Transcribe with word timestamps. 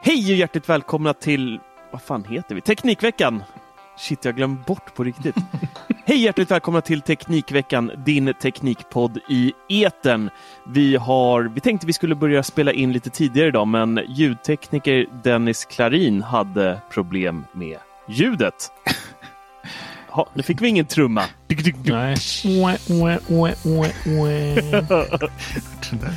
Hej 0.00 0.32
och 0.32 0.38
hjärtligt 0.38 0.68
välkomna 0.68 1.14
till, 1.14 1.60
vad 1.90 2.02
fan 2.02 2.24
heter 2.24 2.54
vi? 2.54 2.60
Teknikveckan! 2.60 3.42
Shit, 3.96 4.24
jag 4.24 4.36
glömde 4.36 4.62
bort 4.66 4.94
på 4.94 5.04
riktigt. 5.04 5.36
Hej 6.04 6.18
hjärtligt 6.18 6.50
välkomna 6.50 6.80
till 6.80 7.00
Teknikveckan, 7.00 7.90
din 7.96 8.34
teknikpodd 8.34 9.18
i 9.28 9.52
eten. 9.68 10.30
Vi 10.66 10.96
har, 10.96 11.42
vi 11.42 11.60
tänkte 11.60 11.86
vi 11.86 11.92
skulle 11.92 12.14
börja 12.14 12.42
spela 12.42 12.72
in 12.72 12.92
lite 12.92 13.10
tidigare 13.10 13.48
idag, 13.48 13.68
men 13.68 14.00
ljudtekniker 14.08 15.06
Dennis 15.24 15.64
Klarin 15.64 16.22
hade 16.22 16.80
problem 16.90 17.44
med 17.52 17.78
ljudet. 18.08 18.72
Ha, 20.18 20.28
nu 20.34 20.42
fick 20.42 20.62
vi 20.62 20.68
ingen 20.68 20.86
trumma. 20.86 21.24
Nej. 21.94 22.16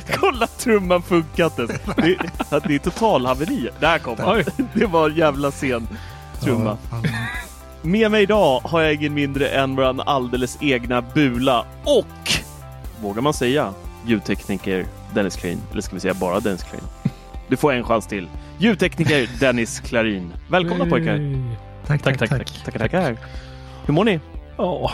Kolla 0.14 0.46
trumman 0.46 1.02
funkar 1.02 1.44
inte. 1.44 1.66
Det, 1.96 2.18
det 2.66 2.74
är 2.74 2.78
totalhaveri. 2.78 3.68
Där 3.80 3.98
kom 3.98 4.16
han. 4.18 4.44
Det 4.74 4.86
var 4.86 5.10
en 5.10 5.16
jävla 5.16 5.50
sen 5.50 5.88
trumma. 6.40 6.78
Med 7.82 8.10
mig 8.10 8.22
idag 8.22 8.60
har 8.60 8.80
jag 8.80 8.94
ingen 8.94 9.14
mindre 9.14 9.48
än 9.48 9.76
våran 9.76 10.00
alldeles 10.00 10.58
egna 10.60 11.02
Bula 11.02 11.64
och, 11.84 12.32
vågar 13.02 13.22
man 13.22 13.34
säga, 13.34 13.74
ljudtekniker 14.06 14.86
Dennis 15.14 15.36
Klarin. 15.36 15.60
Eller 15.72 15.82
ska 15.82 15.94
vi 15.94 16.00
säga 16.00 16.14
bara 16.14 16.40
Dennis 16.40 16.62
Klarin? 16.62 16.86
Du 17.48 17.56
får 17.56 17.72
en 17.72 17.84
chans 17.84 18.06
till. 18.06 18.28
Ljudtekniker 18.58 19.28
Dennis 19.40 19.80
Klarin. 19.80 20.32
Välkomna 20.48 20.86
pojkar. 20.86 21.18
Tack, 21.86 22.02
tack, 22.02 22.18
tack. 22.18 22.30
tack. 22.30 22.64
Tackar, 22.64 22.78
tackar. 22.78 23.16
Hur 23.86 23.94
mår 23.94 24.04
ni? 24.04 24.20
Ja, 24.56 24.90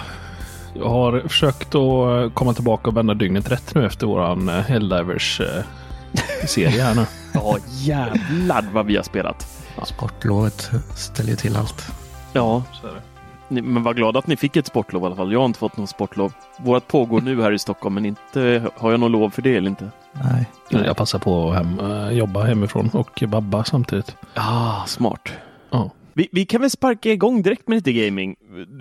jag 0.75 0.89
har 0.89 1.20
försökt 1.28 1.75
att 1.75 2.34
komma 2.34 2.53
tillbaka 2.55 2.91
och 2.91 2.97
vända 2.97 3.14
dygnet 3.14 3.50
rätt 3.50 3.75
nu 3.75 3.86
efter 3.86 4.06
våran 4.06 4.48
eh, 4.48 4.55
Helldivers-serie 4.55 6.83
här 6.83 6.94
nu. 6.94 7.06
Ja, 7.34 7.56
jävlar 7.70 8.64
vad 8.72 8.86
vi 8.86 8.97
har 8.97 9.03
spelat. 9.03 9.64
Sportlovet 9.84 10.70
ställer 10.97 11.31
ju 11.31 11.36
till 11.36 11.56
allt. 11.56 11.86
Ja, 12.33 12.62
Så 12.72 12.86
är 12.86 12.91
det. 12.94 13.00
ni- 13.48 13.62
men 13.62 13.83
var 13.83 13.94
glada 13.94 14.19
att 14.19 14.27
ni 14.27 14.36
fick 14.36 14.56
ett 14.56 14.66
sportlov 14.66 15.03
i 15.03 15.06
alla 15.06 15.16
fall. 15.16 15.32
Jag 15.32 15.38
har 15.41 15.47
inte 15.47 15.59
fått 15.59 15.76
något 15.76 15.91
sportlov. 15.91 16.32
Vårt 16.59 16.87
pågår 16.88 17.20
nu 17.20 17.43
här 17.43 17.53
i 17.53 17.59
Stockholm, 17.59 17.94
men 17.94 18.06
inte 18.06 18.62
har 18.76 18.91
jag 18.91 19.00
något 19.00 19.10
lov 19.10 19.31
för 19.31 19.43
det 19.43 19.56
eller 19.56 19.69
inte. 19.70 19.91
Nej. 20.12 20.44
Jag 20.70 20.97
passar 20.97 21.19
på 21.19 21.50
att 21.50 21.56
hem, 21.56 21.81
eh, 21.81 22.10
jobba 22.10 22.43
hemifrån 22.44 22.91
och 22.93 23.22
vabba 23.26 23.65
samtidigt. 23.65 24.16
Ah, 24.34 24.84
smart. 24.87 25.28
Ja. 25.70 25.91
Vi, 26.19 26.29
vi 26.33 26.47
kan 26.47 26.61
väl 26.61 26.71
sparka 26.71 27.12
igång 27.12 27.43
direkt 27.43 27.69
med 27.69 27.77
lite 27.77 27.93
gaming. 27.93 28.37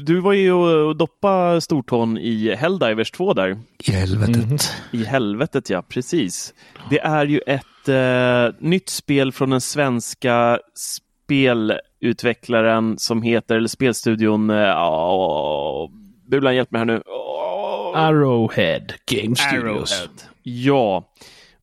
Du 0.06 0.20
var 0.20 0.34
ju 0.34 0.52
och 0.52 0.98
doppa 0.98 1.62
stortån 1.62 2.18
i 2.18 2.56
Helldivers 2.56 3.12
2 3.12 3.34
där. 3.34 3.60
I 3.84 3.92
helvetet. 3.92 4.36
Mhm. 4.36 4.58
I 5.02 5.04
helvetet 5.04 5.70
ja, 5.70 5.82
precis. 5.82 6.54
Det 6.90 7.00
är 7.00 7.26
ju 7.26 7.40
ett 7.48 7.88
eh, 7.88 8.50
nytt 8.60 8.90
spel 8.90 9.32
från 9.32 9.50
den 9.50 9.62
svenska 9.62 10.60
spelutvecklaren 10.76 12.98
som 12.98 13.22
heter, 13.22 13.56
eller 13.56 13.68
spelstudion, 13.68 14.50
eh, 14.50 14.58
ja, 14.58 15.90
Bulan 16.28 16.56
hjälp 16.56 16.72
mig 16.72 16.80
här 16.80 16.86
nu. 16.86 17.02
Åh, 17.06 17.92
Arrowhead 17.96 18.86
Game 19.12 19.36
Studios. 19.36 19.92
Arrowhead. 19.92 20.10
Ja, 20.44 21.04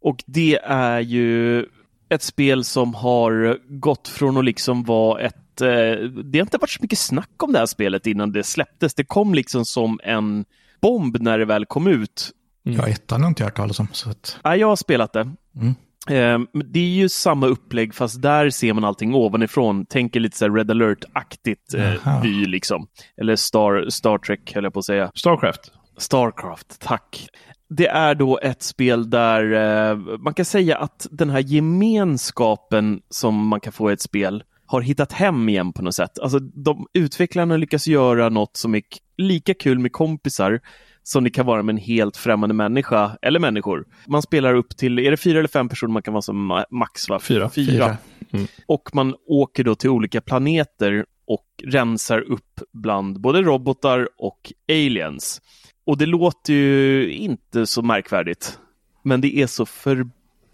och 0.00 0.22
det 0.26 0.58
är 0.64 1.00
ju 1.00 1.66
ett 2.08 2.22
spel 2.22 2.64
som 2.64 2.94
har 2.94 3.58
gått 3.68 4.08
från 4.08 4.36
att 4.36 4.44
liksom 4.44 4.84
vara 4.84 5.20
ett... 5.20 5.36
Eh, 5.60 5.68
det 6.08 6.38
har 6.38 6.44
inte 6.46 6.58
varit 6.58 6.70
så 6.70 6.82
mycket 6.82 6.98
snack 6.98 7.42
om 7.42 7.52
det 7.52 7.58
här 7.58 7.66
spelet 7.66 8.06
innan 8.06 8.32
det 8.32 8.44
släpptes. 8.44 8.94
Det 8.94 9.04
kom 9.04 9.34
liksom 9.34 9.64
som 9.64 10.00
en 10.02 10.44
bomb 10.82 11.16
när 11.20 11.38
det 11.38 11.44
väl 11.44 11.66
kom 11.66 11.86
ut. 11.86 12.30
Ja, 12.62 12.88
ettan 12.88 13.22
har 13.22 13.28
inte 13.28 13.42
jag 13.42 13.46
hört 13.46 13.56
talas 13.56 13.80
om. 13.80 13.88
Så 13.92 14.10
att, 14.10 14.38
Ja, 14.42 14.56
jag 14.56 14.66
har 14.66 14.76
spelat 14.76 15.12
det. 15.12 15.32
Mm. 15.56 15.74
Eh, 16.08 16.48
men 16.52 16.72
det 16.72 16.78
är 16.78 16.88
ju 16.88 17.08
samma 17.08 17.46
upplägg 17.46 17.94
fast 17.94 18.22
där 18.22 18.50
ser 18.50 18.72
man 18.72 18.84
allting 18.84 19.14
ovanifrån. 19.14 19.86
Tänker 19.86 20.20
lite 20.20 20.36
så 20.36 20.44
här 20.44 20.52
Red 20.52 20.70
alert-aktigt 20.70 21.74
eh, 21.74 22.22
vy 22.22 22.46
liksom. 22.46 22.86
Eller 23.20 23.36
Star, 23.36 23.90
Star 23.90 24.18
Trek 24.18 24.54
höll 24.54 24.64
jag 24.64 24.72
på 24.72 24.78
att 24.78 24.84
säga. 24.84 25.10
Starcraft. 25.14 25.72
Starcraft, 25.98 26.80
tack. 26.80 27.28
Det 27.68 27.86
är 27.86 28.14
då 28.14 28.38
ett 28.38 28.62
spel 28.62 29.10
där 29.10 29.52
eh, 29.52 29.96
man 29.96 30.34
kan 30.34 30.44
säga 30.44 30.78
att 30.78 31.06
den 31.10 31.30
här 31.30 31.40
gemenskapen 31.40 33.00
som 33.10 33.46
man 33.48 33.60
kan 33.60 33.72
få 33.72 33.90
i 33.90 33.94
ett 33.94 34.00
spel 34.00 34.42
har 34.74 34.82
hittat 34.82 35.12
hem 35.12 35.48
igen 35.48 35.72
på 35.72 35.82
något 35.82 35.94
sätt. 35.94 36.18
Alltså 36.18 36.38
de 36.38 36.86
utvecklarna 36.92 37.56
lyckas 37.56 37.86
göra 37.86 38.28
något 38.28 38.56
som 38.56 38.74
är 38.74 38.82
lika 39.16 39.54
kul 39.54 39.78
med 39.78 39.92
kompisar 39.92 40.60
som 41.02 41.24
det 41.24 41.30
kan 41.30 41.46
vara 41.46 41.62
med 41.62 41.72
en 41.72 41.78
helt 41.78 42.16
främmande 42.16 42.54
människa 42.54 43.18
eller 43.22 43.40
människor. 43.40 43.84
Man 44.06 44.22
spelar 44.22 44.54
upp 44.54 44.76
till, 44.76 44.98
är 44.98 45.10
det 45.10 45.16
fyra 45.16 45.38
eller 45.38 45.48
fem 45.48 45.68
personer 45.68 45.92
man 45.92 46.02
kan 46.02 46.14
vara 46.14 46.22
som 46.22 46.52
ma- 46.52 46.64
max? 46.70 47.08
Va? 47.08 47.20
Fyra. 47.20 47.50
fyra. 47.50 47.96
Fyra. 48.32 48.46
Och 48.66 48.90
man 48.92 49.14
åker 49.26 49.64
då 49.64 49.74
till 49.74 49.90
olika 49.90 50.20
planeter 50.20 51.06
och 51.26 51.46
rensar 51.64 52.20
upp 52.20 52.60
bland 52.72 53.20
både 53.20 53.42
robotar 53.42 54.08
och 54.18 54.52
aliens. 54.68 55.40
Och 55.86 55.98
det 55.98 56.06
låter 56.06 56.52
ju 56.52 57.10
inte 57.12 57.66
så 57.66 57.82
märkvärdigt. 57.82 58.58
Men 59.02 59.20
det 59.20 59.36
är 59.36 59.46
så 59.46 59.66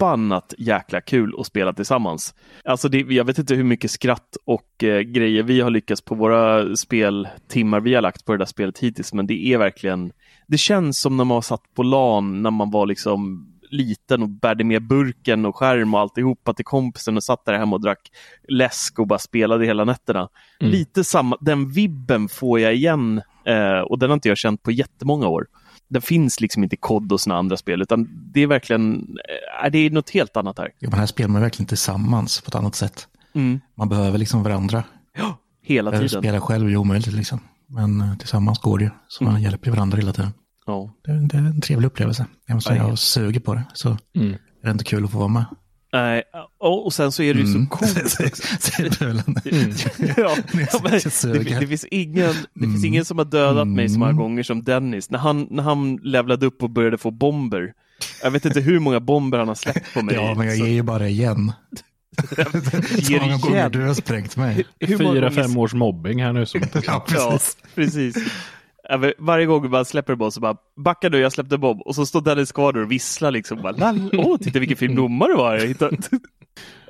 förbannat 0.01 0.53
jäkla 0.57 1.01
kul 1.01 1.35
att 1.37 1.45
spela 1.45 1.73
tillsammans. 1.73 2.35
Alltså 2.65 2.89
det, 2.89 2.97
jag 2.97 3.25
vet 3.25 3.37
inte 3.37 3.55
hur 3.55 3.63
mycket 3.63 3.91
skratt 3.91 4.37
och 4.45 4.83
eh, 4.83 4.99
grejer 4.99 5.43
vi 5.43 5.61
har 5.61 5.69
lyckats 5.69 6.01
på 6.01 6.15
våra 6.15 6.75
speltimmar 6.75 7.79
vi 7.79 7.95
har 7.95 8.01
lagt 8.01 8.25
på 8.25 8.31
det 8.31 8.37
där 8.37 8.45
spelet 8.45 8.79
hittills. 8.79 9.13
Men 9.13 9.27
det 9.27 9.47
är 9.47 9.57
verkligen, 9.57 10.11
det 10.47 10.57
känns 10.57 11.01
som 11.01 11.17
när 11.17 11.23
man 11.23 11.35
var 11.35 11.41
satt 11.41 11.73
på 11.75 11.83
LAN 11.83 12.41
när 12.41 12.51
man 12.51 12.71
var 12.71 12.85
liksom 12.85 13.47
liten 13.69 14.23
och 14.23 14.29
bärde 14.29 14.63
med 14.63 14.87
burken 14.87 15.45
och 15.45 15.55
skärm 15.55 15.93
och 15.93 15.99
alltihopa 15.99 16.53
till 16.53 16.65
kompisen 16.65 17.17
och 17.17 17.23
satt 17.23 17.45
där 17.45 17.53
hemma 17.53 17.75
och 17.75 17.81
drack 17.81 18.11
läsk 18.47 18.99
och 18.99 19.07
bara 19.07 19.19
spelade 19.19 19.65
hela 19.65 19.83
nätterna. 19.83 20.29
Mm. 20.59 20.71
Lite 20.71 21.03
samma, 21.03 21.37
den 21.41 21.69
vibben 21.69 22.29
får 22.29 22.59
jag 22.59 22.75
igen 22.75 23.21
eh, 23.45 23.79
och 23.79 23.99
den 23.99 24.09
har 24.09 24.13
inte 24.13 24.29
jag 24.29 24.37
känt 24.37 24.63
på 24.63 24.71
jättemånga 24.71 25.27
år. 25.27 25.47
Den 25.91 26.01
finns 26.01 26.41
liksom 26.41 26.63
inte 26.63 26.75
i 26.75 26.77
kod 26.77 27.11
och 27.11 27.21
såna 27.21 27.35
andra 27.37 27.57
spel 27.57 27.81
utan 27.81 28.07
det 28.33 28.41
är 28.41 28.47
verkligen, 28.47 28.99
eh, 29.63 29.71
det 29.71 29.77
är 29.77 29.89
något 29.89 30.09
helt 30.09 30.37
annat 30.37 30.57
här. 30.57 30.69
ja, 30.79 30.89
men 30.89 30.99
här 30.99 31.05
spelar 31.05 31.29
man 31.29 31.41
verkligen 31.41 31.67
tillsammans 31.67 32.41
på 32.41 32.47
ett 32.47 32.55
annat 32.55 32.75
sätt. 32.75 33.07
Mm. 33.33 33.59
Man 33.77 33.89
behöver 33.89 34.17
liksom 34.17 34.43
varandra. 34.43 34.83
Hela 35.63 35.89
Att 35.91 35.95
tiden. 36.01 36.21
Spela 36.21 36.41
själv 36.41 36.69
är 36.69 36.75
omöjligt 36.77 37.13
liksom. 37.13 37.39
Men 37.67 38.01
eh, 38.01 38.17
tillsammans 38.17 38.59
går 38.59 38.77
det 38.77 38.83
ju. 38.83 38.89
Så 39.07 39.23
man 39.23 39.41
hjälper 39.41 39.71
varandra 39.71 39.97
hela 39.97 40.13
tiden. 40.13 40.31
Ja. 40.65 40.89
Det, 41.03 41.27
det 41.27 41.37
är 41.37 41.41
en 41.41 41.61
trevlig 41.61 41.87
upplevelse. 41.87 42.25
Jag 42.47 42.55
måste 42.55 42.67
säga, 42.69 42.83
Ja, 42.83 42.89
jag 42.89 42.99
suger 42.99 43.39
på 43.39 43.53
det. 43.53 43.63
Så 43.73 43.97
Mm. 44.15 44.33
är 44.33 44.37
det 44.65 44.71
inte 44.71 44.83
kul 44.83 45.03
att 45.05 45.11
få 45.11 45.17
vara 45.17 45.27
med. 45.27 45.45
Nej, 45.93 46.23
och, 46.59 46.85
och 46.85 46.93
sen 46.93 47.11
så 47.11 47.23
är 47.23 47.33
det 47.33 47.39
ju 47.39 47.45
Mm. 47.45 47.63
så 47.69 47.69
coolt. 47.75 48.09
Säger 48.59 48.99
Bulan. 48.99 49.35
ja, 50.17 50.35
men, 50.53 50.67
och 50.73 50.89
det, 51.59 51.67
finns 51.67 51.85
ingen, 51.91 52.33
det 52.53 52.59
finns 52.59 52.75
Mm. 52.75 52.85
ingen 52.85 53.05
som 53.05 53.17
har 53.17 53.25
dödat 53.25 53.67
mig 53.67 53.89
så 53.89 53.99
många 53.99 54.11
Mm. 54.11 54.21
gånger 54.23 54.43
som 54.43 54.63
Dennis. 54.63 55.09
När 55.09 55.19
han, 55.19 55.47
när 55.51 55.63
han 55.63 55.95
levlade 55.95 56.45
upp 56.45 56.63
och 56.63 56.69
började 56.69 56.97
få 56.97 57.11
bomber. 57.11 57.73
Jag 58.23 58.31
vet 58.31 58.45
inte 58.45 58.59
hur 58.61 58.79
många 58.79 58.99
bomber 58.99 59.37
han 59.37 59.47
har 59.47 59.55
släppt 59.55 59.93
på 59.93 60.01
mig. 60.01 60.15
Ja, 60.15 60.35
men 60.35 60.47
jag 60.47 60.55
ger 60.57 60.65
ju 60.67 60.81
bara 60.81 61.07
igen. 61.09 61.51
Ger 62.97 63.19
många 63.21 63.37
gånger 63.37 63.69
du 63.69 63.81
har 63.87 63.93
sprängt 63.93 64.37
mig. 64.37 64.65
hur 64.79 64.97
Fyra, 64.97 65.31
fem 65.31 65.57
års 65.57 65.73
mobbing 65.73 66.23
här 66.23 66.33
nu. 66.33 66.45
Som... 66.45 66.61
Ja, 66.87 67.05
Ja, 67.13 67.39
precis. 67.75 68.15
Varje 69.17 69.45
gång 69.45 69.69
man 69.69 69.85
släpper 69.85 70.13
en 70.13 70.19
bomb 70.19 70.33
så 70.33 70.39
bara 70.39 70.55
backa 70.77 71.09
nu, 71.09 71.17
jag 71.19 71.31
släppte 71.31 71.55
en 71.55 71.61
bomb 71.61 71.81
och 71.81 71.95
så 71.95 72.05
står 72.05 72.21
Dennis 72.21 72.51
kvar 72.51 72.77
och 72.77 72.91
visslar 72.91 73.31
liksom. 73.31 73.61
Bara, 73.61 73.71
"Lall, 73.71 74.09
Åh, 74.13 74.37
titta 74.37 74.59
vilken 74.59 74.77
fin 74.77 74.95
domare 74.95 75.31
det 75.31 75.37
var 75.37 75.55
jag 75.55 75.67
hittat. 75.67 75.91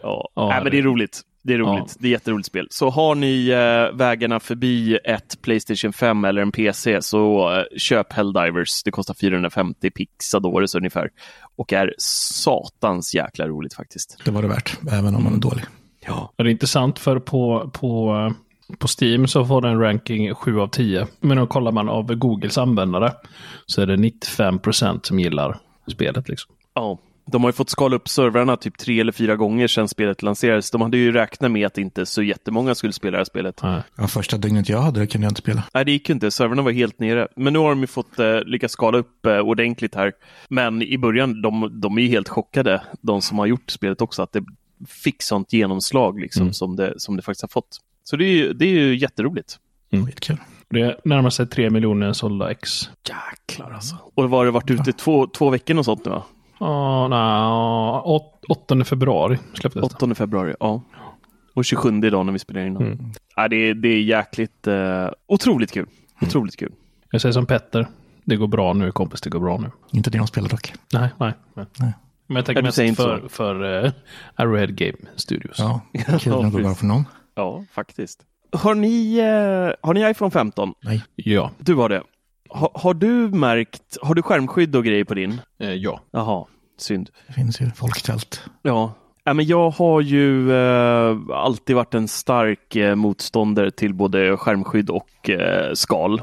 Ja, 0.04 0.30
Ja, 0.36 0.50
Nej, 0.50 0.64
men 0.64 0.72
det 0.72 0.78
är 0.78 0.82
roligt. 0.84 1.22
Det 1.44 1.54
är 1.54 1.58
roligt. 1.58 1.84
Ja. 1.88 1.96
Det 2.00 2.08
är 2.08 2.12
jätteroligt 2.12 2.48
spel. 2.48 2.68
Så 2.70 2.90
har 2.90 3.16
ni 3.16 3.48
eh, 3.50 3.98
vägarna 3.98 4.40
förbi 4.40 4.96
ett 5.06 5.42
Playstation 5.42 5.94
5 5.94 6.26
eller 6.26 6.42
en 6.42 6.52
PC 6.52 7.02
så 7.02 7.52
eh, 7.58 7.64
köp 7.78 8.14
Helldivers. 8.14 8.84
Det 8.84 8.92
kostar 8.92 9.14
450 9.14 9.90
pixadores 9.92 10.76
ungefär 10.76 11.10
och 11.56 11.74
är 11.74 11.94
satans 11.98 13.16
jäkla 13.16 13.48
roligt 13.48 13.74
faktiskt. 13.74 14.18
Det 14.26 14.32
var 14.32 14.42
det 14.42 14.48
värt, 14.48 14.78
även 14.92 15.16
om 15.16 15.24
man 15.24 15.34
är 15.34 15.38
dålig. 15.40 15.64
Ja, 16.06 16.34
Det 16.38 16.44
är 16.44 16.48
intressant 16.48 17.00
för 17.00 17.20
på, 17.20 17.70
på, 17.74 18.16
eh, 18.16 18.34
på 18.80 18.88
Steam 19.02 19.28
så 19.28 19.46
får 19.46 19.62
den 19.62 19.80
ranking 19.80 20.36
7 20.36 20.60
av 20.60 20.68
10. 20.68 21.08
Men 21.20 21.38
då 21.38 21.48
kollar 21.48 21.72
man 21.72 21.90
av 21.90 22.16
Googles 22.16 22.58
användare 22.58 23.14
så 23.66 23.82
är 23.82 23.86
det 23.86 23.96
95% 23.96 25.00
som 25.04 25.20
gillar 25.20 25.58
spelet. 25.88 26.30
Liksom. 26.30 26.56
Ja, 26.74 27.00
de 27.32 27.44
har 27.44 27.50
ju 27.50 27.54
fått 27.54 27.70
skala 27.70 27.96
upp 27.96 28.08
servrarna 28.10 28.58
typ 28.58 28.78
tre 28.78 29.00
eller 29.00 29.12
fyra 29.12 29.36
gånger 29.36 29.68
sedan 29.68 29.88
spelet 29.88 30.22
lanserades. 30.22 30.72
De 30.72 30.82
hade 30.82 30.98
ju 30.98 31.12
räknat 31.12 31.52
med 31.52 31.66
att 31.68 31.78
inte 31.78 32.06
så 32.06 32.24
jättemånga 32.24 32.76
skulle 32.76 32.94
spela 32.94 33.12
det 33.12 33.18
här 33.18 33.26
spelet. 33.26 33.60
Nej. 33.64 33.82
Ja, 33.98 34.08
första 34.08 34.38
dygnet 34.38 34.70
jag 34.70 34.82
hade 34.82 35.00
det 35.00 35.08
kunde 35.08 35.26
jag 35.26 35.32
inte 35.32 35.42
spela. 35.42 35.64
Nej, 35.74 35.86
det 35.86 35.92
gick 35.92 36.10
ju 36.10 36.14
inte. 36.14 36.32
Servrarna 36.32 36.62
var 36.62 36.72
helt 36.72 37.00
nere. 37.00 37.28
Men 37.36 37.54
nu 37.54 37.60
har 37.60 37.70
de 37.70 37.80
ju 37.82 37.88
fått 37.88 38.20
eh, 38.20 38.42
lyckas 38.46 38.72
skala 38.72 38.98
upp 38.98 39.26
eh, 39.26 39.38
ordentligt 39.40 39.96
här. 39.96 40.14
Men 40.50 40.82
i 40.82 40.98
början, 40.98 41.42
de, 41.42 41.80
de 41.82 41.98
är 41.98 42.02
ju 42.02 42.08
helt 42.08 42.30
chockade, 42.30 42.82
de 43.02 43.22
som 43.22 43.40
har 43.40 43.46
gjort 43.46 43.70
spelet 43.72 44.02
också, 44.02 44.22
att 44.24 44.32
det 44.34 44.44
fick 45.04 45.22
sånt 45.24 45.54
genomslag 45.54 46.20
liksom, 46.20 46.42
Mm. 46.42 46.54
som, 46.54 46.76
det, 46.76 46.94
som 46.98 47.16
det 47.18 47.22
faktiskt 47.22 47.42
har 47.42 47.50
fått. 47.50 47.78
Så 48.04 48.16
det 48.16 48.26
är 48.26 48.32
ju, 48.32 48.54
det 48.54 48.66
är 48.66 48.70
ju 48.74 48.96
jätteroligt. 48.98 49.60
Skitkul. 50.06 50.38
Det 50.70 50.98
närmar 51.06 51.30
sig 51.30 51.48
3 51.48 51.70
miljoner 51.70 52.14
sålda 52.14 52.52
ex. 52.52 52.90
Jäklar 53.10 53.72
alltså. 53.72 53.96
Och 54.16 54.30
vad 54.30 54.40
har 54.40 54.46
det 54.46 54.52
varit 54.52 54.72
ute 54.72 54.94
två, 54.94 55.28
två 55.28 55.50
veckor 55.50 55.78
och 55.78 55.86
sånt 55.86 56.06
nu 56.06 56.12
va? 56.12 56.24
Ja, 56.60 57.08
nej, 57.08 58.12
åt- 58.16 58.46
8 58.50 58.84
februari 58.84 59.38
släpptes 59.54 59.82
det. 59.90 60.06
8 60.06 60.16
februari, 60.16 60.54
ja. 60.60 60.82
Och 61.54 61.66
27 61.66 62.02
idag 62.06 62.26
när 62.26 62.34
vi 62.34 62.40
spelar 62.40 62.62
in. 62.62 62.76
Mm. 62.78 62.98
Ja, 63.36 63.48
det, 63.48 63.56
är, 63.56 63.74
det 63.74 63.88
är 63.88 64.02
jäkligt, 64.02 64.68
eh, 64.68 65.08
otroligt 65.28 65.72
kul. 65.72 65.88
Otroligt 66.22 66.58
kul. 66.60 66.72
Jag 67.12 67.22
säger 67.22 67.34
som 67.34 67.46
Petter. 67.46 67.88
Det 68.24 68.36
går 68.36 68.48
bra 68.48 68.74
nu 68.74 68.92
kompis, 68.92 69.22
det 69.22 69.30
går 69.30 69.40
bra 69.40 69.58
nu. 69.58 69.72
Inte 69.92 70.10
det 70.10 70.18
de 70.18 70.28
spelar 70.28 70.50
dock. 70.50 70.74
Nej, 70.94 71.10
nej. 71.18 71.34
nej. 71.54 71.66
Nej. 71.80 71.94
Men 72.28 72.36
jag 72.36 72.42
Ja, 72.42 72.46
tänker 72.46 72.62
mest 72.64 72.98
för, 73.02 73.28
för 73.30 73.84
uh, 73.86 73.92
Arrowhead 74.36 74.68
Game 74.68 74.98
Studios. 75.16 75.56
Ja, 75.60 75.82
kul 75.94 76.34
när 76.34 76.44
det 76.44 76.50
går 76.50 76.60
bra 76.62 76.76
för 76.76 76.86
någon. 76.86 77.06
Ja, 77.42 77.64
faktiskt. 77.74 78.20
Har 78.54 78.76
ni, 78.76 79.18
eh, 79.18 79.88
har 79.88 79.94
ni 79.94 80.10
iPhone 80.10 80.32
15? 80.32 80.74
Nej, 80.84 81.02
Ja. 81.16 81.52
Du 81.58 81.76
har 81.76 81.90
det. 81.90 82.04
Ha, 82.50 82.72
har 82.74 82.94
du 82.94 83.08
märkt, 83.30 83.98
har 84.02 84.16
du 84.16 84.22
skärmskydd 84.22 84.76
och 84.76 84.84
grejer 84.86 85.04
på 85.04 85.14
din? 85.14 85.42
Eh, 85.60 85.74
ja. 85.74 86.02
Jaha, 86.12 86.46
synd. 86.78 87.10
det 87.28 87.34
finns 87.34 87.62
ju 87.62 87.72
folktält. 87.72 88.42
Ja. 88.62 88.94
Ja, 89.24 89.34
men 89.34 89.46
jag 89.46 89.70
har 89.70 90.02
ju 90.02 90.52
eh, 90.54 91.18
alltid 91.34 91.76
varit 91.76 91.94
en 91.94 92.08
stark 92.08 92.76
eh, 92.76 92.96
motståndare 92.96 93.72
till 93.72 93.94
både 93.94 94.38
skärmskydd 94.38 94.90
och 94.90 95.30
eh, 95.30 95.74
skal 95.74 96.22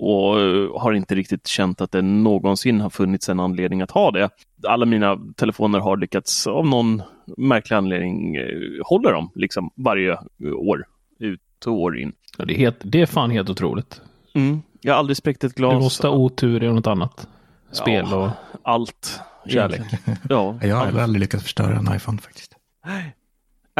och 0.00 0.40
eh, 0.40 0.80
har 0.80 0.92
inte 0.92 1.14
riktigt 1.14 1.46
känt 1.46 1.80
att 1.80 1.92
det 1.92 2.02
någonsin 2.02 2.80
har 2.80 2.90
funnits 2.90 3.28
en 3.28 3.40
anledning 3.40 3.82
att 3.82 3.90
ha 3.90 4.10
det. 4.10 4.28
Alla 4.66 4.86
mina 4.86 5.18
telefoner 5.36 5.78
har 5.78 5.96
lyckats 5.96 6.46
av 6.46 6.66
någon 6.66 7.02
märklig 7.36 7.76
anledning 7.76 8.36
eh, 8.36 8.44
hålla 8.84 9.10
dem 9.12 9.30
liksom 9.34 9.70
varje 9.76 10.18
år 10.56 10.84
ut 11.18 11.40
och 11.66 11.72
år 11.72 11.98
in. 11.98 12.12
Ja, 12.38 12.44
Det 12.44 12.54
är, 12.54 12.58
helt, 12.58 12.78
det 12.82 13.00
är 13.00 13.06
fan 13.06 13.30
helt 13.30 13.50
otroligt. 13.50 14.00
Mm. 14.34 14.62
Jag 14.80 14.92
har 14.92 14.98
aldrig 14.98 15.16
spräckt 15.16 15.44
ett 15.44 15.56
Du 15.56 15.60
glas. 15.60 15.82
måste 15.82 16.08
ha 16.08 16.14
otur 16.16 16.62
i 16.64 16.72
något 16.72 16.86
annat. 16.86 17.28
Spel 17.72 18.06
Ja. 18.10 18.16
och 18.16 18.30
Allt. 18.62 19.20
kärlek. 19.46 19.80
Ja, 20.28 20.58
Jag 20.62 20.76
har 20.76 20.86
allt. 20.86 20.98
aldrig 20.98 21.20
lyckats 21.20 21.42
förstöra 21.44 21.76
en 21.78 21.96
iPhone 21.96 22.18
faktiskt. 22.18 22.56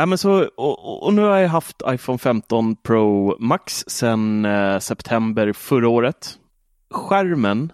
Ja, 0.01 0.07
men 0.07 0.19
så, 0.19 0.49
och, 0.57 1.07
och 1.07 1.15
nu 1.15 1.23
har 1.23 1.39
jag 1.39 1.49
haft 1.49 1.83
iPhone 1.87 2.19
15 2.19 2.77
Pro 2.77 3.37
Max 3.39 3.85
sedan 3.87 4.45
eh, 4.45 4.79
september 4.79 5.53
förra 5.53 5.89
året. 5.89 6.39
Skärmen 6.91 7.73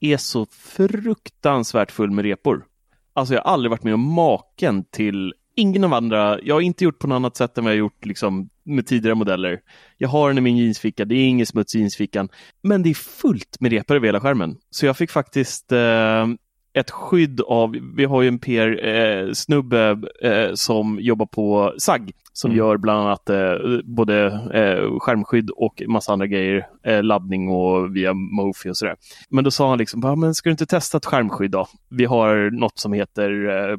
är 0.00 0.16
så 0.16 0.46
fruktansvärt 0.46 1.90
full 1.90 2.10
med 2.10 2.24
repor. 2.24 2.64
Alltså 3.12 3.34
jag 3.34 3.42
har 3.42 3.52
aldrig 3.52 3.70
varit 3.70 3.84
med 3.84 3.94
om 3.94 4.14
maken 4.14 4.84
till 4.84 5.34
ingen 5.56 5.84
av 5.84 5.94
andra. 5.94 6.40
Jag 6.42 6.54
har 6.54 6.60
inte 6.60 6.84
gjort 6.84 6.98
på 6.98 7.06
något 7.06 7.16
annat 7.16 7.36
sätt 7.36 7.58
än 7.58 7.64
vad 7.64 7.72
jag 7.72 7.78
gjort 7.78 8.04
liksom, 8.04 8.48
med 8.64 8.86
tidigare 8.86 9.14
modeller. 9.14 9.60
Jag 9.98 10.08
har 10.08 10.28
den 10.28 10.38
i 10.38 10.40
min 10.40 10.56
jeansficka, 10.56 11.04
det 11.04 11.14
är 11.14 11.26
ingen 11.26 11.46
smuts 11.46 11.74
i 11.74 11.78
jeansfickan. 11.78 12.28
Men 12.62 12.82
det 12.82 12.90
är 12.90 12.94
fullt 12.94 13.60
med 13.60 13.72
repor 13.72 13.96
över 13.96 14.06
hela 14.06 14.20
skärmen. 14.20 14.56
Så 14.70 14.86
jag 14.86 14.96
fick 14.96 15.10
faktiskt 15.10 15.72
eh, 15.72 16.26
ett 16.74 16.90
skydd 16.90 17.40
av, 17.40 17.76
vi 17.96 18.04
har 18.04 18.22
ju 18.22 18.28
en 18.28 18.38
PR-snubbe 18.38 19.98
eh, 20.22 20.50
som 20.54 20.98
jobbar 21.00 21.26
på 21.26 21.74
SAG 21.78 22.10
som 22.32 22.50
Mm. 22.50 22.58
gör 22.58 22.76
bland 22.76 23.00
annat 23.00 23.30
eh, 23.30 23.52
både 23.84 24.24
eh, 24.54 24.98
skärmskydd 24.98 25.50
och 25.50 25.82
massa 25.86 26.12
andra 26.12 26.26
grejer, 26.26 26.66
eh, 26.84 27.02
laddning 27.02 27.48
och 27.48 27.96
via 27.96 28.12
Mofi 28.14 28.70
och 28.70 28.76
sådär. 28.76 28.96
Men 29.30 29.44
då 29.44 29.50
sa 29.50 29.68
han 29.68 29.78
liksom, 29.78 30.00
"Ja, 30.04 30.14
men 30.14 30.34
ska 30.34 30.48
du 30.48 30.52
inte 30.52 30.66
testa 30.66 30.96
ett 30.98 31.04
skärmskydd 31.06 31.50
då? 31.50 31.66
Vi 31.90 32.04
har 32.04 32.50
något 32.50 32.78
som 32.78 32.92
heter, 32.92 33.30
eh, 33.70 33.76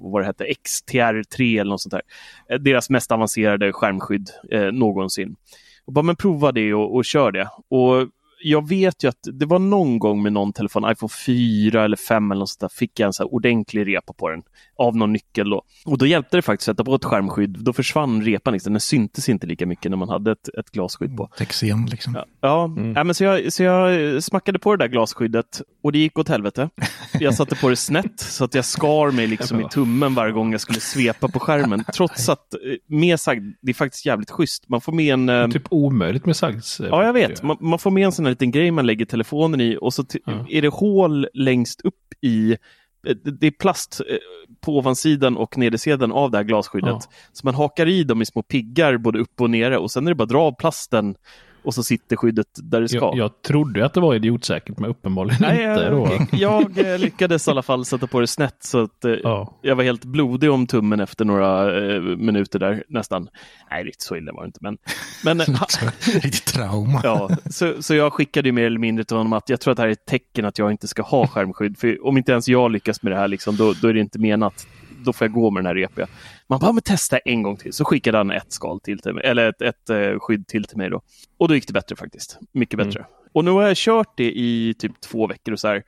vad 0.00 0.22
det 0.22 0.26
heter, 0.26 0.44
XTR3 0.64 1.60
eller 1.60 1.70
något 1.70 1.80
sånt 1.80 1.92
där. 1.92 2.02
Eh, 2.50 2.60
deras 2.60 2.90
mest 2.90 3.12
avancerade 3.12 3.72
skärmskydd 3.72 4.28
eh, 4.52 4.72
någonsin. 4.72 5.36
Och 5.86 5.92
bara, 5.92 6.02
men 6.02 6.16
prova 6.16 6.52
det 6.52 6.74
och, 6.74 6.94
och 6.96 7.04
kör 7.04 7.32
det. 7.32 7.48
Och 7.70 8.08
jag 8.44 8.68
vet 8.68 9.04
ju 9.04 9.08
att 9.08 9.18
det 9.32 9.46
var 9.46 9.58
någon 9.58 9.98
gång 9.98 10.22
med 10.22 10.32
någon 10.32 10.52
telefon, 10.52 10.90
iPhone 10.92 11.10
4 11.26 11.84
eller 11.84 11.96
5 11.96 12.30
eller 12.30 12.38
något 12.38 12.48
sånt 12.48 12.60
där, 12.60 12.68
fick 12.68 13.00
jag 13.00 13.06
en 13.06 13.12
så 13.12 13.22
här 13.22 13.34
ordentlig 13.34 13.86
repa 13.86 14.12
på 14.12 14.28
den 14.30 14.42
av 14.78 14.96
någon 14.96 15.12
nyckel 15.12 15.50
då. 15.50 15.62
Och 15.84 15.98
då 15.98 16.06
hjälpte 16.06 16.36
det 16.36 16.42
faktiskt 16.42 16.68
att 16.68 16.76
sätta 16.76 16.84
på 16.84 16.94
ett 16.94 17.04
skärmskydd. 17.04 17.56
Då 17.60 17.72
försvann 17.72 18.22
repan, 18.22 18.52
liksom. 18.52 18.72
den 18.72 18.80
syntes 18.80 19.28
inte 19.28 19.46
lika 19.46 19.66
mycket 19.66 19.90
när 19.90 19.96
man 19.96 20.08
hade 20.08 20.32
ett, 20.32 20.48
ett 20.58 20.70
glasskydd 20.70 21.16
på. 21.16 21.30
Texen 21.38 21.86
liksom. 21.86 22.14
Ja, 22.14 22.26
ja. 22.40 22.74
ja 22.94 23.04
men 23.04 23.14
så, 23.14 23.24
jag, 23.24 23.52
så 23.52 23.62
jag 23.62 24.22
smackade 24.22 24.58
på 24.58 24.76
det 24.76 24.84
där 24.84 24.88
glasskyddet 24.88 25.62
och 25.82 25.92
det 25.92 25.98
gick 25.98 26.18
åt 26.18 26.28
helvete. 26.28 26.70
Jag 27.20 27.34
satte 27.44 27.56
på 27.56 27.68
det 27.68 27.76
snett 27.76 28.20
så 28.20 28.44
att 28.44 28.54
jag 28.54 28.64
skar 28.64 29.10
mig 29.10 29.26
liksom 29.26 29.60
i 29.60 29.68
tummen 29.68 30.14
varje 30.14 30.32
gång 30.32 30.52
jag 30.52 30.60
skulle 30.60 30.80
svepa 30.80 31.28
på 31.28 31.40
skärmen. 31.40 31.84
Trots 31.94 32.28
att, 32.28 32.54
eh, 32.54 32.60
med 32.86 33.20
sagt, 33.20 33.42
det 33.62 33.70
är 33.70 33.74
faktiskt 33.74 34.06
jävligt 34.06 34.30
schysst. 34.30 34.68
Man 34.68 34.80
får 34.80 34.92
med 34.92 35.28
en... 35.28 35.50
Typ 35.50 35.66
omöjligt 35.70 36.26
med 36.26 36.36
sags. 36.36 36.80
eh, 36.80 36.86
Ja, 36.86 37.04
jag 37.04 37.12
vet. 37.12 37.42
Man, 37.42 37.56
man 37.60 37.78
får 37.78 37.90
med 37.90 38.04
en 38.04 38.12
sån 38.12 38.26
här 38.26 38.33
liten 38.34 38.50
grej 38.50 38.70
man 38.70 38.86
lägger 38.86 39.04
telefonen 39.04 39.60
i 39.60 39.78
och 39.80 39.94
så 39.94 40.04
t- 40.04 40.18
är 40.48 40.62
det 40.62 40.68
hål 40.68 41.26
längst 41.34 41.80
upp 41.80 41.94
i 42.20 42.52
eh, 43.06 43.16
det 43.24 43.30
det 43.30 43.46
är 43.46 43.50
plast 43.50 44.00
eh, 44.00 44.16
på 44.60 44.78
ovansidan 44.78 45.36
och 45.36 45.58
nedersidan 45.58 46.12
av 46.12 46.30
det 46.30 46.36
här 46.36 46.44
glasskyddet. 46.44 46.90
Ja. 46.90 47.00
Så 47.32 47.46
man 47.46 47.54
hakar 47.54 47.86
i 47.88 48.04
dem 48.04 48.22
i 48.22 48.26
små 48.26 48.42
piggar 48.42 48.96
både 48.96 49.18
upp 49.18 49.40
och 49.40 49.50
nere 49.50 49.78
och 49.78 49.90
sen 49.90 50.06
är 50.06 50.10
det 50.10 50.14
bara 50.14 50.24
att 50.24 50.28
dra 50.30 50.40
av 50.42 50.52
plasten 50.58 51.14
och 51.64 51.74
så 51.74 51.82
sitter 51.82 52.16
skyddet 52.16 52.46
där 52.54 52.80
det 52.80 52.88
ska. 52.88 52.98
Jag, 52.98 53.16
jag 53.16 53.42
trodde 53.42 53.86
att 53.86 53.94
det 53.94 54.00
var 54.00 54.14
idiotsäkert 54.14 54.78
men 54.78 54.90
uppenbarligen 54.90 55.38
Nej, 55.40 55.56
inte. 55.56 55.90
Då. 55.90 56.08
jag, 56.10 56.28
jag 56.78 56.92
eh, 56.92 56.98
lyckades 56.98 57.48
i 57.48 57.50
alla 57.50 57.62
fall 57.62 57.84
sätta 57.84 58.06
på 58.06 58.20
det 58.20 58.26
snett 58.26 58.56
så 58.60 58.82
att 58.82 59.04
eh, 59.04 59.12
Ja. 59.22 59.58
jag 59.62 59.76
var 59.76 59.84
helt 59.84 60.04
blodig 60.04 60.50
om 60.50 60.66
tummen 60.66 61.00
efter 61.00 61.24
några 61.24 61.78
eh, 61.94 62.00
minuter 62.00 62.58
där 62.58 62.84
nästan. 62.88 63.28
Nej, 63.70 63.84
riktigt 63.84 64.02
så 64.02 64.16
illa 64.16 64.32
var 64.32 64.42
det 64.42 64.46
inte. 64.46 64.58
Men, 64.62 64.78
men 65.24 65.40
eh, 65.40 65.46
Riktigt 66.22 66.46
trauma. 66.46 67.00
Ja, 67.02 67.30
så, 67.50 67.82
så 67.82 67.94
jag 67.94 68.12
skickade 68.12 68.48
ju 68.48 68.52
mer 68.52 68.64
eller 68.64 68.78
mindre 68.78 69.04
till 69.04 69.16
honom 69.16 69.32
att 69.32 69.48
jag 69.48 69.60
tror 69.60 69.72
att 69.72 69.76
det 69.76 69.82
här 69.82 69.88
är 69.88 69.92
ett 69.92 70.06
tecken 70.06 70.44
att 70.44 70.58
jag 70.58 70.70
inte 70.70 70.88
ska 70.88 71.02
ha 71.02 71.26
skärmskydd. 71.26 71.78
För 71.78 72.06
om 72.06 72.16
inte 72.18 72.32
ens 72.32 72.48
jag 72.48 72.70
lyckas 72.70 73.02
med 73.02 73.12
det 73.12 73.16
här, 73.16 73.28
liksom, 73.28 73.56
då, 73.56 73.72
då 73.82 73.88
är 73.88 73.94
det 73.94 74.00
inte 74.00 74.18
menat. 74.18 74.66
Då 75.04 75.12
får 75.12 75.24
jag 75.24 75.32
gå 75.32 75.50
med 75.50 75.64
den 75.64 75.66
här 75.66 75.74
repiga. 75.74 76.06
Man 76.46 76.58
bara, 76.58 76.72
men 76.72 76.82
testa 76.82 77.18
en 77.18 77.42
gång 77.42 77.56
till. 77.56 77.72
Så 77.72 77.84
skickade 77.84 78.18
han 78.18 78.30
ett 78.30 78.52
skal 78.52 78.80
till, 78.80 78.98
till 78.98 79.12
mig, 79.12 79.24
eller 79.24 79.48
ett, 79.48 79.62
ett 79.62 79.90
eh, 79.90 80.18
skydd 80.18 80.46
till 80.46 80.64
till 80.64 80.78
mig 80.78 80.90
då. 80.90 81.00
Och 81.38 81.48
då 81.48 81.54
gick 81.54 81.66
det 81.66 81.72
bättre 81.72 81.96
faktiskt. 81.96 82.38
Mycket 82.52 82.78
bättre. 82.78 83.06
Och 83.32 83.44
nu 83.44 83.50
har 83.50 83.62
jag 83.62 83.76
kört 83.76 84.16
det 84.16 84.32
i 84.38 84.74
typ 84.78 85.00
två 85.00 85.26
veckor 85.26 85.52
och 85.52 85.60
så 85.60 85.68
här. 85.68 85.82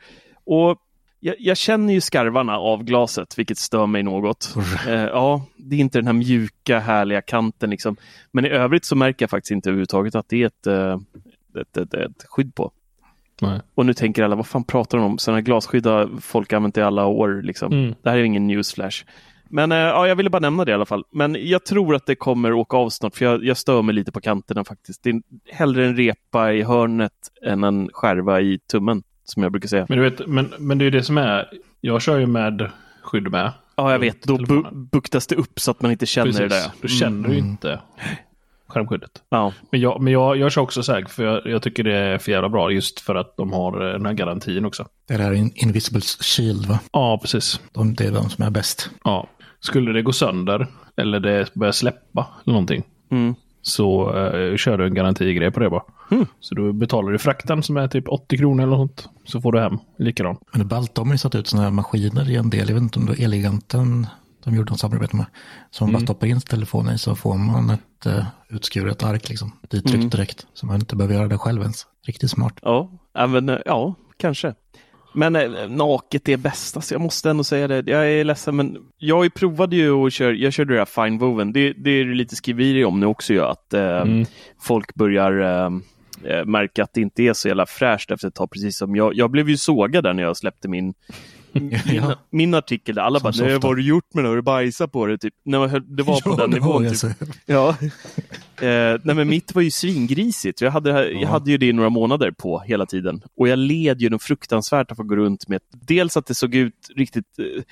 Och 0.44 0.78
jag, 1.20 1.34
jag 1.38 1.56
känner 1.56 1.92
ju 1.92 2.00
skarvarna 2.00 2.58
av 2.58 2.84
glaset, 2.84 3.38
vilket 3.38 3.58
stör 3.58 3.86
mig 3.86 4.02
något. 4.02 4.54
Eh, 4.86 4.92
ja, 4.94 5.46
det 5.56 5.76
är 5.76 5.80
inte 5.80 5.98
den 5.98 6.06
här 6.06 6.12
mjuka, 6.12 6.78
härliga 6.78 7.22
kanten 7.22 7.70
liksom. 7.70 7.96
Men 8.32 8.46
i 8.46 8.48
övrigt 8.48 8.84
så 8.84 8.96
märker 8.96 9.22
jag 9.22 9.30
faktiskt 9.30 9.50
inte 9.50 9.68
överhuvudtaget 9.68 10.14
att 10.14 10.28
det 10.28 10.42
är 10.42 10.46
ett, 10.46 10.66
eh, 10.66 10.98
ett, 11.60 11.76
ett, 11.76 11.94
ett 11.94 12.24
skydd 12.28 12.54
på. 12.54 12.72
Nej. 13.40 13.60
Och 13.74 13.86
nu 13.86 13.94
tänker 13.94 14.22
alla, 14.22 14.36
vad 14.36 14.46
fan 14.46 14.64
pratar 14.64 14.98
de 14.98 15.04
om? 15.04 15.18
Sådana 15.18 15.40
glasskydd 15.40 15.86
har 15.86 16.10
folk 16.20 16.52
använt 16.52 16.76
i 16.76 16.82
alla 16.82 17.06
år. 17.06 17.42
Liksom. 17.42 17.72
Mm. 17.72 17.94
Det 18.02 18.10
här 18.10 18.16
är 18.16 18.22
ingen 18.22 18.46
newsflash. 18.46 19.04
Men 19.48 19.72
eh, 19.72 19.78
ja, 19.78 20.08
jag 20.08 20.16
ville 20.16 20.30
bara 20.30 20.40
nämna 20.40 20.64
det 20.64 20.70
i 20.70 20.74
alla 20.74 20.86
fall. 20.86 21.04
Men 21.12 21.36
jag 21.40 21.64
tror 21.64 21.94
att 21.94 22.06
det 22.06 22.14
kommer 22.14 22.52
åka 22.52 22.76
av 22.76 22.90
snart, 22.90 23.16
för 23.16 23.24
jag, 23.24 23.44
jag 23.44 23.56
stör 23.56 23.82
mig 23.82 23.94
lite 23.94 24.12
på 24.12 24.20
kanterna 24.20 24.64
faktiskt. 24.64 25.02
Det 25.02 25.10
är 25.10 25.22
hellre 25.52 25.86
en 25.86 25.96
repa 25.96 26.52
i 26.52 26.62
hörnet 26.62 27.12
än 27.46 27.64
en 27.64 27.90
skärva 27.92 28.40
i 28.40 28.58
tummen, 28.70 29.02
som 29.24 29.42
jag 29.42 29.52
brukar 29.52 29.68
säga. 29.68 29.86
Men, 29.88 29.98
du 29.98 30.04
vet, 30.04 30.26
men, 30.26 30.54
men 30.58 30.78
det 30.78 30.82
är 30.82 30.86
ju 30.86 30.90
det 30.90 31.02
som 31.02 31.18
är. 31.18 31.48
Jag 31.80 32.02
kör 32.02 32.18
ju 32.18 32.26
med 32.26 32.70
skydd 33.02 33.30
med. 33.30 33.52
Ja, 33.76 33.92
jag 33.92 33.98
vet. 33.98 34.22
Då 34.22 34.38
bu 34.38 34.62
buktas 34.72 35.26
det 35.26 35.36
upp 35.36 35.60
så 35.60 35.70
att 35.70 35.82
man 35.82 35.90
inte 35.92 36.06
känner 36.06 36.32
det 36.32 36.48
där. 36.48 36.48
Precis. 36.48 36.80
Du 36.80 36.88
känner 36.88 37.28
ju 37.28 37.38
inte. 37.38 37.80
skärmskyddet. 38.68 39.10
Ja. 39.28 39.52
Men 39.72 39.80
jag, 39.80 40.00
men 40.00 40.12
jag, 40.12 40.36
jag 40.36 40.52
kör 40.52 40.62
också 40.62 40.82
säkert 40.82 41.10
för 41.10 41.24
jag, 41.24 41.46
jag 41.46 41.62
tycker 41.62 41.84
det 41.84 41.94
är 41.96 42.18
för 42.18 42.32
jävla 42.32 42.48
bra 42.48 42.70
just 42.70 43.00
för 43.00 43.14
att 43.14 43.36
de 43.36 43.52
har 43.52 43.86
eh, 43.86 43.92
den 43.92 44.06
här 44.06 44.12
garantin 44.12 44.64
också. 44.64 44.86
Det 45.08 45.14
är 45.14 45.32
In- 45.32 45.52
Invisible 45.54 46.00
Shield 46.00 46.66
va? 46.66 46.78
Ja, 46.92 47.18
precis. 47.22 47.60
De, 47.72 47.94
det 47.94 48.04
är 48.06 48.12
de 48.12 48.30
som 48.30 48.44
är 48.44 48.50
bäst. 48.50 48.90
Ja. 49.04 49.26
Skulle 49.60 49.92
det 49.92 50.02
gå 50.02 50.12
sönder 50.12 50.66
eller 50.96 51.20
det 51.20 51.54
börjar 51.54 51.72
släppa 51.72 52.26
eller 52.44 52.52
någonting 52.52 52.82
Mm. 53.10 53.34
så 53.62 54.16
eh, 54.16 54.56
kör 54.56 54.78
du 54.78 54.86
en 54.86 54.94
garantigrej 54.94 55.50
på 55.50 55.60
det 55.60 55.70
bara. 55.70 55.82
Så 56.40 56.54
då 56.54 56.72
betalar 56.72 57.12
du 57.12 57.18
frakten 57.18 57.62
som 57.62 57.76
är 57.76 57.88
typ 57.88 58.08
80 58.08 58.36
kronor 58.38 58.62
eller 58.64 58.76
något. 58.76 59.08
Så 59.24 59.40
får 59.40 59.52
du 59.52 59.60
hem 59.60 59.78
likadan. 59.98 60.36
Men 60.52 60.68
ballt, 60.68 60.94
de 60.94 61.06
har 61.08 61.14
ju 61.14 61.18
satt 61.18 61.34
ut 61.34 61.46
sådana 61.46 61.64
här 61.64 61.72
maskiner 61.72 62.30
i 62.30 62.36
en 62.36 62.50
del. 62.50 62.68
Jag 62.68 62.74
vet 62.74 62.82
inte 62.82 62.98
om 62.98 63.06
det 63.06 63.12
var 63.12 63.24
Eleganten 63.24 64.06
de 64.46 64.54
gjorde 64.56 64.70
något 64.70 64.80
samarbete 64.80 65.16
med. 65.16 65.26
Som 65.70 65.92
bara 65.92 66.02
stoppar 66.02 66.26
in 66.26 66.40
telefonen 66.40 66.94
i 66.94 66.98
så 66.98 67.14
får 67.14 67.34
man 67.34 67.70
ett 67.70 68.06
uh, 68.06 68.24
utskuret 68.48 69.02
ark 69.02 69.28
liksom. 69.28 69.52
Dittryckt 69.70 70.12
direkt. 70.12 70.46
Så 70.54 70.66
man 70.66 70.76
inte 70.76 70.96
behöver 70.96 71.14
göra 71.14 71.28
det 71.28 71.38
själv 71.38 71.62
ens. 71.62 71.86
Riktigt 72.06 72.30
smart. 72.30 72.58
Ja, 72.62 72.90
ja, 73.14 73.26
men, 73.26 73.48
eh, 73.48 73.58
ja 73.64 73.94
kanske. 74.16 74.54
Men 75.14 75.36
eh, 75.36 75.68
naket 75.68 76.28
är 76.28 76.36
bäst, 76.36 76.76
alltså, 76.76 76.94
jag 76.94 77.00
måste 77.00 77.30
ändå 77.30 77.44
säga 77.44 77.68
det. 77.68 77.90
Jag 77.90 78.12
är 78.12 78.24
ledsen, 78.24 78.56
men 78.56 78.78
jag 78.98 79.34
provade 79.34 79.76
ju 79.76 80.06
att 80.06 80.12
köra, 80.12 80.32
jag 80.32 80.52
körde 80.52 80.74
det 80.74 80.78
här 80.78 81.04
fine 81.04 81.18
woven. 81.18 81.52
Det, 81.52 81.72
det 81.72 81.90
är 81.90 82.04
lite 82.04 82.36
skriverier 82.36 82.84
om 82.84 83.00
nu 83.00 83.06
också 83.06 83.32
ju, 83.32 83.42
att 83.42 83.74
eh, 83.74 84.04
folk 84.60 84.94
börjar 84.94 85.40
eh, 85.40 85.70
eh, 86.32 86.44
märka 86.44 86.82
att 86.82 86.94
det 86.94 87.00
inte 87.00 87.22
är 87.22 87.32
så 87.32 87.48
jävla 87.48 87.66
fräscht 87.66 88.10
efter 88.10 88.28
ett 88.28 88.34
tag, 88.34 88.50
precis 88.50 88.78
som 88.78 88.96
jag. 88.96 89.14
Jag 89.14 89.30
blev 89.30 89.48
ju 89.48 89.56
sågad 89.56 90.04
där 90.04 90.12
när 90.12 90.22
jag 90.22 90.36
släppte 90.36 90.68
min 90.68 90.94
min, 91.52 91.78
Ja. 91.86 92.18
min 92.30 92.54
artikel 92.54 92.94
där 92.94 93.02
alla 93.02 93.20
Som 93.20 93.32
bara, 93.32 93.46
nej, 93.46 93.54
vad 93.54 93.64
har 93.64 93.74
du 93.74 93.82
gjort 93.82 94.14
med 94.14 94.24
det? 94.24 94.28
Har 94.28 94.36
du 94.36 94.42
bajsat 94.42 94.92
på 94.92 95.06
det? 95.06 95.18
Typ. 95.18 95.34
Nej, 95.44 95.68
det 95.86 96.02
var 96.02 96.20
på 96.20 96.36
den 96.36 96.50
det 96.50 96.56
nivån. 96.56 96.82
Typ. 96.82 96.88
alltså. 96.90 97.10
Ja. 97.46 97.76
Eh, 98.60 99.00
nej 99.04 99.14
men 99.16 99.28
mitt 99.28 99.54
var 99.54 99.62
ju 99.62 99.70
svingrisigt. 99.70 100.60
Jag 100.60 100.70
hade, 100.70 101.10
jag 101.10 101.28
hade 101.28 101.50
ju 101.50 101.58
det 101.58 101.66
i 101.66 101.72
några 101.72 101.90
månader 101.90 102.30
på 102.30 102.60
hela 102.60 102.86
tiden. 102.86 103.22
Och 103.36 103.48
jag 103.48 103.58
led 103.58 104.00
ju 104.00 104.10
något 104.10 104.22
fruktansvärt 104.22 104.90
att 104.90 104.96
få 104.96 105.02
gå 105.02 105.16
runt 105.16 105.48
med 105.48 105.60
dels 105.70 106.16
att 106.16 106.26
det 106.26 106.34
såg 106.34 106.54
ut 106.54 106.88
riktigt 106.96 107.38
eh, 107.38 107.62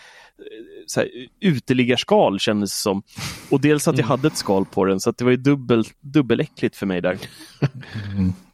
så 0.86 1.00
här, 1.00 1.08
uteliggarskal 1.40 2.38
kändes 2.40 2.70
det 2.70 2.76
som. 2.82 3.02
Och 3.50 3.60
dels 3.60 3.88
att 3.88 3.98
jag 3.98 4.06
hade 4.06 4.28
ett 4.28 4.36
skal 4.36 4.64
på 4.64 4.84
den 4.84 5.00
så 5.00 5.10
att 5.10 5.18
det 5.18 5.24
var 5.24 5.30
ju 5.30 5.36
dubbel, 5.36 5.84
dubbeläckligt 6.00 6.76
för 6.76 6.86
mig 6.86 7.00
där. 7.00 7.18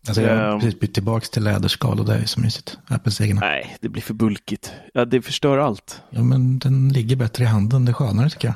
Alltså 0.09 0.23
jag 0.23 0.37
har 0.37 0.53
Ehm. 0.53 0.61
precis 0.61 0.81
bytt 0.81 0.95
tillbaka 0.95 1.27
till 1.27 1.45
läderskal 1.45 2.01
och 2.01 2.07
det 2.07 2.15
är 2.15 2.19
ju 2.21 2.27
så 2.27 2.41
mysigt. 2.41 2.79
Apples 2.89 3.21
egna. 3.21 3.41
Nej, 3.41 3.77
det 3.81 3.89
blir 3.89 4.03
för 4.03 4.15
bulkigt. 4.15 4.73
Ja, 4.95 5.05
det 5.05 5.23
förstör 5.23 5.59
allt. 5.59 6.03
Ja 6.11 6.23
men 6.23 6.59
den 6.59 6.89
ligger 6.89 7.17
bättre 7.17 7.45
i 7.45 7.47
handen. 7.47 7.85
Det 7.85 7.91
är 7.91 7.95
skönare 7.95 8.31
tycker 8.31 8.49
jag. 8.49 8.55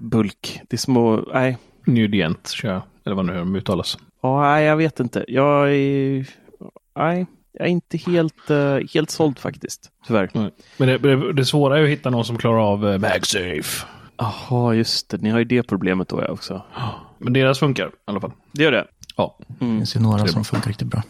Bulk. 0.00 0.60
Det 0.68 0.76
är 0.76 0.78
små, 0.78 1.24
nej. 1.34 1.58
Nudient 1.86 2.48
kör 2.48 2.72
jag. 2.72 2.82
Eller 3.04 3.16
vad 3.16 3.24
nu 3.26 3.34
de 3.38 3.56
uttalas. 3.56 3.98
Ja, 4.22 4.40
nej, 4.40 4.64
jag 4.64 4.76
vet 4.76 5.00
inte. 5.00 5.24
Jag 5.28 5.74
är, 5.74 6.26
nej, 6.96 7.26
jag 7.56 7.66
är 7.66 7.70
inte 7.70 7.96
helt, 7.96 8.50
eh, 8.50 8.78
helt 8.94 9.10
såld 9.10 9.38
faktiskt. 9.38 9.90
Tyvärr. 10.06 10.30
Men 10.76 10.88
det, 10.88 10.98
det, 10.98 11.32
det 11.32 11.44
svåra 11.44 11.78
är 11.78 11.82
att 11.82 11.88
hitta 11.88 12.10
någon 12.10 12.24
som 12.24 12.38
klarar 12.38 12.72
av 12.72 12.88
eh, 12.88 12.98
MagSafe. 12.98 13.86
Jaha, 14.16 14.74
just 14.74 15.08
det. 15.08 15.22
Ni 15.22 15.30
har 15.30 15.38
ju 15.38 15.44
det 15.44 15.62
problemet 15.62 16.08
då 16.08 16.22
ja, 16.22 16.28
också. 16.28 16.62
Men 17.18 17.32
deras 17.32 17.58
funkar 17.58 17.86
i 17.86 17.90
alla 18.04 18.20
fall. 18.20 18.32
Det 18.52 18.62
gör 18.62 18.72
det. 18.72 18.86
Ja. 19.16 19.38
Det 19.48 19.58
finns 19.58 19.96
ju 19.96 20.00
några 20.00 20.26
som 20.26 20.44
funkar 20.44 20.68
riktigt 20.68 20.88
bra. 20.88 21.02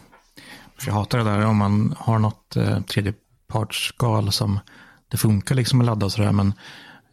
För 0.79 0.87
jag 0.87 0.93
hatar 0.93 1.17
det 1.17 1.23
där 1.23 1.45
om 1.45 1.57
man 1.57 1.95
har 1.97 2.19
något 2.19 2.55
eh, 2.55 2.81
tredjepartsskal 2.81 4.31
som 4.31 4.59
det 5.07 5.17
funkar 5.17 5.55
liksom 5.55 5.79
att 5.79 5.85
ladda 5.85 6.05
och 6.05 6.11
sådär 6.11 6.31
men 6.31 6.53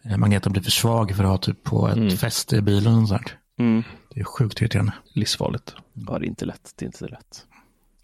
eh, 0.05 0.17
magneten 0.17 0.53
blir 0.53 0.63
för 0.63 0.71
svag 0.71 1.17
för 1.17 1.25
att 1.25 1.31
ha 1.31 1.39
typ 1.39 1.65
på 1.65 1.89
ett 1.89 2.21
fäste 2.21 2.57
i 2.57 2.61
bilen 2.61 3.03
och 3.03 3.09
sånt. 3.09 3.35
Mm. 3.59 3.83
Det 4.15 4.21
är 4.21 4.25
sjukt 4.25 4.61
irriterande. 4.61 4.93
Livsfarligt. 5.15 5.75
Ja, 5.93 6.19
det 6.19 6.27
är 6.27 6.29
inte 6.29 6.45
lätt. 6.45 6.73
Det 6.77 6.85
är 6.85 6.87
inte 6.87 7.05
lätt. 7.05 7.47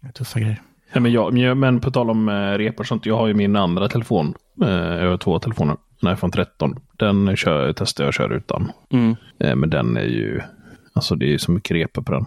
Det 0.01 0.07
är 0.07 0.11
tuffa 0.11 0.39
grejer. 0.39 0.61
Nej, 0.93 1.01
men, 1.01 1.11
jag, 1.11 1.57
men 1.57 1.79
på 1.79 1.91
tal 1.91 2.09
om 2.09 2.29
eh, 2.29 2.33
repor 2.33 2.83
och 2.83 2.87
sånt. 2.87 3.05
Jag 3.05 3.17
har 3.17 3.27
ju 3.27 3.33
min 3.33 3.55
andra 3.55 3.87
telefon. 3.87 4.33
Eh, 4.63 4.69
jag 4.69 5.09
har 5.09 5.17
två 5.17 5.39
telefoner. 5.39 5.77
En 6.01 6.13
iPhone 6.13 6.31
13. 6.31 6.79
Den 6.97 7.35
kör, 7.35 7.73
testar 7.73 8.03
jag 8.03 8.07
och 8.07 8.13
kör 8.13 8.29
utan. 8.33 8.71
Mm. 8.89 9.15
Eh, 9.39 9.55
men 9.55 9.69
den 9.69 9.97
är 9.97 10.05
ju... 10.05 10.41
Alltså 10.93 11.15
det 11.15 11.33
är 11.33 11.37
så 11.37 11.51
mycket 11.51 11.71
repor 11.71 12.01
på 12.01 12.11
den. 12.11 12.25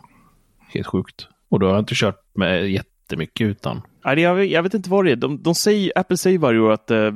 Helt 0.75 0.87
sjukt. 0.87 1.29
Och 1.49 1.61
då 1.61 1.67
har 1.67 1.73
jag 1.73 1.83
inte 1.83 1.95
kört 1.95 2.21
med 2.35 2.71
jättemycket 2.71 3.47
utan. 3.47 3.83
Jag, 4.05 4.35
vet- 4.35 4.51
jag 4.51 4.63
vet 4.63 4.75
inte 4.75 4.91
vad 4.91 5.05
det 5.05 5.11
är. 5.13 5.17
De, 5.17 5.43
de 5.43 5.55
säger, 5.55 5.93
Apple 5.97 6.17
säger 6.17 6.39
varje 6.39 6.61
år 6.61 6.73
att 6.73 6.91
eh, 6.91 7.11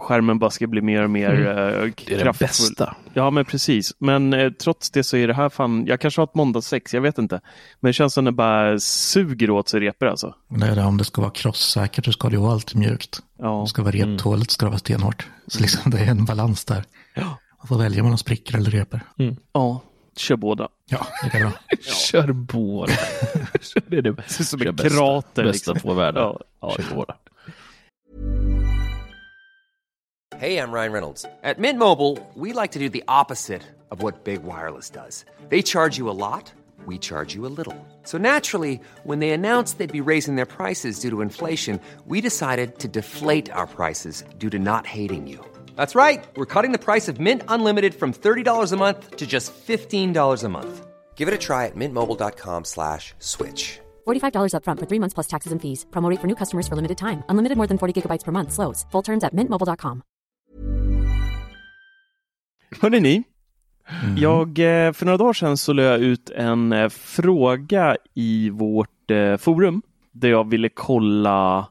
skärmen 0.00 0.38
bara 0.38 0.50
ska 0.50 0.66
bli 0.66 0.80
mer 0.80 1.02
och 1.02 1.10
mer 1.10 1.30
eh, 1.30 1.46
Det 1.46 1.52
är 1.52 1.92
det 2.06 2.22
kraftfull. 2.22 2.46
bästa. 2.46 2.96
Ja, 3.14 3.30
men 3.30 3.44
precis. 3.44 3.92
Men 3.98 4.32
eh, 4.32 4.50
trots 4.52 4.90
det 4.90 5.02
så 5.04 5.16
är 5.16 5.26
det 5.28 5.34
här 5.34 5.48
fan, 5.48 5.86
jag 5.86 6.00
kanske 6.00 6.20
har 6.20 6.26
ett 6.26 6.34
måndagssex, 6.34 6.94
jag 6.94 7.00
vet 7.00 7.18
inte. 7.18 7.40
Men 7.80 7.88
det 7.88 7.92
känns 7.92 8.14
som 8.14 8.24
det 8.24 8.32
bara 8.32 8.78
suger 8.78 9.50
åt 9.50 9.68
sig 9.68 9.80
repor 9.80 10.08
alltså. 10.08 10.34
Det 10.48 10.66
är 10.66 10.76
det, 10.76 10.84
om 10.84 10.96
det 10.96 11.04
ska 11.04 11.20
vara 11.20 11.30
krosssäkert 11.32 12.04
så 12.04 12.12
ska 12.12 12.28
det 12.28 12.34
ju 12.36 12.40
vara 12.42 12.52
alltid 12.52 12.78
mjukt. 12.78 13.20
Om 13.38 13.44
Ja, 13.46 13.60
det 13.64 13.68
ska 13.68 13.82
vara 13.82 13.92
reptåligt 13.94 14.50
ska 14.50 14.66
det 14.66 14.70
vara 14.70 14.78
stenhårt. 14.78 15.26
Så 15.46 15.60
liksom 15.62 15.90
det 15.90 15.98
är 15.98 16.10
en 16.10 16.24
balans 16.24 16.64
där. 16.64 16.84
Man 17.58 17.66
får 17.68 17.78
välja 17.78 18.02
mellan 18.02 18.18
sprickor 18.18 18.56
eller 18.56 18.70
repor. 18.70 19.00
ja. 19.52 19.80
Kör 20.18 20.36
båda. 20.36 20.68
Ja, 20.86 21.06
lika 21.24 21.38
bra. 21.38 21.52
Kör 21.80 22.32
båda. 22.32 22.92
det 23.86 23.96
är 23.98 24.02
det 24.02 24.08
ut 24.08 24.30
som 24.30 24.58
kör 24.58 24.72
bästa- 24.72 24.88
krater, 24.96 25.44
Bästa 25.44 25.72
liksom. 25.72 25.76
två 25.78 25.94
världar. 25.94 26.20
Ja, 26.20 26.40
ja, 26.60 26.76
Kör 26.76 26.94
båda. 26.94 27.16
Hey, 30.36 30.56
I'm 30.58 30.72
Ryan 30.72 30.92
Reynolds. 30.92 31.24
At 31.42 31.58
Mint 31.58 31.78
Mobile, 31.78 32.16
we 32.34 32.52
like 32.52 32.72
to 32.72 32.78
do 32.78 32.88
the 32.88 33.02
opposite 33.08 33.62
of 33.90 34.02
what 34.02 34.24
Big 34.24 34.42
Wireless 34.44 34.90
does. 34.90 35.24
They 35.48 35.62
charge 35.62 35.98
you 35.98 36.08
a 36.10 36.14
lot, 36.14 36.52
we 36.86 36.98
charge 36.98 37.34
you 37.34 37.44
a 37.46 37.50
little. 37.56 37.74
So 38.04 38.18
naturally, 38.18 38.80
when 39.04 39.18
they 39.18 39.30
announced 39.30 39.78
they'd 39.78 39.90
be 40.04 40.10
raising 40.12 40.36
their 40.36 40.46
prices 40.46 41.00
due 41.00 41.10
to 41.10 41.22
inflation, 41.22 41.80
we 42.06 42.20
decided 42.20 42.78
to 42.78 42.88
deflate 42.88 43.50
our 43.50 43.66
prices 43.66 44.22
due 44.38 44.50
to 44.50 44.58
not 44.58 44.86
hating 44.86 45.26
you. 45.26 45.44
That's 45.78 45.94
right. 45.94 46.26
We're 46.34 46.52
cutting 46.54 46.72
the 46.72 46.84
price 46.88 47.06
of 47.06 47.20
Mint 47.20 47.42
Unlimited 47.46 47.94
from 47.94 48.12
$30 48.12 48.72
a 48.72 48.76
month 48.76 49.16
to 49.16 49.26
just 49.26 49.52
$15 49.66 50.44
a 50.44 50.48
month. 50.48 50.86
Give 51.14 51.28
it 51.28 51.34
a 51.34 51.38
try 51.38 51.66
at 51.66 51.76
mintmobile.com 51.76 52.64
slash 52.64 53.14
switch. 53.20 53.78
$45 54.06 54.52
upfront 54.54 54.80
for 54.80 54.86
three 54.86 54.98
months 54.98 55.14
plus 55.14 55.28
taxes 55.28 55.52
and 55.52 55.60
fees. 55.62 55.86
Promo 55.90 56.10
rate 56.10 56.20
for 56.20 56.26
new 56.26 56.34
customers 56.34 56.66
for 56.68 56.76
limited 56.76 56.98
time. 56.98 57.22
Unlimited 57.28 57.56
more 57.56 57.68
than 57.68 57.78
40 57.78 57.92
gigabytes 57.94 58.24
per 58.24 58.32
month. 58.32 58.52
Slows. 58.52 58.86
Full 58.92 59.02
terms 59.02 59.24
at 59.24 59.32
mintmobile.com. 59.32 60.02
Hörrni 62.80 63.00
ni, 63.00 63.22
jag, 64.16 64.58
eh, 64.58 64.92
för 64.92 65.04
några 65.06 65.16
dagar 65.16 65.32
sedan 65.32 65.56
så 65.56 65.72
lade 65.72 65.88
jag 65.88 66.00
ut 66.00 66.30
en 66.30 66.72
eh, 66.72 66.88
fråga 66.88 67.96
i 68.14 68.50
vårt 68.50 69.10
eh, 69.10 69.36
forum 69.36 69.82
där 70.12 70.28
jag 70.28 70.50
ville 70.50 70.68
kolla 70.68 71.68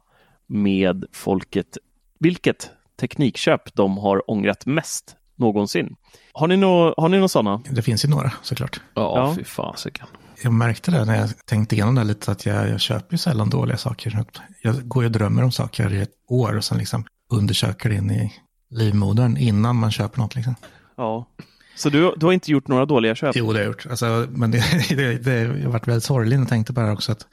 med 0.47 1.05
folket 1.11 1.77
vilket 2.19 2.71
teknikköp 2.99 3.73
de 3.75 3.97
har 3.97 4.31
ångrat 4.31 4.65
mest 4.65 5.15
någonsin. 5.37 5.95
Har 6.33 6.47
ni 6.47 6.57
några 6.57 6.93
har 6.97 7.09
ni 7.09 7.17
nå 7.19 7.27
sådana? 7.27 7.61
Det 7.69 7.81
finns 7.81 8.05
ju 8.05 8.09
några 8.09 8.31
såklart. 8.41 8.81
Ja, 8.93 9.01
Ja. 9.15 9.35
fy 9.35 9.43
fasiken. 9.43 10.07
Jag 10.43 10.53
märkte 10.53 10.91
det 10.91 11.05
när 11.05 11.19
jag 11.19 11.29
tänkte 11.45 11.75
igenom 11.75 11.95
det 11.95 12.03
lite 12.03 12.31
att 12.31 12.45
jag, 12.45 12.69
jag 12.69 12.79
köper 12.79 13.13
ju 13.13 13.17
sällan 13.17 13.49
dåliga 13.49 13.77
saker. 13.77 14.25
Jag 14.61 14.87
går 14.87 15.03
ju 15.03 15.05
och 15.05 15.11
drömmer 15.11 15.43
om 15.43 15.51
saker 15.51 15.93
i 15.93 16.01
ett 16.01 16.11
år 16.29 16.57
och 16.57 16.63
sen 16.63 16.77
liksom 16.77 17.05
undersöker 17.33 17.89
det 17.89 17.95
in 17.95 18.11
i 18.11 18.33
livmodern 18.69 19.37
innan 19.37 19.75
man 19.75 19.91
köper 19.91 20.19
något. 20.19 20.35
Liksom. 20.35 20.55
Ja. 20.97 21.27
Så 21.75 21.89
du, 21.89 22.13
du 22.17 22.25
har 22.25 22.33
inte 22.33 22.51
gjort 22.51 22.67
några 22.67 22.85
dåliga 22.85 23.15
köp? 23.15 23.35
Jo, 23.35 23.45
det 23.45 23.53
har 23.53 23.63
jag 23.63 23.67
gjort. 23.67 23.85
Alltså, 23.89 24.27
men 24.29 24.51
det, 24.51 24.63
det, 24.89 25.17
det, 25.23 25.39
jag 25.39 25.63
har 25.63 25.71
varit 25.71 25.87
väldigt 25.87 26.03
sorglig 26.03 26.35
när 26.35 26.41
jag 26.43 26.49
tänkte 26.49 26.73
på 26.73 26.79
det 26.79 26.85
här 26.85 26.93
också. 26.93 27.11
Att 27.11 27.25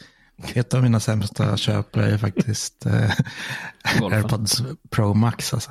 ett 0.54 0.74
av 0.74 0.82
mina 0.82 1.00
sämsta 1.00 1.56
köp 1.56 1.96
är 1.96 2.18
faktiskt 2.18 2.86
eh. 2.86 3.10
AirPods 4.02 4.62
Pro 4.90 5.14
Max. 5.14 5.54
Alltså. 5.54 5.70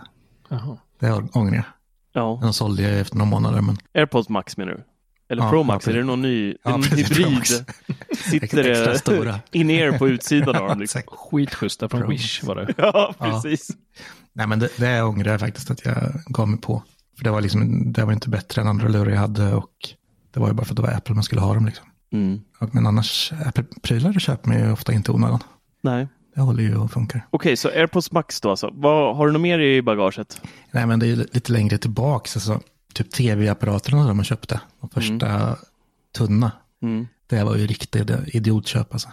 Jaha. 0.50 0.78
Det 1.00 1.12
ångrar 1.12 1.56
jag. 1.56 1.66
Ja. 2.14 2.40
Den 2.42 2.54
sålde 2.54 2.84
jag 2.84 3.00
efter 3.00 3.16
några 3.18 3.30
månader. 3.30 3.62
Men 3.62 3.78
AirPods 3.94 4.30
Max 4.30 4.58
menar 4.58 4.72
du? 4.72 4.84
Eller 5.30 5.44
Ja, 5.44 5.50
Pro 5.50 5.60
ja, 5.60 5.64
Max, 5.64 5.88
är 5.88 5.92
precis. 5.92 6.02
det 6.02 6.06
någon 6.06 6.22
ny 6.22 6.56
Ja, 6.64 6.74
en 6.74 6.84
hybrid? 6.84 7.32
Max. 7.32 7.50
Sitter 8.32 8.44
Extra 8.44 8.92
det 8.92 9.00
stora. 9.00 9.40
in-ear 9.52 9.98
på 9.98 10.10
utsidan 10.10 10.56
av 10.56 10.68
dem? 10.68 10.80
Liksom. 10.80 11.02
Skitschyssta 11.08 11.90
från 11.90 12.10
Wish 12.10 12.44
var 12.44 12.56
det. 12.56 12.74
Ja, 12.78 13.14
precis. 13.20 13.70
Nej, 14.34 14.48
men 14.48 14.60
det, 14.60 14.70
det 14.78 15.02
ångrar 15.02 15.32
jag 15.32 15.40
faktiskt 15.40 15.72
att 15.72 15.86
jag 15.86 15.96
gav 16.26 16.48
mig 16.48 16.62
på. 16.62 16.84
För 17.18 17.24
det 17.24 17.32
var, 17.32 17.42
liksom, 17.42 17.92
det 17.94 18.06
var 18.06 18.14
inte 18.14 18.30
bättre 18.30 18.62
än 18.62 18.68
andra 18.68 18.88
lurar 18.88 19.12
jag 19.12 19.20
hade 19.20 19.54
och 19.54 19.72
det 20.34 20.40
var 20.40 20.48
ju 20.48 20.54
bara 20.54 20.66
för 20.66 20.72
att 20.74 20.76
det 20.76 20.82
var 20.82 20.90
Apple 20.94 21.16
man 21.16 21.24
skulle 21.24 21.42
ha 21.42 21.54
dem. 21.54 21.66
Liksom. 21.66 21.86
Mm. 22.14 22.42
Men 22.72 22.88
annars, 22.88 23.34
Apple-prylar 23.46 24.14
köper 24.14 24.50
man 24.50 24.60
ju 24.60 24.72
ofta 24.72 24.94
inte 24.94 25.12
i 25.12 25.16
onödan. 25.16 25.44
Nej. 25.82 26.08
Det 26.36 26.42
håller 26.42 26.64
ju 26.64 26.78
och 26.78 26.92
funkar. 26.92 27.28
Okej, 27.30 27.58
så 27.58 27.70
AirPods 27.70 28.12
Max 28.12 28.42
då 28.42 28.50
alltså. 28.50 28.70
Vad, 28.74 29.16
har 29.18 29.28
du 29.28 29.34
något 29.34 29.42
mer 29.42 29.60
i 29.60 29.82
bagaget? 29.82 30.42
Nej, 30.72 30.86
men 30.86 31.00
det 31.00 31.06
är 31.06 31.08
ju 31.08 31.16
lite 31.16 31.52
längre 31.52 31.78
tillbaks. 31.78 32.36
Alltså, 32.36 32.62
typ 32.94 33.12
tv-apparaterna 33.12 34.08
som 34.08 34.18
man 34.18 34.26
köpte. 34.26 34.62
De 34.82 34.90
första 34.90 35.58
tunna. 36.18 36.52
Mm. 36.82 37.08
Det 37.28 37.44
var 37.44 37.56
ju 37.56 37.68
riktigt 37.68 38.12
idiotköp 38.28 38.94
alltså. 38.94 39.10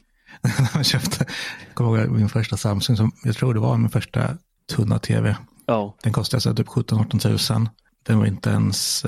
När 0.42 0.74
man 0.74 0.84
köpte, 0.84 1.24
jag 1.66 1.74
kommer 1.74 1.98
ihåg 1.98 2.10
min 2.10 2.28
första 2.28 2.56
Samsung, 2.56 2.96
som 2.96 3.12
jag 3.24 3.36
tror 3.36 3.54
det 3.54 3.60
var 3.60 3.76
min 3.76 3.90
första 3.90 4.36
tunna 4.76 4.98
tv. 4.98 5.36
Ja. 5.66 5.96
Den 6.02 6.12
kostade 6.12 6.40
så 6.40 6.54
typ 6.54 6.66
17-18 6.66 7.18
tusen. 7.18 7.68
Den 8.06 8.18
var 8.18 8.26
inte 8.26 8.50
ens, 8.50 9.04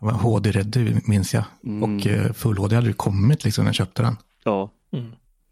Jag 0.00 0.06
var 0.06 0.12
HD-rädd 0.12 1.00
minns 1.04 1.34
jag. 1.34 1.44
Mm. 1.64 1.82
Och 1.82 2.06
eh, 2.06 2.32
full 2.32 2.58
HD 2.58 2.76
hade 2.76 2.88
ju 2.88 2.92
kommit 2.92 3.44
liksom 3.44 3.64
när 3.64 3.68
jag 3.68 3.74
köpte 3.74 4.02
den. 4.02 4.16
Ja. 4.44 4.70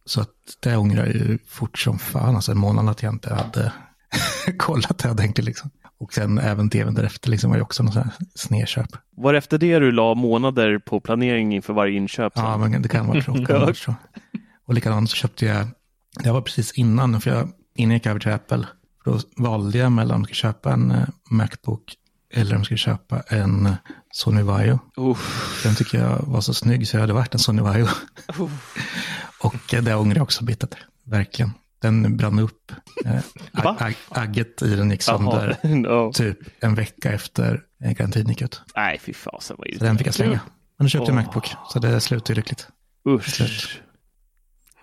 Så 0.05 0.21
att 0.21 0.35
det 0.61 0.76
ångrar 0.76 1.07
jag 1.07 1.14
ju 1.14 1.38
fort 1.47 1.78
som 1.78 1.99
fan. 1.99 2.35
Alltså 2.35 2.52
en 2.52 2.59
månad 2.59 2.88
att 2.88 3.02
jag 3.02 3.14
inte 3.14 3.35
hade 3.35 3.73
kollat 4.59 4.99
det 4.99 5.09
helt 5.09 5.21
enkelt 5.21 5.47
liksom. 5.47 5.71
Och 6.00 6.14
sen 6.14 6.38
även 6.38 6.71
tvn 6.71 6.95
därefter 6.95 7.31
liksom 7.31 7.50
var 7.50 7.57
ju 7.57 7.62
också 7.62 7.83
något 7.83 7.95
sånt 7.95 8.07
här 8.07 8.14
snedköp. 8.35 8.87
Var 9.17 9.33
det 9.33 9.38
efter 9.38 9.59
det 9.59 9.78
du 9.78 9.93
la 9.93 10.14
månader 10.14 10.78
på 10.78 11.00
planering 11.00 11.55
inför 11.55 11.73
varje 11.73 11.97
inköp? 11.97 12.33
sen? 12.35 12.45
Ja, 12.45 12.57
men 12.57 12.83
det 12.83 12.88
kan 12.88 13.07
vara 13.07 13.23
så. 13.23 13.33
Kan 13.33 13.61
vara 13.61 13.75
så. 13.75 13.95
Och 14.67 14.75
likadant 14.75 15.11
så 15.11 15.17
köpte 15.17 15.47
jag, 15.47 15.67
det 16.23 16.33
var 16.33 16.40
precis 16.40 16.73
innan, 16.73 17.21
för 17.21 17.31
jag, 17.31 17.49
innan 17.75 17.90
jag 17.90 17.99
gick 17.99 18.07
över 18.07 18.21
till 18.21 18.33
Apple, 18.33 18.67
då 19.05 19.19
valde 19.37 19.78
jag 19.78 19.93
mellan 19.93 20.14
om 20.14 20.21
jag 20.21 20.26
skulle 20.26 20.52
köpa 20.52 20.73
en 20.73 20.90
eh, 20.90 21.09
Macbook 21.31 21.95
eller 22.35 22.52
om 22.52 22.59
jag 22.59 22.64
skulle 22.64 22.78
köpa 22.78 23.21
en 23.21 23.69
Sony 24.18 24.42
Vaio. 24.42 24.78
Den 25.62 25.75
tycker 25.75 25.98
jag 25.98 26.18
var 26.26 26.40
så 26.40 26.54
snygg 26.54 26.88
så 26.88 26.96
jag 26.96 27.00
hade 27.00 27.12
varit 27.12 27.34
en 27.34 27.38
Sony 27.40 27.62
Vaio. 27.62 27.87
och 29.40 29.75
eh, 29.75 29.82
det 29.82 29.94
ångrar 29.94 30.16
jag 30.16 30.22
också 30.22 30.44
bittert, 30.44 30.75
verkligen. 31.04 31.52
Den 31.80 32.16
brann 32.16 32.38
upp. 32.38 32.72
Eh, 33.04 33.20
ag- 33.52 33.76
ag- 33.82 33.94
agget 34.08 34.62
i 34.62 34.76
den 34.76 34.90
gick 34.90 35.02
sönder. 35.02 35.56
Ja. 35.84 36.12
typ 36.14 36.38
en 36.60 36.75
vecka 36.75 37.12
efter 37.12 37.62
eh, 37.84 37.92
garantin 37.92 38.28
gick 38.28 38.42
ut. 38.42 38.62
Nej, 38.76 38.98
fy 39.02 39.12
fasen 39.14 39.56
vad 39.58 39.68
Så 39.78 39.84
den 39.84 39.98
fick 39.98 40.06
jag 40.06 40.14
slänga. 40.14 40.40
Men 40.78 40.84
nu 40.84 40.88
köpte 40.88 41.10
jag 41.12 41.18
Åh. 41.18 41.25
Macbook, 41.25 41.50
så 41.72 41.78
det 41.78 42.00
slutade 42.00 42.34
lyckligt. 42.37 42.68
Usch. 43.08 43.40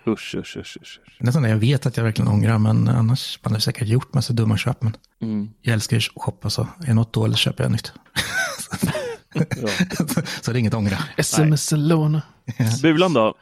Usch, 0.06 0.34
usch, 0.34 0.56
usch, 0.56 0.76
usch. 0.82 1.00
Nästan 1.20 1.42
det 1.42 1.48
jag 1.48 1.56
vet 1.56 1.86
att 1.86 1.96
jag 1.96 2.04
verkligen 2.04 2.28
ångrar, 2.30 2.58
men 2.58 2.88
annars 2.88 3.38
man 3.44 3.52
har 3.52 3.60
säkert 3.60 3.88
gjort 3.88 4.14
massa 4.14 4.32
dumma 4.32 4.56
köp. 4.56 4.82
Men 4.82 4.96
Mm. 5.22 5.48
jag 5.62 5.72
älskar 5.74 5.96
ju 5.96 5.98
att 5.98 6.22
shoppa, 6.22 6.50
så 6.50 6.68
är 6.86 6.94
något 6.94 7.12
dåligt 7.12 7.38
köper 7.38 7.64
jag 7.64 7.70
nytt. 7.72 7.92
så 10.40 10.52
det 10.52 10.58
är 10.58 10.60
inget 10.60 10.74
att 10.74 10.78
ångra. 10.78 10.98
Sms-låna. 11.16 12.22
Bulan 12.82 13.12
då? 13.12 13.34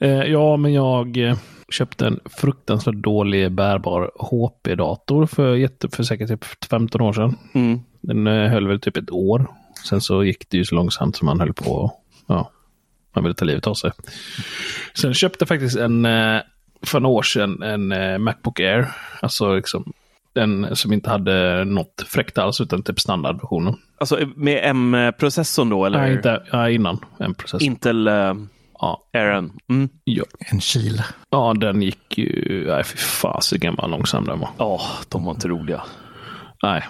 Eh, 0.00 0.10
ja, 0.10 0.56
men 0.56 0.72
jag 0.72 1.16
eh, 1.16 1.36
köpte 1.68 2.06
en 2.06 2.20
fruktansvärt 2.24 2.94
dålig 2.94 3.52
bärbar 3.52 4.10
HP-dator 4.18 5.26
för, 5.26 5.54
jätte, 5.54 5.88
för 5.88 6.02
säkert 6.02 6.28
typ 6.28 6.44
15 6.70 7.00
år 7.00 7.12
sedan. 7.12 7.36
Mm. 7.54 7.80
Den 8.00 8.26
eh, 8.26 8.50
höll 8.50 8.68
väl 8.68 8.80
typ 8.80 8.96
ett 8.96 9.10
år. 9.10 9.46
Sen 9.88 10.00
så 10.00 10.24
gick 10.24 10.48
det 10.48 10.56
ju 10.56 10.64
så 10.64 10.74
långsamt 10.74 11.16
som 11.16 11.26
man 11.26 11.40
höll 11.40 11.52
på. 11.52 11.92
Ja, 12.26 12.50
man 13.14 13.24
ville 13.24 13.34
ta 13.34 13.44
livet 13.44 13.66
av 13.66 13.74
sig. 13.74 13.90
Sen 14.94 15.14
köpte 15.14 15.42
jag 15.42 15.48
faktiskt 15.48 15.76
en, 15.76 16.04
eh, 16.04 16.40
för 16.82 17.00
några 17.00 17.16
år 17.16 17.22
sedan, 17.22 17.62
en 17.62 18.22
Macbook 18.22 18.60
Air. 18.60 18.88
Alltså 19.20 19.54
liksom 19.54 19.92
den 20.38 20.76
som 20.76 20.92
inte 20.92 21.10
hade 21.10 21.64
något 21.64 22.04
fräckt 22.06 22.38
alls 22.38 22.60
utan 22.60 22.82
typ 22.82 23.00
standardversionen. 23.00 23.74
Alltså 24.00 24.18
med 24.36 24.60
M-processorn 24.64 25.68
då 25.68 25.84
eller? 25.84 25.98
Nej, 26.00 26.12
inte 26.12 26.42
ja, 26.52 26.70
innan 26.70 26.98
en 27.18 27.34
process. 27.34 27.62
Intel 27.62 28.08
uh, 28.08 28.34
Ja, 28.80 29.08
Aaron. 29.14 29.52
Mm. 29.70 29.88
ja. 30.04 30.24
En 30.38 30.60
kil. 30.60 31.02
ja, 31.30 31.54
den 31.54 31.82
gick 31.82 32.18
ju... 32.18 32.64
Nej, 32.68 32.84
fy 32.84 32.96
fasiken 32.96 33.74
vad 33.78 33.90
långsam 33.90 34.24
den 34.24 34.38
var. 34.40 34.48
Ja, 34.58 34.80
de 35.08 35.24
var 35.24 35.32
inte 35.32 35.48
roliga. 35.48 35.82
Nej, 36.62 36.84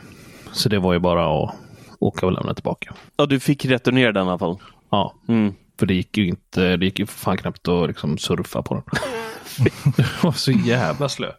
så 0.53 0.69
det 0.69 0.79
var 0.79 0.93
ju 0.93 0.99
bara 0.99 1.43
att 1.45 1.55
åka 2.01 2.27
och 2.27 2.33
lämna 2.33 2.55
tillbaka. 2.55 2.95
Ja, 3.17 3.27
du 3.27 3.41
fick 3.41 3.65
returnera 3.65 4.13
den 4.13 4.27
i 4.27 4.29
alla 4.29 4.39
fall. 4.39 4.57
Ja, 4.91 5.15
Mm. 5.29 5.55
för 5.79 5.87
det 5.87 5.95
gick 5.95 6.17
ju 6.19 6.27
inte, 6.29 6.77
det 6.77 6.85
gick 6.85 6.99
ju 6.99 7.07
för 7.07 7.19
fan 7.19 7.37
knappt 7.37 7.69
att 7.69 7.89
liksom 7.89 8.19
surfa 8.19 8.63
på 8.63 8.75
den. 8.75 8.85
det 9.97 10.23
var 10.23 10.33
så 10.33 10.51
jävla 10.53 11.09
slö. 11.09 11.31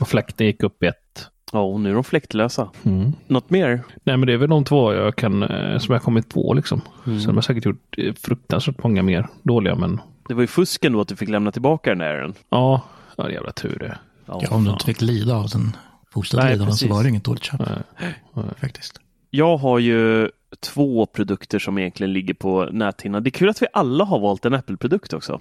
Och 0.00 0.08
fläkten 0.08 0.46
gick 0.46 0.62
upp 0.62 0.82
i 0.82 0.86
ett. 0.86 1.26
Ja, 1.52 1.60
och 1.60 1.80
nu 1.80 1.90
är 1.90 1.94
de 1.94 2.04
fläktlösa. 2.04 2.70
Mm. 2.82 3.12
Något 3.26 3.50
mer? 3.50 3.82
Nej, 4.04 4.16
men 4.16 4.26
det 4.26 4.32
är 4.32 4.36
väl 4.36 4.50
de 4.50 4.64
två 4.64 4.92
jag 4.92 5.16
kan, 5.16 5.42
eh, 5.42 5.78
som 5.78 5.92
jag 5.92 6.02
kommit 6.02 6.28
på 6.28 6.54
liksom. 6.54 6.80
Sen 7.04 7.26
har 7.26 7.34
jag 7.34 7.44
säkert 7.44 7.64
gjort 7.64 7.98
eh, 7.98 8.14
fruktansvärt 8.14 8.82
många 8.82 9.02
mer 9.02 9.28
dåliga, 9.42 9.74
men 9.74 10.00
Det 10.28 10.34
var 10.34 10.40
ju 10.40 10.46
fusken 10.46 10.92
då 10.92 11.00
att 11.00 11.08
du 11.08 11.16
fick 11.16 11.28
lämna 11.28 11.52
tillbaka 11.52 11.90
den 11.90 12.00
Aaron. 12.00 12.34
ja, 12.48 12.82
ja 13.16 13.24
det 13.24 13.30
är 13.30 13.34
jävla 13.34 13.52
tur 13.52 13.78
det. 13.78 13.98
Ja, 14.26 14.42
om 14.50 14.64
du 14.64 14.70
inte 14.70 14.84
fick 14.84 15.00
lida 15.00 15.34
av 15.34 15.48
den, 15.48 15.76
fortsatte 16.12 16.44
Nej, 16.44 16.52
lida 16.52 16.62
av 16.62 16.68
den, 16.68 16.76
så 16.76 16.88
var 16.88 17.02
det 17.02 17.08
inget 17.08 17.24
dåligt 17.24 17.44
köp. 17.44 17.60
Nej. 17.94 18.14
Faktiskt. 18.60 19.00
Jag 19.30 19.56
har 19.56 19.78
ju 19.78 20.30
två 20.60 21.06
produkter 21.06 21.58
som 21.58 21.78
egentligen 21.78 22.12
ligger 22.12 22.34
på 22.34 22.68
näthinnan. 22.72 23.22
Det 23.22 23.28
är 23.28 23.32
kul 23.32 23.48
att 23.48 23.62
vi 23.62 23.66
alla 23.72 24.04
har 24.04 24.20
valt 24.20 24.44
en 24.44 24.54
Apple-produkt 24.54 25.12
också. 25.12 25.40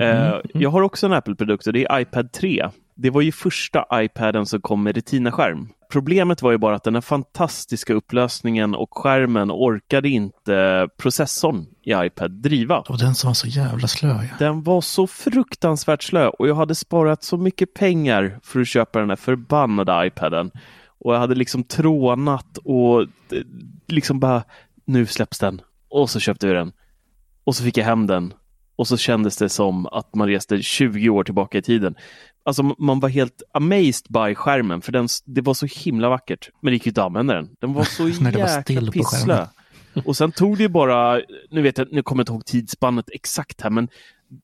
Eh, 0.00 0.34
jag 0.54 0.70
har 0.70 0.82
också 0.82 1.06
en 1.06 1.12
Apple-produkt 1.12 1.66
och 1.66 1.72
det 1.72 1.84
är 1.84 2.00
iPad 2.00 2.32
3. 2.32 2.68
Det 2.94 3.10
var 3.10 3.20
ju 3.20 3.32
första 3.32 3.86
iPaden 3.92 4.46
som 4.46 4.60
kom 4.60 4.82
med 4.82 4.96
Retina-skärm. 4.96 5.68
Problemet 5.92 6.42
var 6.42 6.50
ju 6.50 6.58
bara 6.58 6.76
att 6.76 6.84
den 6.84 6.94
här 6.94 7.00
fantastiska 7.00 7.94
upplösningen 7.94 8.74
och 8.74 8.98
skärmen 8.98 9.50
orkade 9.50 10.08
inte 10.08 10.88
processorn 10.98 11.66
i 11.82 11.92
iPad 12.06 12.30
driva. 12.30 12.84
Var 12.88 12.98
den 12.98 13.14
som 13.14 13.28
var 13.28 13.34
så 13.34 13.46
jävla 13.46 13.88
slö. 13.88 14.08
Ja. 14.08 14.36
Den 14.38 14.62
var 14.62 14.80
så 14.80 15.06
fruktansvärt 15.06 16.02
slö 16.02 16.28
och 16.28 16.48
jag 16.48 16.54
hade 16.54 16.74
sparat 16.74 17.22
så 17.22 17.36
mycket 17.36 17.74
pengar 17.74 18.38
för 18.42 18.60
att 18.60 18.68
köpa 18.68 19.00
den 19.00 19.08
här 19.08 19.16
förbannade 19.16 20.06
iPaden. 20.06 20.50
Och 20.86 21.14
jag 21.14 21.18
hade 21.18 21.34
liksom 21.34 21.64
trånat 21.64 22.58
och 22.64 23.02
eh, 23.02 23.06
liksom 23.86 24.20
bara, 24.20 24.44
nu 24.84 25.06
släpps 25.06 25.38
den. 25.38 25.60
Och 25.88 26.10
så 26.10 26.20
köpte 26.20 26.46
vi 26.46 26.52
den. 26.52 26.72
Och 27.44 27.56
så 27.56 27.64
fick 27.64 27.76
jag 27.76 27.84
hem 27.84 28.06
den. 28.06 28.32
Och 28.76 28.88
så 28.88 28.96
kändes 28.96 29.36
det 29.36 29.48
som 29.48 29.86
att 29.86 30.14
man 30.14 30.28
reste 30.28 30.62
20 30.62 31.08
år 31.08 31.24
tillbaka 31.24 31.58
i 31.58 31.62
tiden. 31.62 31.94
Alltså 32.44 32.62
man 32.78 33.00
var 33.00 33.08
helt 33.08 33.42
amazed 33.52 34.06
by 34.08 34.34
skärmen 34.34 34.80
för 34.80 34.92
den, 34.92 35.08
det 35.24 35.40
var 35.40 35.54
så 35.54 35.66
himla 35.66 36.08
vackert. 36.08 36.50
Men 36.60 36.70
det 36.70 36.74
gick 36.74 36.86
ju 36.86 36.90
inte 36.90 37.02
att 37.02 37.06
använda 37.06 37.34
den. 37.34 37.48
Den 37.60 37.72
var 37.72 37.84
så 37.84 38.02
var 38.20 38.30
jäkla 38.30 38.80
på 38.80 38.92
pisslö. 38.92 39.46
Och 40.04 40.16
sen 40.16 40.32
tog 40.32 40.56
det 40.56 40.62
ju 40.62 40.68
bara, 40.68 41.20
nu 41.50 41.62
vet 41.62 41.78
jag, 41.78 41.88
nu 41.92 42.02
kommer 42.02 42.20
jag 42.20 42.22
inte 42.22 42.32
ihåg 42.32 42.46
tidsspannet 42.46 43.10
exakt 43.12 43.60
här, 43.60 43.70
men 43.70 43.88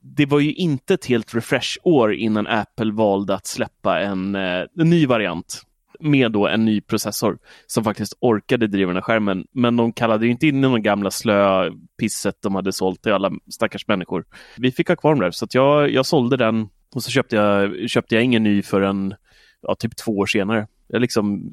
det 0.02 0.26
var 0.26 0.40
ju 0.40 0.52
inte 0.52 0.94
ett 0.94 1.06
helt 1.06 1.34
refresh-år 1.34 2.14
innan 2.14 2.46
Apple 2.46 2.92
valde 2.92 3.34
att 3.34 3.46
släppa 3.46 4.00
en, 4.00 4.34
eh, 4.34 4.64
en 4.78 4.90
ny 4.90 5.06
variant 5.06 5.62
med 6.00 6.32
då 6.32 6.48
en 6.48 6.64
ny 6.64 6.80
processor 6.80 7.38
som 7.66 7.84
faktiskt 7.84 8.14
orkade 8.20 8.66
driva 8.66 8.88
den 8.88 8.96
här 8.96 9.02
skärmen. 9.02 9.44
Men 9.52 9.76
de 9.76 9.92
kallade 9.92 10.26
inte 10.26 10.46
in 10.46 10.60
de 10.60 10.82
gamla 10.82 11.10
slö 11.10 11.70
pisset 12.00 12.34
de 12.42 12.54
hade 12.54 12.72
sålt 12.72 13.02
till 13.02 13.12
alla 13.12 13.30
stackars 13.50 13.88
människor. 13.88 14.24
Vi 14.56 14.72
fick 14.72 14.88
ha 14.88 14.96
kvar 14.96 15.10
dem 15.10 15.20
där, 15.20 15.30
så 15.30 15.46
jag, 15.50 15.90
jag 15.90 16.06
sålde 16.06 16.36
den 16.36 16.68
och 16.94 17.02
så 17.02 17.10
köpte 17.10 17.36
jag, 17.36 17.90
köpte 17.90 18.14
jag 18.14 18.24
ingen 18.24 18.42
ny 18.42 18.62
förrän 18.62 19.14
ja, 19.62 19.74
typ 19.74 19.96
två 19.96 20.12
år 20.18 20.26
senare. 20.26 20.66
Jag 20.88 21.00
liksom 21.00 21.52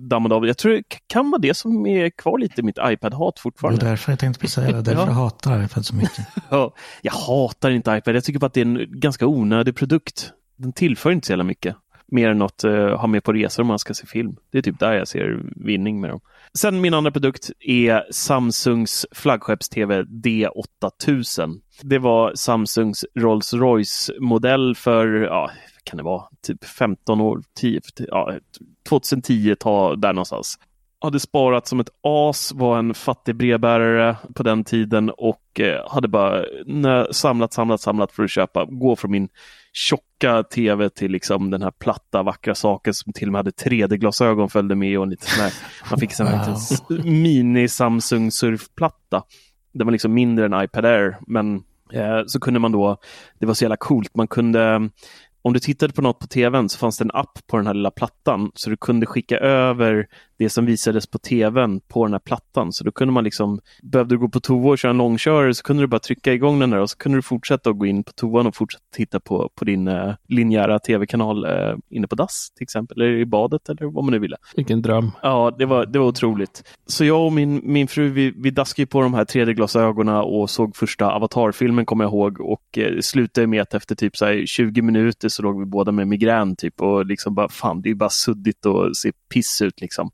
dammade 0.00 0.34
av. 0.34 0.46
Jag 0.46 0.58
tror 0.58 0.72
det 0.72 0.82
kan 1.06 1.30
vara 1.30 1.40
det 1.40 1.54
som 1.56 1.86
är 1.86 2.10
kvar 2.10 2.38
lite 2.38 2.60
i 2.60 2.64
mitt 2.64 2.78
iPad-hat 2.78 3.10
Det 3.10 3.16
var 3.18 3.32
fortfarande. 3.42 3.86
därför 3.86 4.12
jag 4.12 4.18
tänkte 4.18 4.40
precis 4.40 4.54
säga 4.54 4.72
det. 4.72 4.82
Därför 4.82 5.00
Ja. 5.02 5.06
jag 5.06 5.14
hatar 5.14 5.64
iPad 5.64 5.84
så 5.86 5.94
mycket. 5.94 6.26
Ja, 6.50 6.74
jag 7.02 7.12
hatar 7.12 7.70
inte 7.70 7.90
iPad. 7.90 8.16
Jag 8.16 8.24
tycker 8.24 8.38
bara 8.40 8.46
att 8.46 8.54
det 8.54 8.60
är 8.60 8.64
en 8.64 9.00
ganska 9.00 9.26
onödig 9.26 9.76
produkt. 9.76 10.32
Den 10.56 10.72
tillför 10.72 11.10
inte 11.10 11.26
så 11.26 11.32
jävla 11.32 11.44
mycket. 11.44 11.76
Mer 12.10 12.28
än 12.28 12.42
att 12.42 12.64
uh, 12.64 12.72
eh, 12.72 12.98
ha 12.98 13.06
med 13.06 13.24
på 13.24 13.32
resor 13.32 13.62
om 13.62 13.66
man 13.66 13.78
ska 13.78 13.94
se 13.94 14.06
film. 14.06 14.36
Det 14.50 14.58
är 14.58 14.62
typ 14.62 14.78
där 14.78 14.92
jag 14.92 15.08
ser 15.08 15.42
vinning 15.56 16.00
med 16.00 16.10
dem. 16.10 16.20
Sen 16.54 16.80
min 16.80 16.94
andra 16.94 17.10
produkt 17.10 17.50
är 17.60 18.12
Samsungs 18.12 19.06
flaggskepps-TV 19.12 20.02
D8000. 20.02 21.60
Det 21.82 21.98
var 21.98 22.32
Samsungs 22.34 23.04
Rolls 23.14 23.54
Royce-modell 23.54 24.74
för, 24.74 25.06
ja, 25.06 25.50
vad 25.74 25.84
kan 25.84 25.96
det 25.96 26.02
vara, 26.02 26.24
typ 26.42 26.64
15 26.64 27.20
år, 27.20 27.42
10, 27.60 27.80
ja, 27.96 28.34
2010, 28.88 29.54
ta 29.58 29.96
där 29.96 30.12
någonstans 30.12 30.58
hade 31.00 31.20
sparat 31.20 31.66
som 31.66 31.80
ett 31.80 31.90
as, 32.02 32.52
var 32.52 32.78
en 32.78 32.94
fattig 32.94 33.36
brevbärare 33.36 34.16
på 34.34 34.42
den 34.42 34.64
tiden 34.64 35.10
och 35.10 35.60
eh, 35.60 35.90
hade 35.90 36.08
bara 36.08 36.44
samlat, 37.12 37.52
samlat, 37.52 37.80
samlat 37.80 38.12
för 38.12 38.24
att 38.24 38.30
köpa, 38.30 38.64
gå 38.64 38.96
från 38.96 39.10
min 39.10 39.28
tjocka 39.72 40.42
tv 40.42 40.90
till 40.90 41.12
liksom 41.12 41.50
den 41.50 41.62
här 41.62 41.70
platta 41.70 42.22
vackra 42.22 42.54
saken 42.54 42.94
som 42.94 43.12
till 43.12 43.28
och 43.28 43.32
med 43.32 43.38
hade 43.38 43.50
3D-glasögon 43.50 44.48
följde 44.48 44.74
med 44.74 44.98
och 44.98 45.06
lite 45.08 45.26
sån 45.30 45.42
här, 45.44 45.52
man 45.90 45.98
fick 46.00 46.20
en 46.20 46.26
Wow. 46.26 46.54
s- 46.54 46.82
mini 47.04 47.68
Samsung 47.68 48.30
surfplatta. 48.30 49.22
Den 49.72 49.86
var 49.86 49.92
liksom 49.92 50.14
mindre 50.14 50.44
än 50.46 50.62
iPad 50.64 50.84
Air, 50.84 51.16
men 51.26 51.54
eh, 51.92 52.20
så 52.26 52.40
kunde 52.40 52.60
man 52.60 52.72
då, 52.72 52.96
det 53.38 53.46
var 53.46 53.54
så 53.54 53.64
jävla 53.64 53.76
coolt, 53.76 54.14
man 54.14 54.28
kunde 54.28 54.90
om 55.42 55.52
du 55.52 55.60
tittade 55.60 55.92
på 55.92 56.02
något 56.02 56.18
på 56.18 56.26
tvn 56.26 56.68
så 56.68 56.78
fanns 56.78 56.98
det 56.98 57.04
en 57.04 57.10
app 57.14 57.38
på 57.46 57.56
den 57.56 57.66
här 57.66 57.74
lilla 57.74 57.90
plattan 57.90 58.50
så 58.54 58.70
du 58.70 58.76
kunde 58.76 59.06
skicka 59.06 59.38
över 59.38 60.06
det 60.38 60.50
som 60.50 60.66
visades 60.66 61.06
på 61.06 61.18
tvn 61.18 61.80
på 61.88 62.04
den 62.04 62.14
här 62.14 62.20
plattan. 62.20 62.72
Så 62.72 62.84
då 62.84 62.92
kunde 62.92 63.12
man 63.12 63.24
liksom, 63.24 63.60
behövde 63.82 64.14
du 64.14 64.18
gå 64.18 64.28
på 64.28 64.40
toa 64.40 64.70
och 64.70 64.78
köra 64.78 64.90
en 64.90 64.96
långkörare 64.98 65.54
så 65.54 65.62
kunde 65.62 65.82
du 65.82 65.86
bara 65.86 65.98
trycka 65.98 66.32
igång 66.32 66.58
den 66.58 66.70
där 66.70 66.78
och 66.78 66.90
så 66.90 66.96
kunde 66.96 67.18
du 67.18 67.22
fortsätta 67.22 67.70
att 67.70 67.78
gå 67.78 67.86
in 67.86 68.04
på 68.04 68.12
toan 68.12 68.46
och 68.46 68.56
fortsätta 68.56 68.84
titta 68.94 69.20
på, 69.20 69.50
på 69.54 69.64
din 69.64 69.88
eh, 69.88 70.14
linjära 70.28 70.78
tv-kanal 70.78 71.44
eh, 71.44 71.76
inne 71.90 72.06
på 72.06 72.14
dass 72.14 72.50
till 72.56 72.62
exempel, 72.62 73.02
eller 73.02 73.12
i 73.12 73.26
badet 73.26 73.68
eller 73.68 73.86
vad 73.86 74.04
man 74.04 74.12
nu 74.12 74.18
ville. 74.18 74.36
Vilken 74.56 74.82
dröm. 74.82 75.10
Ja, 75.22 75.54
det 75.58 75.66
var, 75.66 75.86
det 75.86 75.98
var 75.98 76.06
otroligt. 76.06 76.62
Så 76.86 77.04
jag 77.04 77.26
och 77.26 77.32
min, 77.32 77.60
min 77.64 77.88
fru, 77.88 78.08
vi, 78.08 78.32
vi 78.36 78.50
daskade 78.50 78.82
ju 78.82 78.86
på 78.86 79.02
de 79.02 79.14
här 79.14 79.24
3D-glasögonen 79.24 80.16
och 80.16 80.50
såg 80.50 80.76
första 80.76 81.12
Avatar-filmen 81.12 81.86
kommer 81.86 82.04
jag 82.04 82.10
ihåg 82.10 82.40
och 82.40 82.78
eh, 82.78 83.00
slutade 83.00 83.46
med 83.46 83.62
att 83.62 83.74
efter 83.74 83.94
typ 83.94 84.16
så 84.16 84.24
här 84.24 84.46
20 84.46 84.82
minuter 84.82 85.28
så 85.28 85.42
låg 85.42 85.58
vi 85.58 85.64
båda 85.64 85.92
med 85.92 86.08
migrän 86.08 86.56
typ 86.56 86.80
och 86.80 87.06
liksom 87.06 87.34
bara 87.34 87.48
fan, 87.48 87.82
det 87.82 87.90
är 87.90 87.94
bara 87.94 88.10
suddigt 88.10 88.66
och 88.66 88.96
ser 88.96 89.12
piss 89.32 89.62
ut 89.62 89.80
liksom. 89.80 90.10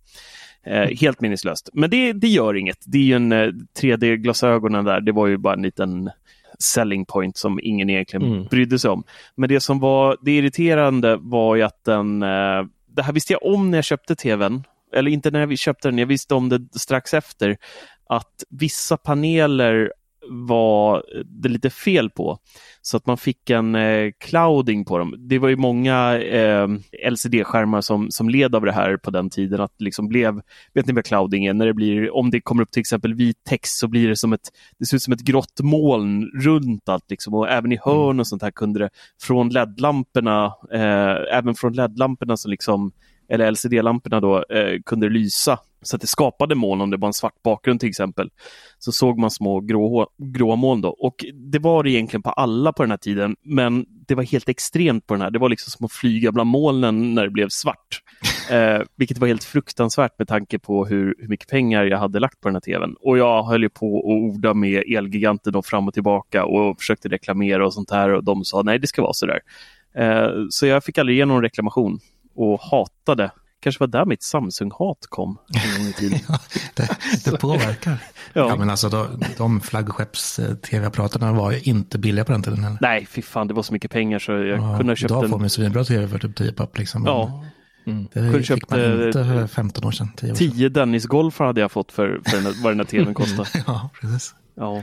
Eh, 0.67 0.89
helt 1.01 1.21
meningslöst. 1.21 1.69
Men 1.73 1.91
det, 1.91 2.13
det 2.13 2.29
gör 2.29 2.55
inget. 2.57 2.79
Det 2.87 2.99
är 2.99 3.03
ju 3.03 3.15
en 3.17 3.33
eh, 3.33 3.49
3D-glasögonen 3.81 4.85
där, 4.85 5.01
det 5.01 5.13
var 5.13 5.27
ju 5.27 5.37
bara 5.37 5.55
en 5.55 5.63
liten 5.63 6.11
selling 6.59 7.05
point 7.05 7.37
som 7.37 7.61
ingen 7.63 7.91
egentligen 7.91 8.27
Mm. 8.33 8.45
brydde 8.45 8.79
sig 8.79 8.91
om. 8.91 9.05
Men 9.35 9.49
det 9.49 9.61
som 9.61 9.79
var 9.81 10.17
det 10.23 10.37
irriterande 10.37 11.17
var 11.21 11.57
ju 11.57 11.63
att 11.63 11.85
den, 11.85 12.23
eh, 12.23 12.63
det 12.97 13.03
här 13.03 13.13
visste 13.13 13.33
jag 13.33 13.43
om 13.47 13.71
när 13.71 13.79
jag 13.79 13.85
köpte 13.85 14.17
tvn, 14.17 14.65
eller 14.95 15.11
inte 15.11 15.31
när 15.31 15.47
vi 15.47 15.57
köpte 15.57 15.89
den, 15.89 15.99
jag 15.99 16.07
visste 16.07 16.35
om 16.35 16.49
det 16.49 16.69
strax 16.79 17.15
efter, 17.15 17.57
att 18.09 18.45
vissa 18.51 18.97
paneler 18.97 19.93
var 20.29 21.05
det 21.25 21.49
lite 21.49 21.71
fel 21.71 22.11
på. 22.11 22.39
Så 22.83 22.97
att 22.97 23.07
man 23.07 23.17
fick 23.17 23.51
en 23.51 23.75
eh, 23.75 24.11
clouding 24.21 24.85
på 24.85 24.99
dem. 24.99 25.15
Det 25.19 25.39
var 25.39 25.49
ju 25.49 25.57
många 25.57 26.19
eh, 26.19 26.69
LCD-skärmar 27.11 27.81
som, 27.81 28.11
som 28.11 28.29
led 28.29 28.55
av 28.55 28.63
det 28.63 28.73
här 28.73 28.97
på 28.97 29.11
den 29.11 29.31
tiden. 29.31 29.61
Att 29.61 29.81
liksom 29.81 30.09
blev, 30.09 30.41
vet 30.75 30.87
ni 30.87 30.93
vad 30.93 31.05
clouding 31.05 31.47
är? 31.47 31.55
När 31.55 31.67
det 31.67 31.75
blir, 31.75 32.15
om 32.15 32.31
det 32.31 32.41
kommer 32.41 32.63
upp 32.63 32.71
till 32.71 32.81
exempel 32.81 33.15
vit 33.15 33.45
text 33.49 33.79
så 33.79 33.89
blir 33.89 34.09
det 34.09 34.17
som 34.17 34.33
ett, 34.33 34.51
det 34.79 34.87
ser 34.87 34.97
ut 34.97 35.03
som 35.03 35.13
ett 35.13 35.25
grått 35.25 35.61
moln 35.63 36.31
runt 36.45 36.89
allt. 36.89 37.11
Liksom. 37.11 37.35
Och 37.35 37.49
även 37.49 37.73
i 37.73 37.79
hörn 37.85 38.21
och 38.21 38.27
sånt 38.27 38.43
här 38.43 38.51
kunde 38.51 38.81
det, 38.81 38.91
från 39.23 39.49
LED-lamporna, 39.49 40.53
eh, 40.73 41.37
även 41.39 41.55
från 41.55 41.73
LED-lamporna 41.73 42.37
som 42.37 42.51
liksom 42.51 42.93
eller 43.29 43.51
LCD-lamporna 43.51 44.21
då, 44.21 44.45
eh, 44.51 44.81
kunde 44.87 45.09
lysa. 45.09 45.59
Så 45.85 45.97
att 45.97 46.01
det 46.01 46.07
skapade 46.07 46.55
moln 46.55 46.81
om 46.81 46.91
det 46.91 46.97
var 46.97 47.09
en 47.09 47.15
svart 47.15 47.43
bakgrund 47.45 47.81
till 47.81 47.89
exempel. 47.89 48.31
Så 48.79 48.93
såg 48.93 49.19
man 49.19 49.31
små 49.31 49.61
grå, 49.61 50.09
gråa 50.19 50.57
moln 50.57 50.81
då. 50.81 50.89
Och 50.89 51.25
det 51.35 51.59
var 51.59 51.83
det 51.83 51.91
egentligen 51.91 52.23
på 52.23 52.31
alla 52.31 52.73
på 52.73 52.83
den 52.83 52.91
här 52.91 52.99
tiden. 52.99 53.37
Men 53.43 53.87
det 54.09 54.15
var 54.15 54.23
helt 54.23 54.49
extremt 54.49 55.07
på 55.07 55.15
den 55.15 55.21
här. 55.21 55.31
Det 55.31 55.39
var 55.39 55.49
liksom 55.49 55.71
som 55.71 55.85
att 55.85 55.93
flyga 55.93 56.33
bland 56.33 56.51
molnen 56.51 57.15
när 57.15 57.25
det 57.25 57.31
blev 57.31 57.49
svart. 57.49 58.01
Eh, 58.51 58.83
vilket 58.97 59.19
var 59.19 59.29
helt 59.29 59.45
fruktansvärt 59.45 60.19
med 60.19 60.29
tanke 60.29 60.59
på 60.59 60.87
hur, 60.87 61.15
hur 61.19 61.29
mycket 61.29 61.49
pengar 61.49 61.85
jag 61.85 61.99
hade 61.99 62.21
lagt 62.21 62.41
på 62.41 62.49
den 62.49 62.55
här 62.57 62.61
tvn. 62.61 62.97
Och 63.01 63.19
jag 63.19 63.43
höll 63.43 63.63
ju 63.63 63.69
på 63.69 63.99
att 63.99 64.05
orda 64.05 64.55
med 64.55 64.83
Elgiganten 64.97 65.53
då 65.53 65.63
fram 65.63 65.89
och 65.89 65.95
tillbaka 65.95 66.45
och 66.45 66.79
försökte 66.79 67.09
reklamera 67.09 67.67
och 67.67 67.75
sånt 67.75 67.91
här. 67.91 68.11
Och 68.11 68.25
de 68.25 68.45
sa 68.45 68.63
nej, 68.63 68.79
det 68.79 68.87
ska 68.87 69.03
vara 69.03 69.13
sådär. 69.13 69.41
Eh, 69.95 70.29
så 70.51 70.67
jag 70.67 70.85
fick 70.85 70.99
aldrig 70.99 71.17
igenom 71.17 71.43
reklamation 71.43 71.99
och 72.35 72.61
hatade. 72.61 73.31
Kanske 73.65 73.81
var 73.81 73.87
där 73.87 74.05
mitt 74.05 74.23
Samsung-hat 74.23 74.99
kom. 75.09 75.39
Ja, 76.29 76.39
det, 76.75 76.89
det 77.25 77.39
påverkar. 77.39 77.97
Ja. 78.33 78.49
ja. 78.49 78.57
men 78.57 78.71
alltså 78.71 78.89
de, 78.89 79.07
de 79.39 79.61
flaggskepps-tv-apparaterna 79.61 81.33
var 81.33 81.53
ju 81.53 81.61
inte 81.61 81.99
billiga 81.99 82.25
på 82.25 82.33
den 82.33 82.43
tiden 82.43 82.65
heller. 82.65 82.79
Nej, 82.81 83.07
fy 83.11 83.23
fan, 83.23 83.49
det 83.49 83.55
var 83.55 83.63
så 83.63 83.73
mycket 83.73 83.91
pengar 83.91 84.19
så 84.19 84.33
jag 84.33 84.47
Ja, 84.47 84.77
kunde 84.77 84.91
ha 84.91 84.97
köpt 84.97 85.11
idag 85.11 85.21
får 85.21 85.25
en... 85.25 85.31
man 85.31 85.43
ju 85.43 85.49
svinbra 85.49 85.85
tv 85.85 86.09
för 86.09 86.19
typ 86.19 86.37
10 86.37 86.53
papp 86.53 86.79
liksom. 86.79 87.05
Ja, 87.07 87.45
Det 87.85 88.09
Kunde 88.13 88.33
fick 88.39 88.47
köpt, 88.47 88.71
man 88.71 88.81
eh, 88.81 89.07
inte 89.07 89.25
för 89.25 89.47
15 89.47 89.85
år 89.85 89.91
sedan, 89.91 90.09
10 90.17 90.31
år 90.33 90.35
sedan. 90.35 90.51
10 90.53 90.69
Dennis-golfar 90.69 91.47
hade 91.47 91.61
jag 91.61 91.73
fått 91.73 91.93
för, 91.93 92.21
för 92.25 92.37
den, 92.37 92.55
vad 92.63 92.73
den 92.73 92.81
här 92.81 92.87
tvn 92.87 93.15
kostade. 93.21 93.49
Ja, 93.67 93.91
precis. 94.01 94.35
Ja. 94.57 94.83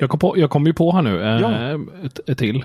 Jag 0.00 0.10
kom, 0.10 0.18
på, 0.18 0.38
jag 0.38 0.50
kom 0.50 0.66
ju 0.66 0.74
på 0.74 0.92
här 0.92 1.02
nu, 1.02 1.22
eh, 1.22 1.40
Ja. 1.40 1.78
ett, 2.04 2.20
ett 2.28 2.38
till. 2.38 2.64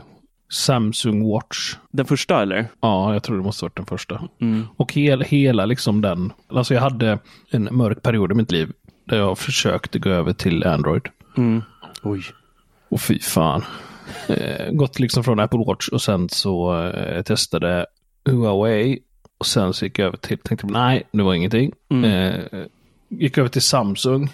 Samsung 0.51 1.29
Watch. 1.29 1.75
den 1.91 2.05
första 2.05 2.41
eller? 2.41 2.67
Ja, 2.81 3.13
jag 3.13 3.23
tror 3.23 3.37
det 3.37 3.43
måste 3.43 3.65
varit 3.65 3.75
den 3.75 3.85
första. 3.85 4.21
Mm. 4.41 4.67
Och 4.77 4.93
hela, 4.93 5.25
hela 5.25 5.65
liksom 5.65 6.01
den, 6.01 6.33
alltså 6.47 6.73
jag 6.73 6.81
hade 6.81 7.19
en 7.49 7.69
mörk 7.71 8.01
period 8.01 8.31
i 8.31 8.35
mitt 8.35 8.51
liv 8.51 8.71
där 9.05 9.17
jag 9.17 9.37
försökte 9.37 9.99
gå 9.99 10.09
över 10.09 10.33
till 10.33 10.67
Android. 10.67 11.07
Mm. 11.37 11.61
Oj. 12.03 12.23
Och 12.89 13.01
fy 13.01 13.19
fan. 13.19 13.63
Eh, 14.27 14.71
gått 14.71 14.99
liksom 14.99 15.23
från 15.23 15.39
Apple 15.39 15.63
Watch 15.67 15.87
och 15.87 16.01
sen 16.01 16.29
så 16.29 16.83
eh, 16.87 17.21
testade 17.21 17.85
Huawei. 18.25 18.99
Och 19.37 19.45
sen 19.45 19.73
så 19.73 19.85
gick 19.85 19.99
jag 19.99 20.07
över 20.07 20.17
till, 20.17 20.37
tänkte 20.37 20.67
nej, 20.67 21.03
det 21.11 21.23
var 21.23 21.33
ingenting. 21.33 21.71
Mm. 21.89 22.03
Eh, 22.03 22.65
gick 23.09 23.37
över 23.37 23.49
till 23.49 23.61
Samsung. 23.61 24.29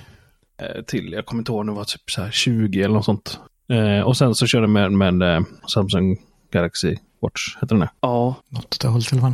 Eh, 0.57 0.81
till, 0.83 1.11
jag 1.11 1.25
kommer 1.25 1.41
inte 1.41 1.51
ihåg, 1.51 1.65
det 1.65 1.71
var 1.71 1.83
typ 1.83 2.11
så 2.11 2.21
här 2.21 2.31
20 2.31 2.81
eller 2.81 2.95
något 2.95 3.05
sånt. 3.05 3.39
Eh, 3.69 4.01
och 4.01 4.17
sen 4.17 4.35
så 4.35 4.47
körde 4.47 4.63
jag 4.63 4.91
med, 4.91 4.91
med 5.17 5.35
eh, 5.35 5.41
Samsung 5.73 6.17
Galaxy 6.51 6.95
Watch, 7.21 7.55
heter 7.55 7.67
den 7.67 7.79
det? 7.79 7.89
Ja, 8.01 8.35
Något 8.49 8.65
åt 8.65 8.79
det 8.81 8.87
hållet 8.87 9.13
i 9.13 9.15
alla 9.15 9.21
fall. 9.21 9.33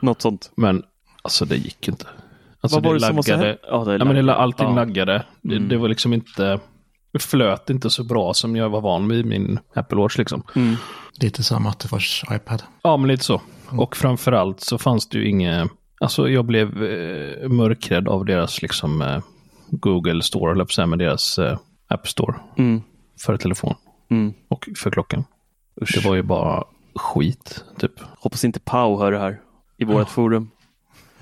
något 0.00 0.22
sånt. 0.22 0.50
Men 0.56 0.82
alltså 1.22 1.44
det 1.44 1.56
gick 1.56 1.88
inte. 1.88 2.06
Alltså 2.60 2.76
Vad 2.80 2.84
var 2.86 2.94
det 2.94 3.00
som 3.00 3.16
var 3.16 3.22
så 3.22 3.30
laggade- 3.30 3.48
här? 3.48 3.58
Ja, 3.70 3.84
det 3.84 3.92
Ja, 3.96 4.04
men 4.04 4.26
det, 4.26 4.34
allting 4.34 4.68
ja. 4.68 4.74
laggade. 4.74 5.24
Det, 5.42 5.56
Mm. 5.56 5.68
det 5.68 5.76
var 5.76 5.88
liksom 5.88 6.12
inte... 6.12 6.60
Det 7.12 7.18
flöt 7.18 7.70
inte 7.70 7.90
så 7.90 8.04
bra 8.04 8.34
som 8.34 8.56
jag 8.56 8.68
var 8.70 8.80
van 8.80 9.08
vid 9.08 9.26
min 9.26 9.58
Apple 9.74 9.98
Watch 9.98 10.18
liksom. 10.18 10.42
Mm. 10.56 10.76
Lite 11.20 11.42
som 11.42 11.66
Attefors 11.66 12.24
iPad. 12.32 12.62
Ja, 12.82 12.96
men 12.96 13.08
lite 13.08 13.24
så. 13.24 13.40
Och 13.70 13.96
framförallt 13.96 14.60
så 14.60 14.78
fanns 14.78 15.08
det 15.08 15.18
ju 15.18 15.28
inget... 15.28 15.70
Alltså 16.00 16.28
jag 16.28 16.44
blev 16.44 16.82
eh, 16.82 17.48
mörkrädd 17.48 18.08
av 18.08 18.24
deras 18.24 18.62
liksom 18.62 19.02
eh, 19.02 19.18
Google 19.70 20.22
Store, 20.22 20.52
eller 20.52 20.86
med 20.86 20.98
deras 20.98 21.38
eh, 21.38 21.58
App 21.88 22.08
Store 22.08 22.34
Mm. 22.58 22.82
För 23.20 23.36
telefon 23.36 23.74
Mm. 24.10 24.32
och 24.48 24.68
för 24.76 24.90
klockan. 24.90 25.24
Usch. 25.82 25.94
Det 26.02 26.08
var 26.08 26.14
ju 26.14 26.22
bara 26.22 26.64
skit, 26.94 27.64
typ. 27.78 27.92
Hoppas 28.18 28.44
inte 28.44 28.60
Pau 28.60 28.98
hör 28.98 29.12
det 29.12 29.18
här 29.18 29.40
i 29.78 29.84
vårt 29.84 30.08
forum. 30.08 30.50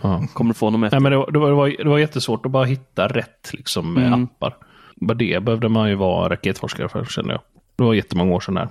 Ja. 0.02 0.26
Kommer 0.32 0.54
få 0.54 0.66
honom 0.66 0.84
efter. 0.84 1.00
Nej, 1.00 1.02
men 1.02 1.12
det, 1.12 1.18
var, 1.18 1.30
det, 1.30 1.38
var, 1.38 1.68
det, 1.84 1.88
var, 1.88 1.98
jättesvårt 1.98 2.46
att 2.46 2.52
bara 2.52 2.64
hitta 2.64 3.08
rätt 3.08 3.50
liksom, 3.52 3.94
med 3.94 4.06
Mm. 4.06 4.24
appar. 4.24 4.56
Bara 4.96 5.14
det 5.14 5.42
behövde 5.44 5.68
man 5.68 5.88
ju 5.88 5.94
vara 5.94 6.28
raketforskare 6.28 6.88
för, 6.88 7.04
kände 7.04 7.32
jag. 7.32 7.40
Det 7.76 7.84
var 7.84 7.94
jättemånga 7.94 8.34
år 8.34 8.40
sedan 8.40 8.54
där. 8.54 8.68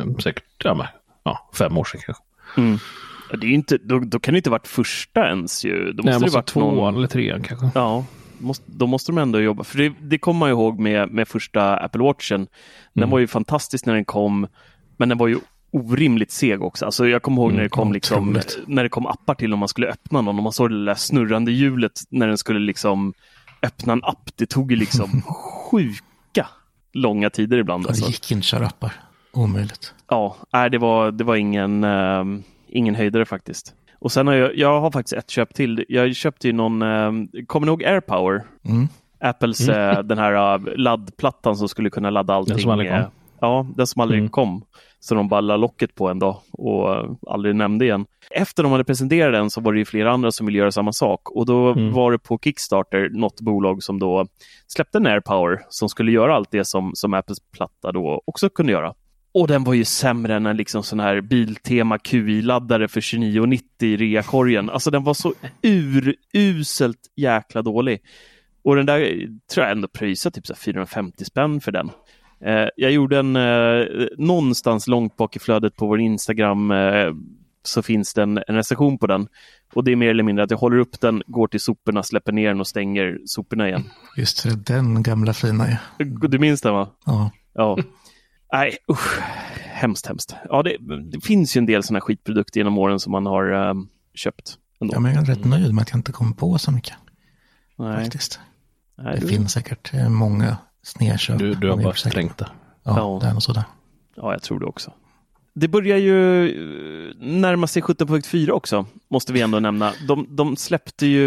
Eh, 0.00 0.16
säkert 0.22 0.44
ja, 0.64 0.74
men, 0.74 0.86
ja, 1.24 1.50
fem 1.58 1.78
år 1.78 1.84
sedan 1.84 2.00
kanske. 2.06 2.22
Mm. 2.56 2.78
Ja, 3.30 3.36
Det 3.36 3.46
är 3.46 3.50
inte, 3.50 3.78
då, 3.78 3.98
då 3.98 4.18
kan 4.20 4.34
det 4.34 4.38
inte 4.38 4.50
varit 4.50 4.66
första 4.66 5.28
ens 5.28 5.64
ju. 5.64 5.92
Då 5.92 6.02
måste 6.02 6.18
Nej, 6.18 6.28
det 6.28 6.34
varit 6.34 6.46
tvåan 6.46 6.74
någon... 6.76 6.94
eller 6.96 7.06
trean 7.06 7.42
kanske. 7.42 7.70
Ja, 7.74 8.04
måste, 8.42 8.64
då 8.66 8.86
måste 8.86 9.12
de 9.12 9.18
ändå 9.18 9.40
jobba. 9.40 9.64
För 9.64 9.78
det, 9.78 9.92
det 10.00 10.18
kommer 10.18 10.40
man 10.40 10.48
ju 10.48 10.52
ihåg 10.52 10.78
med, 10.80 11.10
med 11.10 11.28
första 11.28 11.76
Apple 11.76 12.02
Watchen. 12.02 12.46
Den 12.92 13.02
Mm. 13.02 13.10
var 13.10 13.18
ju 13.18 13.26
fantastisk 13.26 13.86
när 13.86 13.94
den 13.94 14.04
kom, 14.04 14.46
men 14.96 15.08
den 15.08 15.18
var 15.18 15.28
ju 15.28 15.38
orimligt 15.70 16.30
seg 16.30 16.62
också. 16.62 16.84
Alltså 16.84 17.08
jag 17.08 17.22
kommer 17.22 17.42
ihåg 17.42 17.52
när 17.52 17.62
det 17.62 17.68
kom 17.68 17.82
Mm, 17.82 17.92
liksom, 17.94 18.40
när 18.66 18.82
det 18.82 18.88
kom 18.88 19.06
appar 19.06 19.34
till 19.34 19.52
om 19.52 19.58
man 19.58 19.68
skulle 19.68 19.86
öppna 19.88 20.20
någon 20.20 20.36
och 20.36 20.42
man 20.42 20.52
såg 20.52 20.70
det 20.70 20.84
där 20.84 20.94
snurrande 20.94 21.52
hjulet 21.52 21.92
när 22.10 22.28
den 22.28 22.38
skulle 22.38 22.58
liksom 22.60 23.14
öppna 23.62 23.92
en 23.92 24.04
app. 24.04 24.30
Det 24.36 24.46
tog 24.46 24.70
ju 24.70 24.76
liksom 24.76 25.22
sjuka 25.70 26.46
långa 26.92 27.30
tider 27.30 27.58
ibland. 27.58 27.84
Det 27.84 27.88
Alltså. 27.88 28.06
gick 28.06 28.30
inte 28.32 28.38
att 28.40 28.44
köra 28.44 28.66
appar. 28.66 28.92
Omöjligt. 29.32 29.94
Ja, 30.08 30.36
nej, 30.52 30.70
det 30.70 30.78
var, 30.78 31.10
det 31.10 31.24
var 31.24 31.36
ingen, 31.36 31.84
ehm, 31.84 32.42
ingen 32.68 32.94
höjdare 32.94 33.24
faktiskt. 33.24 33.74
Och 34.02 34.12
sen 34.12 34.26
har 34.26 34.34
jag, 34.34 34.56
jag 34.56 34.80
har 34.80 34.90
faktiskt 34.90 35.12
ett 35.12 35.30
köp 35.30 35.54
till. 35.54 35.84
Jag 35.88 36.14
köpte 36.16 36.46
ju 36.46 36.52
någon, 36.52 36.82
um, 36.82 37.28
kommer 37.46 37.66
ni 37.66 37.70
ihåg 37.70 37.84
AirPower? 37.84 38.42
Mm. 38.68 38.88
Apples, 39.20 39.68
eh, 39.68 39.98
den 40.02 40.18
här 40.18 40.58
uh, 40.58 40.66
laddplattan 40.76 41.56
som 41.56 41.68
skulle 41.68 41.90
kunna 41.90 42.10
ladda 42.10 42.34
allting. 42.34 42.58
som 42.58 42.70
aldrig 42.70 42.90
kom. 42.90 42.98
eh, 42.98 43.06
Ja, 43.40 43.66
den 43.76 43.86
som 43.86 44.00
aldrig 44.02 44.18
Mm. 44.20 44.30
kom. 44.30 44.62
Så 45.00 45.14
de 45.14 45.28
bara 45.28 45.40
la 45.40 45.56
locket 45.56 45.94
på 45.94 46.08
en 46.08 46.18
dag 46.18 46.36
och 46.52 46.94
eh, 46.94 47.10
aldrig 47.26 47.54
nämnde 47.56 47.84
igen. 47.84 48.06
Efter 48.30 48.62
de 48.62 48.72
hade 48.72 48.84
presenterat 48.84 49.32
den 49.32 49.50
så 49.50 49.60
var 49.60 49.72
det 49.72 49.78
ju 49.78 49.84
flera 49.84 50.12
andra 50.12 50.32
som 50.32 50.46
ville 50.46 50.58
göra 50.58 50.72
samma 50.72 50.92
sak. 50.92 51.30
Och 51.30 51.46
då 51.46 51.68
Mm. 51.72 51.92
var 51.92 52.12
det 52.12 52.18
på 52.18 52.38
Kickstarter 52.38 53.08
något 53.12 53.40
bolag 53.40 53.82
som 53.82 53.98
då 53.98 54.26
släppte 54.66 54.98
en 54.98 55.06
AirPower 55.06 55.60
som 55.68 55.88
skulle 55.88 56.12
göra 56.12 56.34
allt 56.36 56.50
det 56.50 56.64
som, 56.64 56.90
som 56.94 57.14
Apples 57.14 57.38
platta 57.56 57.92
då 57.92 58.22
också 58.24 58.48
kunde 58.48 58.72
göra. 58.72 58.94
Och 59.34 59.48
den 59.48 59.64
var 59.64 59.74
ju 59.74 59.84
sämre 59.84 60.34
än 60.34 60.46
en 60.46 60.56
liksom 60.56 60.82
sån 60.82 61.00
här 61.00 61.20
Biltema 61.20 61.98
QI-laddare 61.98 62.88
för 62.88 63.00
29,90 63.00 63.62
i 63.80 63.96
reakorgen. 63.96 64.70
Alltså 64.70 64.90
den 64.90 65.04
var 65.04 65.14
så 65.14 65.34
uruselt 66.32 66.98
jäkla 67.16 67.62
dålig. 67.62 68.00
Och 68.64 68.76
den 68.76 68.86
där 68.86 69.28
tror 69.52 69.66
jag 69.66 69.72
ändå 69.72 69.88
pröjsade 69.88 70.34
typ 70.34 70.46
så 70.46 70.52
här 70.52 70.58
450 70.60 71.24
spänn 71.24 71.60
för 71.60 71.72
den. 71.72 71.90
Eh, 72.44 72.68
jag 72.76 72.92
gjorde 72.92 73.18
en, 73.18 73.36
eh, 73.36 73.86
någonstans 74.18 74.86
långt 74.86 75.16
bak 75.16 75.36
i 75.36 75.38
flödet 75.38 75.76
på 75.76 75.86
vår 75.86 76.00
Instagram 76.00 76.70
eh, 76.70 77.12
så 77.62 77.82
finns 77.82 78.14
det 78.14 78.22
en, 78.22 78.38
en 78.48 78.54
recension 78.54 78.98
på 78.98 79.06
den. 79.06 79.28
Och 79.74 79.84
det 79.84 79.92
är 79.92 79.96
mer 79.96 80.10
eller 80.10 80.22
mindre 80.22 80.44
att 80.44 80.50
jag 80.50 80.58
håller 80.58 80.78
upp 80.78 81.00
den, 81.00 81.22
går 81.26 81.48
till 81.48 81.60
soporna, 81.60 82.02
släpper 82.02 82.32
ner 82.32 82.48
den 82.48 82.60
och 82.60 82.66
stänger 82.66 83.18
soporna 83.24 83.68
igen. 83.68 83.84
Just 84.16 84.42
det, 84.42 84.74
den 84.74 85.02
gamla 85.02 85.32
fina 85.32 85.68
ja. 85.70 86.04
Du 86.28 86.38
minns 86.38 86.60
den 86.60 86.74
va? 86.74 86.88
ja. 87.06 87.30
Ja. 87.54 87.78
Nej, 88.52 88.76
usch. 88.90 89.18
Hemskt, 89.72 90.06
hemskt. 90.06 90.34
Ja, 90.48 90.62
det, 90.62 90.76
det 91.12 91.20
finns 91.20 91.56
ju 91.56 91.58
en 91.58 91.66
del 91.66 91.82
sådana 91.82 92.00
skitprodukter 92.00 92.60
genom 92.60 92.78
åren 92.78 93.00
som 93.00 93.12
man 93.12 93.26
har 93.26 93.68
eh, 93.68 93.74
köpt. 94.14 94.54
Ändå. 94.80 94.94
ja, 94.94 95.00
men 95.00 95.14
jag 95.14 95.22
är 95.22 95.26
rätt 95.26 95.44
nöjd 95.44 95.74
med 95.74 95.82
att 95.82 95.90
jag 95.90 95.98
inte 95.98 96.12
kom 96.12 96.32
på 96.34 96.58
så 96.58 96.70
mycket. 96.72 96.94
Nej, 97.78 98.04
Faktiskt. 98.04 98.40
nej, 98.98 99.14
Det 99.14 99.20
du- 99.20 99.28
finns 99.28 99.52
säkert 99.52 99.94
eh, 99.94 100.08
många 100.08 100.56
snedköp. 100.82 101.38
Du, 101.38 101.54
du 101.54 101.70
har 101.70 101.76
bara 101.76 101.94
säkert. 101.94 102.12
trängt 102.12 102.38
det. 102.38 102.48
Ja, 102.84 102.94
Ja. 102.96 103.18
det 103.22 103.26
är 103.28 103.32
nog 103.32 103.42
sådär. 103.42 103.64
Ja, 104.16 104.32
jag 104.32 104.42
tror 104.42 104.60
det 104.60 104.66
också. 104.66 104.92
Det 105.54 105.68
börjar 105.68 105.96
ju 105.98 106.46
eh, 106.48 107.14
närma 107.18 107.66
sig 107.66 107.82
17.4 107.82 108.50
också, 108.50 108.86
måste 109.10 109.32
vi 109.32 109.40
ändå 109.40 109.60
nämna. 109.60 109.92
De, 110.08 110.26
de 110.36 110.56
släppte 110.56 111.06
ju 111.06 111.26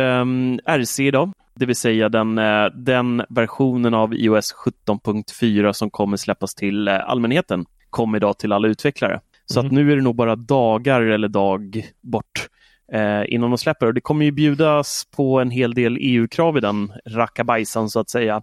um, 0.00 0.58
RC 0.66 1.00
idag, 1.06 1.32
det 1.56 1.66
vill 1.66 1.76
säga 1.76 2.08
den, 2.08 2.38
eh, 2.38 2.64
den 2.74 3.22
versionen 3.28 3.94
av 3.94 4.14
iOS 4.14 4.52
17.4 4.52 5.72
som 5.72 5.90
kommer 5.90 6.16
släppas 6.16 6.54
till 6.54 6.88
eh, 6.88 7.08
allmänheten, 7.08 7.64
kom 7.90 8.14
idag 8.14 8.38
till 8.38 8.52
alla 8.52 8.68
utvecklare. 8.68 9.20
Så 9.46 9.60
Mhm. 9.60 9.66
att 9.66 9.72
nu 9.72 9.92
är 9.92 9.96
det 9.96 10.02
nog 10.02 10.16
bara 10.16 10.36
dagar 10.36 11.00
eller 11.00 11.28
dag 11.28 11.82
bort 12.00 12.48
eh, 12.92 13.22
innan 13.34 13.50
de 13.50 13.58
släpper. 13.58 13.86
Och 13.86 13.94
det 13.94 14.00
kommer 14.00 14.24
ju 14.24 14.30
bjudas 14.30 15.04
på 15.16 15.40
en 15.40 15.50
hel 15.50 15.74
del 15.74 15.98
EU-krav 16.00 16.56
i 16.56 16.60
den 16.60 16.92
rackabajsan 17.06 17.90
så 17.90 18.00
att 18.00 18.10
säga. 18.10 18.42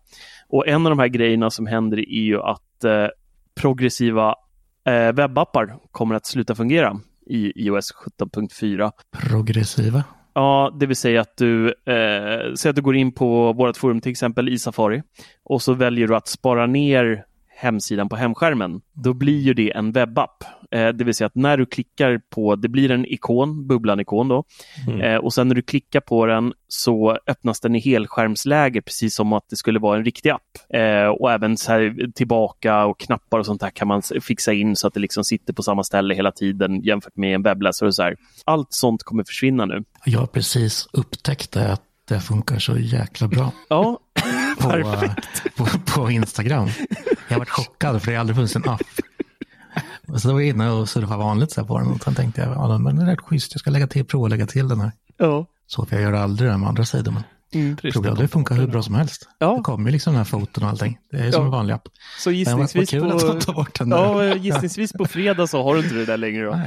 Och 0.49 0.67
en 0.67 0.85
av 0.85 0.89
de 0.89 0.99
här 0.99 1.07
grejerna 1.07 1.49
som 1.49 1.67
händer 1.67 1.97
är 1.97 2.21
ju 2.23 2.41
att 2.41 2.83
eh, 2.83 3.07
progressiva 3.55 4.35
eh, 4.85 5.11
webbappar 5.13 5.75
kommer 5.91 6.15
att 6.15 6.25
sluta 6.25 6.55
fungera 6.55 6.99
i 7.27 7.65
iOS 7.65 7.93
17.4. 8.19 8.91
Progressiva. 9.11 10.03
Ja, 10.33 10.75
det 10.79 10.85
vill 10.85 10.95
säga 10.95 11.21
att 11.21 11.37
du, 11.37 11.67
eh, 11.67 12.53
säg 12.55 12.69
att 12.69 12.75
du 12.75 12.81
går 12.81 12.95
in 12.95 13.11
på 13.11 13.53
vårt 13.53 13.77
forum 13.77 14.01
till 14.01 14.11
exempel 14.11 14.49
i 14.49 14.59
Safari 14.59 15.01
och 15.43 15.61
så 15.61 15.73
väljer 15.73 16.07
du 16.07 16.15
att 16.15 16.27
spara 16.27 16.65
ner 16.65 17.25
hemsidan 17.55 18.09
på 18.09 18.15
hemskärmen, 18.15 18.81
då 18.93 19.13
blir 19.13 19.39
ju 19.39 19.53
det 19.53 19.71
en 19.71 19.91
webbapp. 19.91 20.43
Eh, 20.73 20.87
det 20.87 21.03
vill 21.03 21.15
säga 21.15 21.25
att 21.25 21.35
när 21.35 21.57
du 21.57 21.65
klickar 21.65 22.21
på, 22.29 22.55
det 22.55 22.67
blir 22.67 22.91
en 22.91 23.05
ikon, 23.05 23.67
bubblan-ikon 23.67 24.27
då, 24.27 24.43
mm. 24.87 25.01
eh, 25.01 25.17
och 25.17 25.33
sen 25.33 25.47
när 25.47 25.55
du 25.55 25.61
klickar 25.61 25.99
på 25.99 26.25
den 26.25 26.53
så 26.67 27.17
öppnas 27.27 27.59
den 27.59 27.75
i 27.75 27.79
helskärmsläge 27.79 28.81
precis 28.81 29.15
som 29.15 29.33
att 29.33 29.49
det 29.49 29.55
skulle 29.55 29.79
vara 29.79 29.97
en 29.97 30.05
riktig 30.05 30.29
app. 30.29 30.41
Eh, 30.73 31.07
och 31.07 31.31
även 31.31 31.57
så 31.57 31.71
här, 31.71 32.11
tillbaka 32.15 32.85
och 32.85 32.99
knappar 32.99 33.39
och 33.39 33.45
sånt 33.45 33.61
där 33.61 33.69
kan 33.69 33.87
man 33.87 34.01
fixa 34.21 34.53
in 34.53 34.75
så 34.75 34.87
att 34.87 34.93
det 34.93 34.99
liksom 34.99 35.23
sitter 35.23 35.53
på 35.53 35.63
samma 35.63 35.83
ställe 35.83 36.13
hela 36.13 36.31
tiden 36.31 36.81
jämfört 36.81 37.15
med 37.15 37.35
en 37.35 37.43
webbläsare. 37.43 37.87
Och 37.87 37.95
så 37.95 38.03
här. 38.03 38.15
Allt 38.45 38.73
sånt 38.73 39.03
kommer 39.03 39.23
försvinna 39.23 39.65
nu. 39.65 39.83
Jag 40.05 40.19
har 40.19 40.27
precis 40.27 40.87
upptäckt 40.93 41.51
det, 41.51 41.71
att 41.71 41.81
det 42.07 42.19
funkar 42.19 42.59
så 42.59 42.77
jäkla 42.77 43.27
bra. 43.27 43.51
Ja, 43.69 43.99
på, 44.59 44.69
på, 45.57 45.65
på, 45.85 46.11
Instagram. 46.11 46.69
Jag 47.29 47.39
varit 47.39 47.49
chockad 47.49 48.01
för 48.01 48.11
det 48.11 48.17
har 48.17 48.19
aldrig 48.19 48.35
funnits 48.35 48.55
en 48.55 48.69
app. 48.69 48.81
Och 50.07 50.21
så 50.21 50.33
var 50.33 50.39
jag 50.39 50.49
inne 50.49 50.69
och 50.69 50.89
surfade 50.89 51.23
vanligt 51.23 51.51
så 51.51 51.65
på 51.65 51.79
den 51.79 51.87
och 51.87 52.03
sen 52.03 52.15
tänkte 52.15 52.41
jag, 52.41 52.51
ja 52.51 52.77
men 52.77 52.95
det 52.95 53.01
är 53.01 53.05
rätt 53.05 53.21
schysst, 53.21 53.51
jag 53.53 53.59
ska 53.59 53.71
lägga 53.71 53.87
till, 53.87 54.05
prova 54.05 54.25
att 54.25 54.31
lägga 54.31 54.45
till 54.45 54.67
den 54.67 54.81
här. 54.81 54.91
Ja. 55.17 55.45
Så 55.67 55.85
för 55.85 55.95
jag 55.95 56.03
gör 56.03 56.13
aldrig 56.13 56.51
det 56.51 56.57
med 56.57 56.69
andra 56.69 56.85
sidor. 56.85 57.11
Men 57.11 57.23
mm, 57.53 57.75
Program, 57.75 58.15
det 58.15 58.27
funkar 58.27 58.55
hur 58.55 58.67
bra 58.67 58.83
som 58.83 58.95
helst. 58.95 59.29
Ja. 59.39 59.55
Det 59.55 59.61
kommer 59.61 59.89
ju 59.89 59.91
liksom 59.91 60.13
den 60.13 60.17
här 60.17 60.25
foton 60.25 60.63
och 60.63 60.69
allting. 60.69 60.97
Det 61.11 61.17
är 61.17 61.31
som 61.31 61.41
ja. 61.41 61.45
en 61.45 61.51
vanlig 61.51 61.73
app. 61.73 61.87
Så 62.19 62.31
gissningsvis, 62.31 62.91
på, 62.91 63.65
ja, 63.85 64.35
gissningsvis 64.35 64.93
på 64.93 65.05
fredag 65.05 65.47
så 65.47 65.63
har 65.63 65.75
du 65.75 65.81
inte 65.81 65.95
det 65.95 66.05
där 66.05 66.17
längre 66.17 66.45
då. 66.45 66.59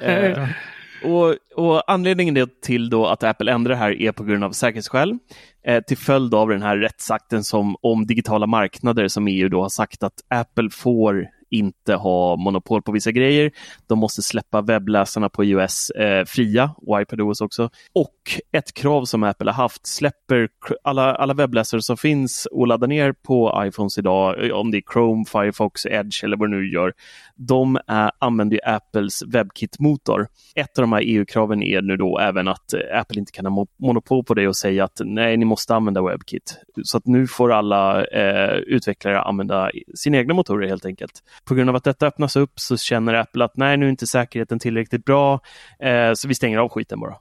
Nej, 0.00 0.54
och, 1.04 1.34
och, 1.56 1.90
Anledningen 1.90 2.48
till 2.62 2.90
då 2.90 3.06
att 3.06 3.24
Apple 3.24 3.52
ändrar 3.52 3.74
det 3.74 3.78
här 3.78 4.02
är 4.02 4.12
på 4.12 4.24
grund 4.24 4.44
av 4.44 4.52
säkerhetsskäl 4.52 5.18
eh, 5.66 5.82
till 5.82 5.98
följd 5.98 6.34
av 6.34 6.48
den 6.48 6.62
här 6.62 6.76
rättsakten 6.76 7.44
som, 7.44 7.76
om 7.80 8.06
digitala 8.06 8.46
marknader 8.46 9.08
som 9.08 9.28
EU 9.28 9.48
då 9.48 9.62
har 9.62 9.68
sagt 9.68 10.02
att 10.02 10.14
Apple 10.28 10.70
får 10.70 11.26
inte 11.50 11.94
ha 11.94 12.36
monopol 12.36 12.82
på 12.82 12.92
vissa 12.92 13.12
grejer. 13.12 13.50
De 13.86 13.98
måste 13.98 14.22
släppa 14.22 14.60
webbläsarna 14.60 15.28
på 15.28 15.44
iOS 15.44 15.90
eh, 15.90 16.24
fria 16.24 16.74
och 16.76 17.00
iPadOS 17.00 17.40
också. 17.40 17.70
Och 17.92 18.14
ett 18.52 18.74
krav 18.74 19.04
som 19.04 19.22
Apple 19.22 19.50
har 19.50 19.62
haft, 19.62 19.86
släpper 19.86 20.48
alla, 20.84 21.14
alla 21.14 21.34
webbläsare 21.34 21.82
som 21.82 21.96
finns 21.96 22.46
och 22.52 22.66
laddar 22.66 22.88
ner 22.88 23.12
på 23.12 23.62
iPhones 23.66 23.98
idag, 23.98 24.46
eh, 24.46 24.52
om 24.52 24.70
det 24.70 24.78
är 24.78 24.92
Chrome, 24.92 25.24
Firefox, 25.24 25.86
Edge 25.86 26.24
eller 26.24 26.36
vad 26.36 26.50
det 26.50 26.56
nu 26.56 26.72
gör, 26.72 26.92
de 27.36 27.78
är, 27.86 28.10
använder 28.18 28.60
Apples 28.64 29.22
WebKit-motor. 29.22 30.26
Ett 30.54 30.78
av 30.78 30.82
de 30.82 30.92
här 30.92 31.02
EU-kraven 31.04 31.62
är 31.62 31.82
nu 31.82 31.96
då 31.96 32.18
även 32.18 32.48
att 32.48 32.72
eh, 32.72 33.00
Apple 33.00 33.18
inte 33.18 33.32
kan 33.32 33.46
ha 33.46 33.66
monopol 33.76 34.24
på 34.24 34.34
det 34.34 34.48
och 34.48 34.56
säga 34.56 34.84
att 34.84 35.00
nej, 35.04 35.36
ni 35.36 35.44
måste 35.44 35.74
använda 35.74 36.02
WebKit. 36.02 36.60
Så 36.82 36.96
att 36.96 37.06
nu 37.06 37.26
får 37.26 37.52
alla 37.52 38.04
eh, 38.04 38.56
utvecklare 38.56 39.20
använda 39.20 39.70
sina 39.94 40.16
egna 40.16 40.34
motorer 40.34 40.68
helt 40.68 40.84
enkelt. 40.84 41.12
På 41.44 41.54
grund 41.54 41.70
av 41.70 41.76
att 41.76 41.84
detta 41.84 42.06
öppnas 42.06 42.36
upp 42.36 42.60
så 42.60 42.76
känner 42.76 43.14
Apple 43.14 43.44
att 43.44 43.56
nej, 43.56 43.76
nu 43.76 43.86
är 43.86 43.90
inte 43.90 44.06
säkerheten 44.06 44.58
tillräckligt 44.58 45.04
bra, 45.04 45.40
eh, 45.78 46.12
så 46.14 46.28
vi 46.28 46.34
stänger 46.34 46.58
av 46.58 46.68
skiten 46.68 47.00
bara. 47.00 47.16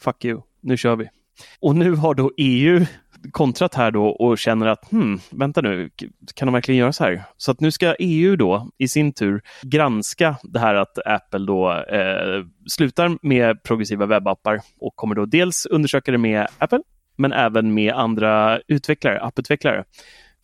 Fuck 0.00 0.24
you, 0.24 0.40
nu 0.60 0.76
kör 0.76 0.96
vi. 0.96 1.08
Och 1.60 1.76
nu 1.76 1.94
har 1.94 2.14
då 2.14 2.32
EU 2.36 2.86
kontrat 3.32 3.74
här 3.74 3.90
då 3.90 4.06
och 4.06 4.38
känner 4.38 4.66
att 4.66 4.90
hmm, 4.90 5.20
vänta 5.30 5.60
nu, 5.60 5.90
kan 6.34 6.46
de 6.46 6.52
verkligen 6.52 6.78
göra 6.78 6.92
så 6.92 7.04
här? 7.04 7.24
Så 7.36 7.50
att 7.50 7.60
nu 7.60 7.70
ska 7.70 7.94
EU 7.98 8.36
då 8.36 8.70
i 8.78 8.88
sin 8.88 9.12
tur 9.12 9.42
granska 9.62 10.36
det 10.42 10.58
här 10.58 10.74
att 10.74 10.98
Apple 11.06 11.46
då 11.46 11.72
eh, 11.72 12.44
slutar 12.66 13.18
med 13.22 13.62
progressiva 13.62 14.06
webbappar 14.06 14.60
och 14.80 14.96
kommer 14.96 15.14
då 15.14 15.26
dels 15.26 15.66
undersöka 15.66 16.12
det 16.12 16.18
med 16.18 16.46
Apple 16.58 16.80
men 17.16 17.32
även 17.32 17.74
med 17.74 17.94
andra 17.94 18.60
utvecklare, 18.68 19.20
apputvecklare 19.20 19.84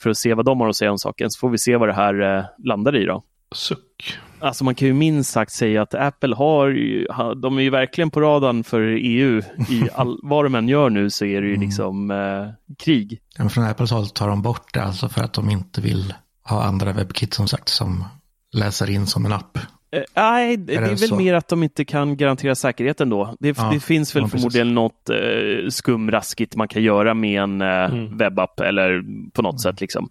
för 0.02 0.10
att 0.10 0.18
se 0.18 0.34
vad 0.34 0.44
de 0.44 0.60
har 0.60 0.68
att 0.68 0.76
säga 0.76 0.90
om 0.90 0.98
saken. 0.98 1.30
Så 1.30 1.38
får 1.38 1.50
vi 1.50 1.58
se 1.58 1.76
vad 1.76 1.88
det 1.88 1.94
här 1.94 2.38
eh, 2.38 2.44
landar 2.64 2.96
i 2.96 3.04
då. 3.04 3.22
Suck. 3.54 4.18
Alltså 4.40 4.64
man 4.64 4.74
kan 4.74 4.88
ju 4.88 4.94
minst 4.94 5.30
sagt 5.30 5.52
säga 5.52 5.82
att 5.82 5.94
Apple 5.94 6.34
har, 6.34 7.34
de 7.34 7.58
är 7.58 7.62
ju 7.62 7.70
verkligen 7.70 8.10
på 8.10 8.20
radarn 8.20 8.64
för 8.64 8.80
EU. 8.80 9.42
I 9.68 9.88
all, 9.94 10.18
vad 10.22 10.44
de 10.44 10.54
än 10.54 10.68
gör 10.68 10.90
nu 10.90 11.10
så 11.10 11.24
är 11.24 11.40
det 11.40 11.46
ju 11.46 11.54
mm. 11.54 11.66
liksom 11.66 12.10
eh, 12.10 12.74
krig. 12.78 13.20
Ja, 13.36 13.42
men 13.42 13.50
från 13.50 13.64
Apples 13.64 13.90
håll 13.90 14.08
tar 14.08 14.28
de 14.28 14.42
bort 14.42 14.74
det 14.74 14.82
alltså 14.82 15.08
för 15.08 15.22
att 15.22 15.32
de 15.32 15.50
inte 15.50 15.80
vill 15.80 16.14
ha 16.44 16.62
andra 16.62 16.92
webbkit 16.92 17.34
som 17.34 17.48
sagt 17.48 17.68
som 17.68 18.04
läser 18.52 18.90
in 18.90 19.06
som 19.06 19.26
en 19.26 19.32
app. 19.32 19.58
Uh, 19.96 20.02
nej, 20.14 20.56
det 20.56 20.74
är, 20.74 20.80
väl 20.80 20.98
så? 20.98 21.16
mer 21.16 21.34
att 21.34 21.48
de 21.48 21.62
inte 21.62 21.84
kan 21.84 22.16
garantera 22.16 22.54
säkerheten 22.54 23.10
då. 23.10 23.36
Det, 23.40 23.58
ja, 23.58 23.70
det 23.72 23.80
finns 23.80 24.16
väl 24.16 24.22
ja, 24.22 24.28
förmodligen 24.28 24.74
något 24.74 25.10
uh, 25.10 25.68
skumraskigt 25.68 26.56
man 26.56 26.68
kan 26.68 26.82
göra 26.82 27.14
med 27.14 27.42
en 27.42 27.62
uh, 27.62 27.68
mm. 27.68 28.16
webbapp 28.16 28.60
eller 28.60 29.02
på 29.32 29.42
något 29.42 29.52
mm. 29.52 29.58
sätt. 29.58 29.80
Liksom. 29.80 30.08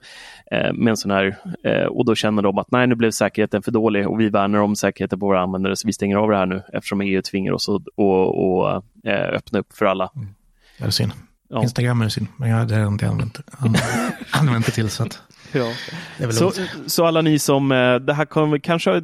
Uh, 0.54 0.74
med 0.74 0.92
en 0.92 0.98
sån 0.98 1.12
här, 1.12 1.38
och 1.90 2.06
då 2.06 2.16
känner 2.16 2.42
de 2.42 2.58
att 2.58 2.72
nej, 2.72 2.88
nu 2.88 2.96
blev 2.96 3.12
säkerheten 3.12 3.62
för 3.62 3.72
dålig 3.72 4.08
och 4.08 4.20
vi 4.20 4.30
värnar 4.30 4.60
om 4.60 4.76
säkerheten 4.76 5.20
på 5.20 5.26
våra 5.26 5.42
användare 5.42 5.76
så 5.76 5.88
vi 5.88 5.94
stänger 5.94 6.18
av 6.18 6.30
det 6.30 6.38
här 6.38 6.46
nu 6.46 6.64
eftersom 6.74 7.02
EU 7.02 7.22
tvingar 7.22 7.52
oss 7.52 7.70
att 7.70 7.88
och, 7.96 8.62
och, 8.64 8.84
öppna 9.34 9.60
upp 9.60 9.74
för 9.74 9.86
alla. 9.86 10.10
Mm. 10.16 10.28
Det 10.78 10.86
är 10.86 10.90
synd. 10.90 11.12
Ja. 11.50 11.62
Instagram 11.64 12.02
är 12.02 12.10
synd, 12.10 12.28
men 12.38 12.50
jag 12.50 12.58
har 12.58 12.88
inte 12.88 13.08
använt, 13.08 13.40
använt 14.32 14.66
det 14.66 14.72
till 14.72 14.90
så 14.90 15.04
att 15.04 15.22
Ja. 16.20 16.32
Så, 16.32 16.52
så, 16.86 17.06
alla 17.06 17.22
ni 17.22 17.40
som, 17.40 17.72
eh, 17.72 17.96
det 17.96 18.14
här 18.14 18.26
kommer 18.26 18.58
kanske, 18.58 19.02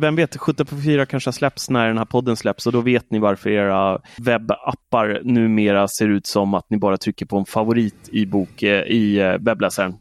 vem 0.00 0.16
vet, 0.16 0.36
17 0.36 0.66
på 0.66 0.76
4 0.84 1.06
kanske 1.06 1.32
släpps 1.32 1.70
när 1.70 1.86
den 1.88 1.98
här 1.98 2.04
podden 2.04 2.36
släpps 2.36 2.66
och 2.66 2.72
då 2.72 2.80
vet 2.80 3.10
ni 3.10 3.18
varför 3.18 3.50
era 3.50 4.00
webbappar 4.18 5.20
numera 5.24 5.88
ser 5.88 6.08
ut 6.08 6.26
som 6.26 6.54
att 6.54 6.70
ni 6.70 6.78
bara 6.78 6.96
trycker 6.96 7.26
på 7.26 7.38
en 7.38 7.44
favorit 7.44 8.08
i, 8.12 8.26
bok, 8.26 8.62
eh, 8.62 8.82
i 8.82 9.18
eh, 9.18 9.38
webbläsaren. 9.38 9.94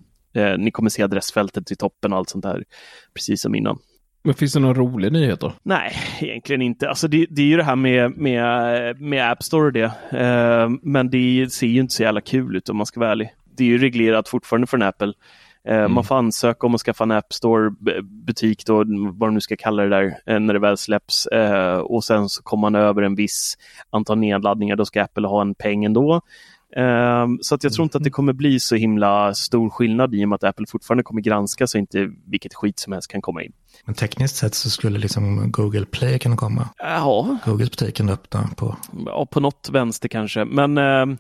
Ni 0.58 0.72
kommer 0.72 0.90
se 0.90 1.04
adressfältet 1.04 1.72
i 1.72 1.76
toppen 1.76 2.14
och 2.14 2.20
allt 2.20 2.30
sånt 2.30 2.44
där, 2.44 2.64
precis 3.14 3.42
som 3.42 3.56
innan. 3.56 3.78
Men 4.24 4.34
finns 4.34 4.54
det 4.54 4.60
någon 4.60 4.76
rolig 4.76 5.12
nyhet 5.12 5.40
då? 5.40 5.54
Nej, 5.64 5.94
egentligen 6.22 6.62
inte. 6.62 6.90
Alltså 6.90 7.08
det, 7.08 7.26
det 7.30 7.42
är 7.42 7.46
ju 7.46 7.58
det 7.58 7.64
här 7.64 7.76
med, 7.76 8.18
med, 8.18 9.02
med 9.02 9.32
App 9.32 9.44
Store 9.44 9.66
och 9.66 9.74
det. 9.74 9.92
men 10.82 11.10
det 11.10 11.52
ser 11.52 11.68
ju 11.68 11.80
inte 11.80 11.94
så 11.94 12.04
jävla 12.04 12.22
kul 12.22 12.56
ut 12.56 12.70
om 12.70 12.78
man 12.78 12.86
ska 12.86 13.00
vara 13.00 13.12
ärlig. 13.12 13.30
Det 13.58 13.64
är 13.64 13.68
ju 13.68 13.78
reglerat 13.78 14.30
fortfarande 14.30 14.68
från 14.68 14.82
Apple. 14.82 15.14
Eh, 15.68 15.78
mm. 15.78 15.94
Man 15.94 16.04
får 16.04 16.16
ansöka 16.16 16.68
om 16.68 16.76
att 16.76 16.82
skaffa 16.82 17.04
en 17.04 17.12
App 17.12 17.34
Store-butik, 17.34 18.66
då, 18.66 18.76
vad 19.14 19.30
de 19.30 19.34
nu 19.34 19.42
ska 19.42 19.56
kalla 19.56 19.84
det 19.84 19.90
där, 19.90 20.18
eh, 20.26 20.40
när 20.40 20.54
det 20.54 20.60
väl 20.60 20.78
släpps. 20.78 21.26
Eh, 21.26 21.78
och 21.78 22.04
sen 22.04 22.30
så 22.30 22.44
kommer 22.44 22.62
man 22.62 22.76
över 22.76 23.02
en 23.02 23.16
viss 23.16 23.58
antal 23.90 24.18
nedladdningar, 24.18 24.76
då 24.76 24.86
ska 24.86 25.04
Apple 25.04 25.28
ha 25.28 25.42
en 25.42 25.56
peng 25.56 25.86
ändå. 25.86 26.22
Så 27.42 27.56
att 27.56 27.64
jag 27.64 27.74
tror 27.74 27.84
inte 27.84 27.98
att 27.98 28.04
det 28.04 28.08
mm. 28.08 28.14
kommer 28.14 28.34
bli 28.34 28.60
så 28.60 28.76
himla 28.76 29.34
stor 29.34 29.70
skillnad 29.70 30.16
i 30.16 30.26
och 30.26 30.30
med 30.30 30.36
att 30.36 30.44
Apple 30.44 30.66
fortfarande 30.70 31.04
kommer 31.04 31.22
granska 31.22 31.68
så 31.68 31.78
inte 31.78 32.12
vilket 32.26 32.54
skit 32.54 32.80
som 32.80 32.94
helst 32.94 33.12
kan 33.12 33.22
komma 33.22 33.44
in. 33.44 33.52
Men 33.86 33.96
tekniskt 33.96 34.36
sett 34.36 34.56
så 34.56 34.70
skulle 34.70 35.00
liksom 35.00 35.52
Google 35.52 35.86
Play 35.86 36.20
kunna 36.20 36.38
komma? 36.38 36.70
Ja. 36.78 37.38
Googles 37.46 37.72
butik 37.72 37.96
kan 37.96 38.10
öppna 38.10 38.50
på? 38.58 38.76
Ja, 39.06 39.26
på 39.26 39.40
något 39.40 39.70
vänster 39.72 40.10
kanske. 40.10 40.46
Men 40.46 40.78
eh, 40.78 41.18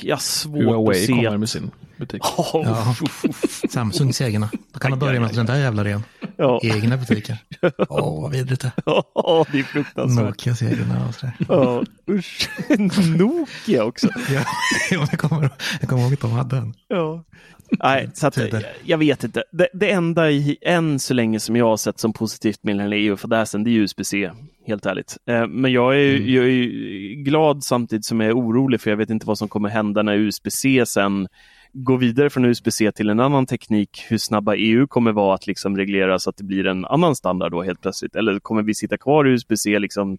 jag 0.00 0.16
har 0.16 0.20
svårt 0.20 0.62
Huawei 0.62 1.00
att 1.00 1.06
se. 1.06 1.12
kommer 1.12 1.38
med 1.38 1.48
sin 1.48 1.70
butik. 1.98 2.22
Oh. 2.22 2.62
Ja. 2.64 2.94
Samsungs 3.68 4.20
egna. 4.20 4.50
Då 4.72 4.78
kan 4.78 4.90
man 4.90 4.98
börja 4.98 5.20
med 5.20 5.34
den 5.34 5.46
där 5.46 5.56
jävla 5.56 5.84
ren. 5.84 6.02
Ja. 6.36 6.60
Egna 6.62 6.96
butiker. 6.96 7.38
Åh, 7.88 7.98
oh, 8.00 8.22
vad 8.22 8.32
vidrigt 8.32 8.62
det 8.62 8.72
Ja, 9.14 9.46
det 9.52 9.58
är 9.58 9.62
fruktansvärt. 9.62 10.24
Nokias 10.24 10.62
egna 10.62 11.08
och 11.08 11.14
sådär. 11.14 11.34
Ja, 11.48 11.84
usch. 12.10 12.50
Nokia 13.18 13.84
också. 13.84 14.08
ja, 14.34 14.44
jag 14.90 15.18
kommer, 15.18 15.50
jag 15.80 15.88
kommer 15.88 16.02
ihåg 16.02 16.12
att 16.12 16.20
de 16.20 16.32
hade 16.32 16.56
en. 16.56 16.74
Ja. 16.88 17.24
Nej, 17.70 18.10
så 18.14 18.26
att, 18.26 18.38
jag 18.84 18.98
vet 18.98 19.24
inte. 19.24 19.44
Det, 19.52 19.68
det 19.72 19.90
enda 19.90 20.30
i, 20.30 20.58
än 20.62 20.98
så 20.98 21.14
länge 21.14 21.40
som 21.40 21.56
jag 21.56 21.64
har 21.64 21.76
sett 21.76 22.00
som 22.00 22.12
positivt 22.12 22.62
med 22.62 22.76
den 22.76 22.86
här 22.86 22.92
EU-fadäsen, 22.92 23.64
det 23.64 23.70
är 23.70 23.72
USB-C, 23.72 24.30
helt 24.66 24.86
ärligt. 24.86 25.16
Eh, 25.26 25.46
men 25.46 25.72
jag 25.72 26.00
är, 26.00 26.16
mm. 26.16 26.34
jag 26.34 26.44
är 26.44 27.24
glad 27.24 27.64
samtidigt 27.64 28.04
som 28.04 28.20
jag 28.20 28.30
är 28.30 28.36
orolig, 28.36 28.80
för 28.80 28.90
jag 28.90 28.96
vet 28.96 29.10
inte 29.10 29.26
vad 29.26 29.38
som 29.38 29.48
kommer 29.48 29.68
hända 29.68 30.02
när 30.02 30.14
USB-C 30.14 30.84
sen 30.86 31.28
går 31.72 31.98
vidare 31.98 32.30
från 32.30 32.44
USB-C 32.44 32.92
till 32.92 33.10
en 33.10 33.20
annan 33.20 33.46
teknik, 33.46 34.04
hur 34.08 34.18
snabba 34.18 34.54
EU 34.54 34.86
kommer 34.86 35.12
vara 35.12 35.34
att 35.34 35.46
liksom 35.46 35.76
reglera 35.76 36.18
så 36.18 36.30
att 36.30 36.36
det 36.36 36.44
blir 36.44 36.66
en 36.66 36.84
annan 36.84 37.16
standard 37.16 37.52
då 37.52 37.62
helt 37.62 37.80
plötsligt? 37.80 38.16
Eller 38.16 38.40
kommer 38.40 38.62
vi 38.62 38.74
sitta 38.74 38.98
kvar 38.98 39.28
i 39.28 39.30
USB-C 39.30 39.78
liksom 39.78 40.18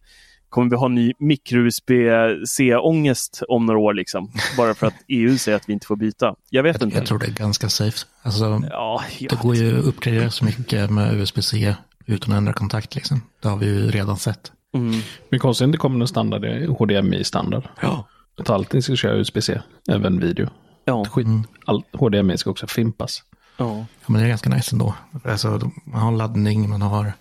kommer 0.49 0.69
vi 0.69 0.75
ha 0.75 0.87
ny 0.87 1.13
mikro-USB-C-ångest 1.19 3.43
om 3.47 3.65
några 3.65 3.79
år 3.79 3.93
liksom? 3.93 4.31
Bara 4.57 4.73
för 4.73 4.87
att 4.87 4.95
EU 5.07 5.37
säger 5.37 5.55
att 5.55 5.69
vi 5.69 5.73
inte 5.73 5.87
får 5.87 5.95
byta. 5.95 6.35
Jag 6.49 6.63
vet 6.63 6.75
jag, 6.79 6.87
inte. 6.87 6.97
Jag 6.97 7.05
tror 7.05 7.19
det 7.19 7.27
är 7.27 7.31
ganska 7.31 7.69
safe. 7.69 7.97
Alltså, 8.21 8.61
ja, 8.69 9.03
det 9.19 9.41
går 9.41 9.55
ju 9.55 9.79
att 9.79 9.85
uppgradera 9.85 10.29
så 10.29 10.45
mycket 10.45 10.89
med 10.89 11.13
USB-C 11.13 11.75
utan 12.05 12.31
att 12.31 12.37
ändra 12.37 12.53
kontakt 12.53 12.95
liksom. 12.95 13.21
Det 13.41 13.47
har 13.47 13.57
vi 13.57 13.65
ju 13.65 13.91
redan 13.91 14.17
sett. 14.17 14.51
Mm. 14.73 15.01
Men 15.29 15.39
konstigt 15.39 15.65
inte 15.65 15.77
kommer 15.77 15.97
någon 15.97 16.07
standard, 16.07 16.41
det 16.41 16.67
HDMI-standard. 16.67 17.63
Ja. 17.81 18.07
Att 18.37 18.49
allting 18.49 18.81
ska 18.81 18.95
köra 18.95 19.17
USB-C, 19.17 19.61
även 19.89 20.19
video. 20.19 20.49
Ja. 20.89 21.05
Skit. 21.05 21.27
All, 21.65 21.83
HDMI 21.93 22.37
ska 22.37 22.49
också 22.49 22.67
fimpas. 22.67 23.23
ja. 23.57 23.77
Ja, 23.77 23.85
men 24.07 24.21
det 24.21 24.25
är 24.27 24.29
ganska 24.29 24.49
nice 24.49 24.75
ändå. 24.75 24.93
Alltså, 25.23 25.71
man 25.85 26.01
har 26.01 26.11
laddning, 26.11 26.69
man 26.69 26.81
har 26.81 27.13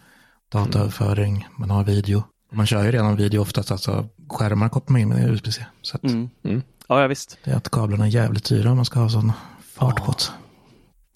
dataöverföring, 0.52 1.46
man 1.56 1.70
har 1.70 1.84
video. 1.84 2.22
Man 2.52 2.66
kör 2.66 2.84
ju 2.84 2.92
redan 2.92 3.16
video 3.16 3.40
oftast, 3.42 3.70
alltså 3.70 4.08
skärmar 4.30 4.68
kopplar 4.68 4.92
man 4.92 5.00
in 5.00 5.08
med 5.08 5.30
USB-C. 5.30 5.64
Så 5.82 5.96
att 5.96 6.04
Mm. 6.04 6.30
Ja, 6.88 7.00
ja, 7.00 7.06
visst. 7.06 7.38
det 7.44 7.50
är 7.50 7.56
att 7.56 7.70
kablarna 7.70 8.04
är 8.06 8.10
jävligt 8.10 8.48
dyra 8.48 8.70
om 8.70 8.76
man 8.76 8.84
ska 8.84 9.00
ha 9.00 9.08
sån 9.08 9.32
fart 9.74 10.04
på 10.04 10.12
det. 10.12 10.24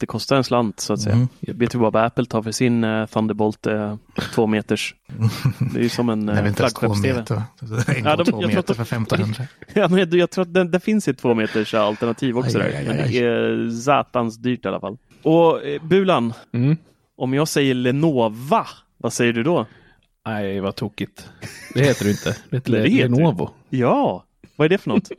Det 0.03 0.07
kostar 0.07 0.37
en 0.37 0.45
slant 0.45 0.81
så 0.81 0.93
att 0.93 1.01
säga. 1.01 1.15
Mm. 1.15 1.29
Jag 1.41 1.55
vet 1.55 1.75
ju 1.75 1.79
vad 1.79 1.97
Apple 1.97 2.25
tar 2.25 2.43
för 2.43 2.53
sin 2.53 2.85
eh, 2.85 3.07
Thunderbolt 3.07 3.67
eh, 3.67 3.97
två 4.35 4.47
meters. 4.47 4.95
Det 5.73 5.79
är 5.79 5.83
ju 5.83 5.89
som 5.89 6.09
en 6.09 6.29
eh, 6.29 6.53
flaggskepps-TV. 6.55 7.25
är 7.31 7.35
en 7.99 8.05
Ja, 8.05 8.17
de- 8.17 8.25
två 8.25 8.25
jag 8.25 8.27
tror 8.27 8.47
meter 8.47 8.59
att- 8.59 8.77
för 8.77 8.83
1500. 8.97 9.45
Ja, 9.75 9.89
men 9.89 9.99
jag, 9.99 10.15
jag 10.15 10.31
tror 10.31 10.43
att 10.43 10.55
det, 10.55 10.65
det 10.65 10.81
finns 10.81 11.09
ett 11.09 11.19
två 11.19 11.35
meters 11.35 11.75
alternativ 11.75 12.39
också 12.39 12.59
Aj, 12.59 12.65
där. 12.65 12.71
aj, 12.71 12.77
aj, 12.77 12.85
Men 12.87 12.97
det 12.97 13.19
är 13.19 13.71
satans 13.81 14.37
dyrt 14.39 14.65
i 14.65 14.69
alla 14.69 14.81
fall. 14.81 14.97
Och 15.23 15.65
eh, 15.65 15.83
Bulan, 15.83 16.33
Mm. 16.53 16.77
om 17.17 17.35
jag 17.35 17.49
säger 17.49 17.75
Lenova, 17.75 18.67
vad 18.99 19.13
säger 19.13 19.33
du 19.33 19.43
då? 19.43 19.67
Nej, 20.27 20.61
vad 20.61 20.77
tokigt. 20.77 21.29
Det 21.75 21.81
heter 21.85 22.05
det 22.05 22.11
inte. 22.11 22.37
Det 22.51 22.57
heter 22.57 22.73
det 22.73 22.89
heter 22.89 23.09
Lenovo. 23.09 23.51
Ja, 23.69 24.25
vad 24.57 24.65
är 24.65 24.69
det 24.69 24.79
för 24.79 24.89
något? 24.91 25.11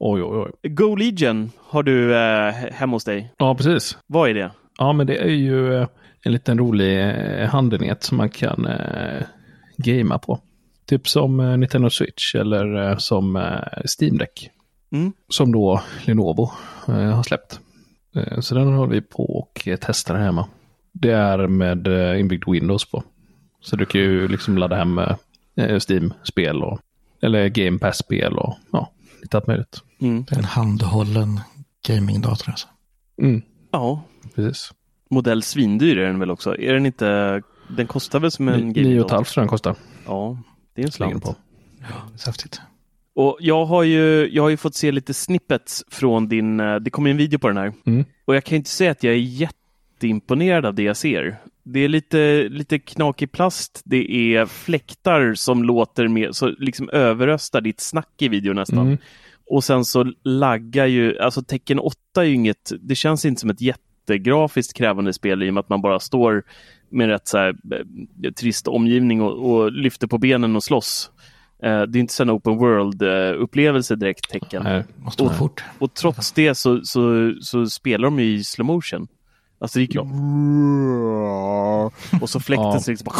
Oj, 0.00 0.22
oj, 0.22 0.50
oj. 0.62 0.70
Go 0.70 0.94
Legion 0.94 1.50
har 1.58 1.82
du 1.82 2.16
eh, 2.16 2.52
hemma 2.52 2.96
hos 2.96 3.04
dig. 3.04 3.32
Ja, 3.38 3.54
precis. 3.54 3.98
Vad 4.06 4.30
är 4.30 4.34
det? 4.34 4.50
Ja, 4.78 4.92
men 4.92 5.06
det 5.06 5.16
är 5.16 5.30
ju 5.30 5.74
eh, 5.74 5.88
en 6.22 6.32
liten 6.32 6.58
rolig 6.58 7.00
eh, 7.00 7.48
handenhet 7.48 8.02
som 8.02 8.16
man 8.16 8.28
kan 8.28 8.66
eh, 8.66 9.22
gamea 9.76 10.18
på. 10.18 10.40
Typ 10.86 11.08
som 11.08 11.40
eh, 11.40 11.56
Nintendo 11.56 11.90
Switch 11.90 12.34
eller 12.34 12.96
som 12.96 13.56
Steam 13.98 14.18
Deck. 14.18 14.50
Mm. 14.92 15.12
Som 15.28 15.52
då 15.52 15.82
Lenovo 16.04 16.50
eh, 16.88 16.94
har 16.94 17.22
släppt. 17.22 17.60
Eh, 18.16 18.40
så 18.40 18.54
den 18.54 18.72
håller 18.72 18.92
vi 18.92 19.00
på 19.00 19.38
och 19.38 19.68
testar 19.80 20.14
här 20.14 20.24
hemma. 20.24 20.46
Det 20.92 21.12
är 21.12 21.46
med 21.46 21.86
inbyggd 22.20 22.44
Windows 22.46 22.90
på. 22.90 23.02
Så 23.60 23.76
du 23.76 23.86
kan 23.86 24.00
ju 24.00 24.28
liksom 24.28 24.58
ladda 24.58 24.76
hem 24.76 25.00
Steam-spel 25.56 26.62
och 26.62 26.80
eller 27.22 27.48
Game 27.48 27.78
Pass-spel 27.78 28.38
och 28.38 28.54
ja, 28.72 28.92
lite 29.22 29.36
allt 29.36 29.46
möjligt. 29.46 29.82
Mm. 30.00 30.24
En 30.30 30.44
handhållen 30.44 31.40
gamingdator 31.86 32.50
alltså. 32.50 32.68
Mm, 33.22 33.42
Ja, 33.70 34.02
precis. 34.34 34.72
modell 35.10 35.42
svindyr 35.42 35.98
är 35.98 36.06
den 36.06 36.18
väl 36.18 36.30
också? 36.30 36.56
Är 36.58 36.72
den 36.74 36.86
inte... 36.86 37.42
Den 37.76 37.86
kostar 37.86 38.20
väl 38.20 38.30
som 38.30 38.48
en 38.48 38.54
Nio 38.54 38.64
och 38.64 38.70
ett 38.70 38.76
gamingdator? 38.76 39.14
halvt 39.14 39.28
tror 39.28 39.42
jag 39.42 39.44
den 39.46 39.50
kostar. 39.50 39.76
Ja, 40.06 40.38
det 40.74 40.82
är 40.82 40.86
en 40.86 40.92
slant. 40.92 41.22
på. 41.24 41.36
Är 41.80 42.26
häftigt. 42.26 42.60
Och 43.14 43.36
jag 43.40 43.64
har 43.64 43.82
ju, 43.82 44.28
jag 44.32 44.42
har 44.42 44.50
ju 44.50 44.56
fått 44.56 44.74
se 44.74 44.92
lite 44.92 45.14
snippets 45.14 45.84
från 45.88 46.28
din, 46.28 46.60
eh, 46.60 46.76
det 46.76 46.90
kom 46.90 47.06
ju 47.06 47.10
en 47.10 47.16
video 47.16 47.38
på 47.38 47.48
den 47.48 47.56
här. 47.56 47.72
Mm. 47.86 48.04
Och 48.24 48.36
jag 48.36 48.44
kan 48.44 48.56
inte 48.56 48.70
säga 48.70 48.90
att 48.90 49.02
jag 49.02 49.14
är 49.14 49.18
jätteimponerad 49.18 50.66
av 50.66 50.74
det 50.74 50.82
jag 50.82 50.96
ser. 50.96 51.40
Det 51.72 51.80
är 51.80 51.88
lite, 51.88 52.48
lite 52.48 52.78
knakig 52.78 53.32
plast, 53.32 53.82
det 53.84 54.10
är 54.34 54.46
fläktar 54.46 55.34
som 55.34 55.64
låter 55.64 56.08
mer, 56.08 56.32
så 56.32 56.48
liksom 56.48 56.90
överröstar 56.90 57.60
ditt 57.60 57.80
snack 57.80 58.14
i 58.18 58.28
videon 58.28 58.56
nästan. 58.56 58.86
Mm. 58.86 58.98
Och 59.50 59.64
sen 59.64 59.84
så 59.84 60.12
laggar 60.24 60.86
ju, 60.86 61.18
alltså 61.18 61.42
tecken 61.42 61.78
8 61.78 61.96
är 62.16 62.22
ju 62.22 62.34
inget, 62.34 62.72
det 62.80 62.94
känns 62.94 63.24
inte 63.24 63.40
som 63.40 63.50
ett 63.50 63.60
jättegrafiskt 63.60 64.76
krävande 64.76 65.12
spel 65.12 65.42
i 65.42 65.50
och 65.50 65.54
med 65.54 65.60
att 65.60 65.68
man 65.68 65.82
bara 65.82 66.00
står 66.00 66.42
med 66.90 67.04
en 67.04 67.10
rätt 67.10 67.28
så 67.28 67.38
här, 67.38 67.48
eh, 68.24 68.32
trist 68.32 68.68
omgivning 68.68 69.22
och, 69.22 69.50
och 69.52 69.72
lyfter 69.72 70.06
på 70.06 70.18
benen 70.18 70.56
och 70.56 70.64
slåss. 70.64 71.10
Eh, 71.62 71.82
det 71.82 71.98
är 71.98 72.00
inte 72.00 72.14
så 72.14 72.22
en 72.22 72.30
open 72.30 72.58
world-upplevelse 72.58 73.96
direkt, 73.96 74.30
tecken. 74.30 74.62
Nej. 74.62 74.84
Måste 74.96 75.22
gå 75.22 75.28
Och- 75.28 75.36
fort. 75.36 75.64
Och 75.78 75.94
trots 75.94 76.32
det 76.32 76.54
så, 76.54 76.80
så, 76.84 77.34
så 77.40 77.66
spelar 77.66 78.04
de 78.04 78.18
ju 78.20 78.24
i 78.24 78.44
slow 78.44 78.66
motion. 78.66 79.08
Alltså 79.58 79.78
det 79.78 79.82
gick 79.82 79.94
ju... 79.94 80.00
Och 82.20 82.30
så 82.30 82.40
fläkten 82.40 82.64
Ja. 82.66 82.80
så 82.80 82.90
liksom... 82.90 83.12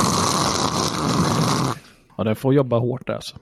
Ja, 2.17 2.25
den 2.25 2.37
får 2.37 2.55
jobba 2.55 2.79
hårt 2.79 3.07
där 3.07 3.15
alltså. 3.15 3.37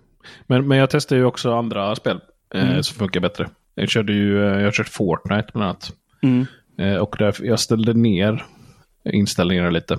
Men, 0.47 0.69
men 0.69 0.79
jag 0.79 0.91
testar 0.91 1.17
ju 1.17 1.25
också 1.25 1.53
andra 1.55 1.97
spel 1.97 2.21
eh, 2.55 2.69
Mm. 2.71 2.83
som 2.83 2.97
funkar 2.99 3.21
bättre. 3.21 3.49
Jag 3.75 3.89
körde 3.89 4.13
ju, 4.13 4.45
eh, 4.47 4.59
jag 4.59 4.65
har 4.65 4.73
kört 4.73 4.89
Fortnite 4.89 5.49
bland 5.53 5.65
annat. 5.65 5.93
Mm. 6.23 6.47
Eh, 6.79 6.97
och 6.97 7.17
där, 7.19 7.35
jag 7.41 7.61
ställde 7.61 7.93
ner 7.95 8.45
inställningarna 9.13 9.71
lite. 9.71 9.99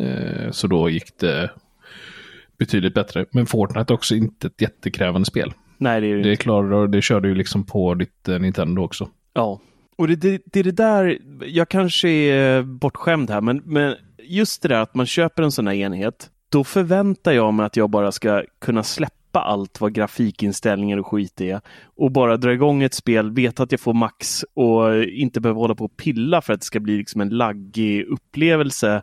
Eh, 0.00 0.50
så 0.50 0.66
då 0.66 0.90
gick 0.90 1.18
det 1.20 1.50
betydligt 2.58 2.94
bättre. 2.94 3.26
Men 3.32 3.46
Fortnite 3.46 3.92
är 3.92 3.94
också 3.94 4.14
inte 4.14 4.46
ett 4.46 4.60
jättekrävande 4.60 5.26
spel. 5.26 5.52
Nej, 5.78 6.00
det 6.00 6.06
är 6.06 6.16
Det 6.16 6.86
det 6.96 7.02
kör 7.02 7.20
du 7.20 7.28
ju 7.28 7.34
liksom 7.34 7.64
på 7.64 7.94
ditt 7.94 8.28
eh, 8.28 8.38
Nintendo 8.38 8.82
också. 8.82 9.08
Ja. 9.32 9.60
Och 9.98 10.08
det, 10.08 10.16
det, 10.16 10.42
det 10.44 10.60
är 10.60 10.64
det 10.64 10.72
där, 10.72 11.18
jag 11.44 11.68
kanske 11.68 12.08
är 12.08 12.62
bortskämd 12.62 13.30
här, 13.30 13.40
men, 13.40 13.62
men 13.64 13.94
just 14.22 14.62
det 14.62 14.68
där 14.68 14.80
att 14.80 14.94
man 14.94 15.06
köper 15.06 15.42
en 15.42 15.52
sån 15.52 15.66
här 15.66 15.74
enhet, 15.74 16.30
då 16.48 16.64
förväntar 16.64 17.32
jag 17.32 17.54
mig 17.54 17.66
att 17.66 17.76
jag 17.76 17.90
bara 17.90 18.12
ska 18.12 18.44
kunna 18.58 18.82
släppa 18.82 19.40
allt 19.40 19.80
vad 19.80 19.92
grafikinställningar 19.92 20.98
och 20.98 21.06
skit 21.06 21.40
är 21.40 21.60
och 21.96 22.12
bara 22.12 22.36
dra 22.36 22.52
igång 22.52 22.82
ett 22.82 22.94
spel, 22.94 23.30
veta 23.30 23.62
att 23.62 23.72
jag 23.72 23.80
får 23.80 23.94
max 23.94 24.44
och 24.54 25.02
inte 25.04 25.40
behöva 25.40 25.60
hålla 25.60 25.74
på 25.74 25.84
och 25.84 25.96
pilla 25.96 26.42
för 26.42 26.52
att 26.52 26.60
det 26.60 26.66
ska 26.66 26.80
bli 26.80 26.96
liksom 26.96 27.20
en 27.20 27.28
laggig 27.28 28.04
upplevelse. 28.04 29.02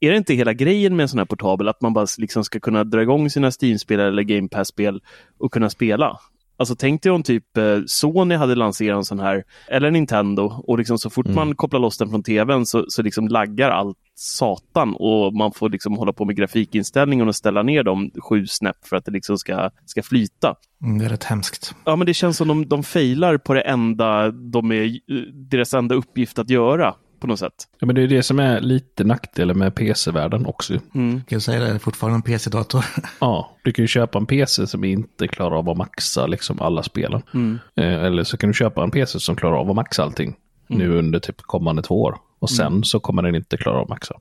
Är 0.00 0.10
det 0.10 0.16
inte 0.16 0.34
hela 0.34 0.52
grejen 0.52 0.96
med 0.96 1.02
en 1.02 1.08
sån 1.08 1.18
här 1.18 1.26
portabel 1.26 1.68
att 1.68 1.80
man 1.80 1.92
bara 1.92 2.06
liksom 2.18 2.44
ska 2.44 2.60
kunna 2.60 2.84
dra 2.84 3.02
igång 3.02 3.30
sina 3.30 3.50
Steam-spel 3.62 4.00
eller 4.00 4.22
Game 4.22 4.48
Pass-spel 4.48 5.02
och 5.38 5.52
kunna 5.52 5.70
spela? 5.70 6.18
Alltså 6.62 6.76
tänk 6.76 7.02
dig 7.02 7.12
om 7.12 7.22
typ 7.22 7.56
eh, 7.56 7.78
Sony 7.86 8.34
hade 8.34 8.54
lanserat 8.54 8.96
en 8.96 9.04
sån 9.04 9.20
här, 9.20 9.44
eller 9.68 9.90
Nintendo, 9.90 10.62
och 10.66 10.78
liksom 10.78 10.98
så 10.98 11.10
fort 11.10 11.26
man 11.26 11.54
kopplar 11.54 11.80
loss 11.80 11.98
den 11.98 12.10
från 12.10 12.22
tvn 12.22 12.66
så, 12.66 12.84
så 12.88 13.02
liksom 13.02 13.28
laggar 13.28 13.70
allt 13.70 13.98
satan 14.14 14.94
och 14.98 15.34
man 15.34 15.52
får 15.52 15.70
liksom 15.70 15.96
hålla 15.96 16.12
på 16.12 16.24
med 16.24 16.36
grafikinställningen 16.36 17.28
och 17.28 17.36
ställa 17.36 17.62
ner 17.62 17.82
dem 17.82 18.10
sju 18.18 18.46
snäpp 18.46 18.76
för 18.84 18.96
att 18.96 19.04
det 19.04 19.12
liksom 19.12 19.38
ska, 19.38 19.70
ska 19.86 20.02
flyta. 20.02 20.54
Mm, 20.82 20.98
det 20.98 21.04
är 21.04 21.08
rätt 21.08 21.24
hemskt. 21.24 21.74
Ja, 21.84 21.96
men 21.96 22.06
det 22.06 22.14
känns 22.14 22.36
som 22.36 22.48
de, 22.48 22.68
de 22.68 22.82
failar 22.82 23.38
på 23.38 23.54
det 23.54 23.60
enda 23.60 24.30
de 24.30 24.72
är, 24.72 24.84
eh, 24.84 24.90
deras 25.32 25.74
enda 25.74 25.94
uppgift 25.94 26.38
att 26.38 26.50
göra 26.50 26.94
på 27.22 27.28
något 27.28 27.38
sätt. 27.38 27.54
Ja, 27.78 27.86
men 27.86 27.94
det 27.94 28.02
är 28.02 28.08
det 28.08 28.22
som 28.22 28.38
är 28.38 28.60
lite 28.60 29.04
nackdelen 29.04 29.58
med 29.58 29.74
PC-världen 29.74 30.46
också. 30.46 30.72
Mm. 30.94 31.14
Kan 31.14 31.36
jag 31.36 31.42
säga 31.42 31.60
det, 31.60 31.66
är 31.66 31.78
fortfarande 31.78 32.16
en 32.16 32.22
PC-dator. 32.22 32.84
Ja, 33.20 33.56
du 33.64 33.72
kan 33.72 33.82
ju 33.82 33.86
köpa 33.86 34.18
en 34.18 34.26
PC 34.26 34.66
som 34.66 34.84
inte 34.84 35.28
klarar 35.28 35.56
av 35.56 35.68
att 35.68 35.76
maxa 35.76 36.26
liksom 36.26 36.60
alla 36.60 36.82
spelen. 36.82 37.22
Mm. 37.34 37.58
Eh, 37.76 38.04
eller 38.04 38.24
så 38.24 38.36
kan 38.36 38.50
du 38.50 38.54
köpa 38.54 38.82
en 38.82 38.90
PC 38.90 39.20
som 39.20 39.36
klarar 39.36 39.56
av 39.56 39.70
att 39.70 39.76
maxa 39.76 40.02
allting 40.02 40.36
nu 40.66 40.98
under 40.98 41.18
typ 41.18 41.42
kommande 41.42 41.82
två 41.82 42.02
år. 42.02 42.16
Och 42.38 42.50
sen 42.50 42.84
så 42.84 43.00
kommer 43.00 43.22
den 43.22 43.34
inte 43.34 43.56
klara 43.56 43.76
av 43.76 43.82
att 43.82 43.88
maxa. 43.88 44.14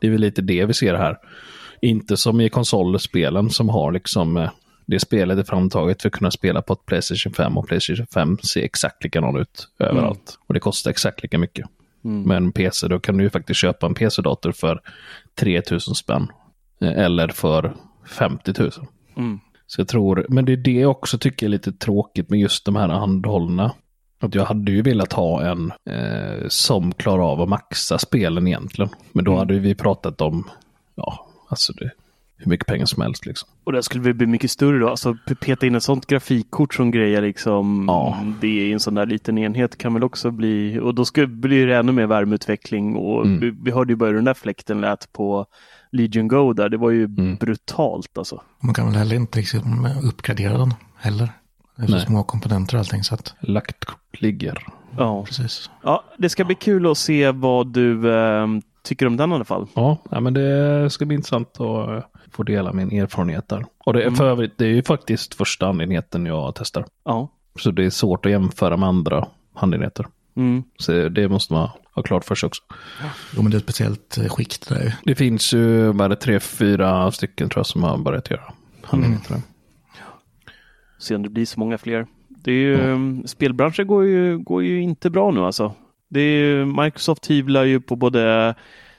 Det 0.00 0.06
är 0.06 0.10
väl 0.10 0.20
lite 0.20 0.42
det 0.42 0.64
vi 0.64 0.74
ser 0.74 0.94
här. 0.94 1.16
Inte 1.82 2.16
som 2.16 2.40
i 2.40 2.48
konsolspelen 2.48 3.50
som 3.50 3.68
har 3.68 3.92
liksom 3.92 4.36
eh, 4.36 4.50
det 4.86 5.00
spelet 5.00 5.38
är 5.38 5.42
framtaget 5.42 6.02
för 6.02 6.08
att 6.08 6.14
kunna 6.14 6.30
spela 6.30 6.62
på 6.62 6.72
ett 6.72 6.86
Playstation 6.86 7.32
5 7.32 7.58
och 7.58 7.68
Playstation 7.68 8.06
5 8.06 8.38
ser 8.38 8.62
exakt 8.62 9.04
likadan 9.04 9.36
ut 9.36 9.68
överallt. 9.78 10.38
Och 10.46 10.54
det 10.54 10.60
kostar 10.60 10.90
exakt 10.90 11.22
lika 11.22 11.38
mycket. 11.38 11.66
Men 12.02 12.52
PC, 12.52 12.88
då 12.88 13.00
kan 13.00 13.16
du 13.16 13.24
ju 13.24 13.30
faktiskt 13.30 13.60
köpa 13.60 13.86
en 13.86 13.94
PC-dator 13.94 14.52
för 14.52 14.80
3000 15.34 15.94
spänn. 15.94 16.28
Eh, 16.80 16.98
Eller 16.98 17.28
för 17.28 17.74
50 18.06 18.52
000. 18.58 18.70
Mm. 19.16 19.40
Så 19.66 19.80
jag 19.80 19.88
tror, 19.88 20.26
men 20.28 20.44
det 20.44 20.52
är 20.52 20.56
det 20.56 20.72
jag 20.80 20.90
också 20.90 21.18
tycker 21.18 21.46
är 21.46 21.50
lite 21.50 21.72
tråkigt 21.72 22.30
med 22.30 22.40
just 22.40 22.64
de 22.64 22.76
här 22.76 22.88
handhållna. 22.88 23.74
Att 24.20 24.34
jag 24.34 24.44
hade 24.44 24.72
ju 24.72 24.82
velat 24.82 25.12
ha 25.12 25.42
en 25.42 25.72
eh, 25.90 26.48
som 26.48 26.94
klarar 26.94 27.32
av 27.32 27.40
att 27.40 27.48
maxa 27.48 27.98
spelen 27.98 28.46
egentligen. 28.46 28.90
Men 29.12 29.24
då 29.24 29.36
hade 29.36 29.54
ju 29.54 29.60
vi 29.60 29.74
pratat 29.74 30.20
om, 30.20 30.50
ja, 30.94 31.28
alltså 31.48 31.72
det, 31.72 31.90
hur 32.40 32.50
mycket 32.50 32.66
pengar 32.66 32.86
som 32.86 33.02
helst 33.02 33.26
liksom. 33.26 33.48
Och 33.64 33.72
det 33.72 33.82
skulle 33.82 34.02
väl 34.04 34.14
bli 34.14 34.26
mycket 34.26 34.50
större 34.50 34.78
då. 34.78 34.88
Alltså 34.88 35.16
peta 35.40 35.66
in 35.66 35.74
ett 35.74 35.82
sånt 35.82 36.06
grafikkort 36.06 36.74
som 36.74 36.90
grejer 36.90 37.22
liksom 37.22 37.84
Ja. 37.88 38.18
det 38.40 38.48
i 38.48 38.72
en 38.72 38.80
sån 38.80 38.94
där 38.94 39.06
liten 39.06 39.38
enhet 39.38 39.78
kan 39.78 39.94
väl 39.94 40.04
också 40.04 40.30
bli 40.30 40.78
och 40.82 40.94
då 40.94 41.04
skulle 41.04 41.26
bli 41.26 41.64
det 41.64 41.76
ännu 41.76 41.92
mer 41.92 42.06
värmeutveckling 42.06 42.96
och 42.96 43.26
Mm. 43.26 43.40
vi, 43.40 43.50
vi 43.62 43.70
hörde 43.70 43.92
ju 43.92 43.96
bara 43.96 44.06
hur 44.06 44.14
den 44.16 44.24
där 44.24 44.34
fläkten 44.34 44.80
lät 44.80 45.12
på 45.12 45.46
Legion 45.92 46.28
Go 46.28 46.52
där. 46.52 46.68
Det 46.68 46.76
var 46.76 46.90
ju 46.90 47.04
Mm. 47.04 47.36
brutalt 47.36 48.18
alltså. 48.18 48.42
Man 48.60 48.74
kan 48.74 48.86
väl 48.86 48.94
heller 48.96 49.16
inte 49.16 49.38
liksom 49.38 49.88
uppgradera 50.04 50.58
den 50.58 50.74
heller. 50.96 51.28
Det 51.76 51.82
är 51.82 51.86
så 51.86 51.92
Nej. 51.92 52.06
små 52.06 52.22
komponenter 52.22 52.74
och 52.76 52.78
allting 52.78 53.04
så 53.04 53.14
att, 53.14 53.34
Lagt 53.40 53.84
kort 53.84 54.20
ligger. 54.20 54.58
Ja. 54.96 55.24
precis. 55.24 55.70
ja, 55.82 56.04
det 56.18 56.28
ska 56.28 56.44
bli 56.44 56.54
kul 56.54 56.86
att 56.90 56.98
se 56.98 57.30
vad 57.30 57.66
du 57.72 58.14
eh, 58.14 58.46
tycker 58.84 59.06
om 59.06 59.16
den 59.16 59.30
i 59.30 59.34
alla 59.34 59.44
fall. 59.44 59.66
Ja, 59.74 59.98
ja, 60.10 60.20
men 60.20 60.34
det 60.34 60.90
ska 60.90 61.04
bli 61.04 61.14
intressant 61.16 61.60
att 61.60 62.10
eh, 62.28 62.32
få 62.32 62.42
dela 62.42 62.72
min 62.72 62.92
erfarenhet 62.92 63.48
där. 63.48 63.66
Och 63.84 63.92
det 63.92 64.02
är 64.02 64.10
för 64.10 64.26
övrigt, 64.26 64.58
det 64.58 64.64
är 64.64 64.74
ju 64.74 64.82
faktiskt 64.82 65.34
första 65.34 65.66
anledningen 65.66 66.26
jag 66.26 66.54
testar. 66.54 66.84
Ja. 67.04 67.28
Så 67.58 67.70
det 67.70 67.84
är 67.84 67.90
svårt 67.90 68.26
att 68.26 68.32
jämföra 68.32 68.76
med 68.76 68.88
andra 68.88 69.26
handenheter. 69.54 70.06
Mm. 70.36 70.62
Så 70.78 71.08
det 71.08 71.28
måste 71.28 71.52
man, 71.52 71.68
ha 71.94 72.02
klart 72.02 72.24
för 72.24 72.34
sig 72.34 72.46
också. 72.46 72.62
Jo, 73.36 73.42
men 73.42 73.50
det 73.50 73.56
är 73.56 73.58
ett 73.58 73.64
speciellt 73.64 74.18
eh, 74.18 74.28
skikt 74.28 74.68
där. 74.68 74.94
Det 75.04 75.14
finns 75.14 75.52
ju 75.52 75.92
bara 75.92 76.16
tre, 76.16 76.40
fyra 76.40 77.10
stycken 77.10 77.48
tror 77.48 77.58
jag 77.58 77.66
som 77.66 77.82
har 77.82 77.98
börjat 77.98 78.30
göra 78.30 78.52
till 78.90 79.00
det. 79.28 79.42
Se 80.98 81.14
om 81.14 81.22
det 81.22 81.28
blir 81.28 81.46
så 81.46 81.60
många 81.60 81.78
fler. 81.78 82.06
Det 82.28 82.52
är 82.52 82.54
ju, 82.54 83.22
Spelbranschen 83.26 83.86
går 83.86 84.04
ju, 84.04 84.38
går 84.38 84.62
ju 84.62 84.82
inte 84.82 85.10
bra 85.10 85.30
nu 85.30 85.40
alltså. 85.40 85.74
Det 86.08 86.20
är 86.20 86.40
ju, 86.40 86.64
Microsoft 86.64 87.30
hyvlar 87.30 87.64
ju 87.64 87.80
på 87.80 87.96
både 87.96 88.54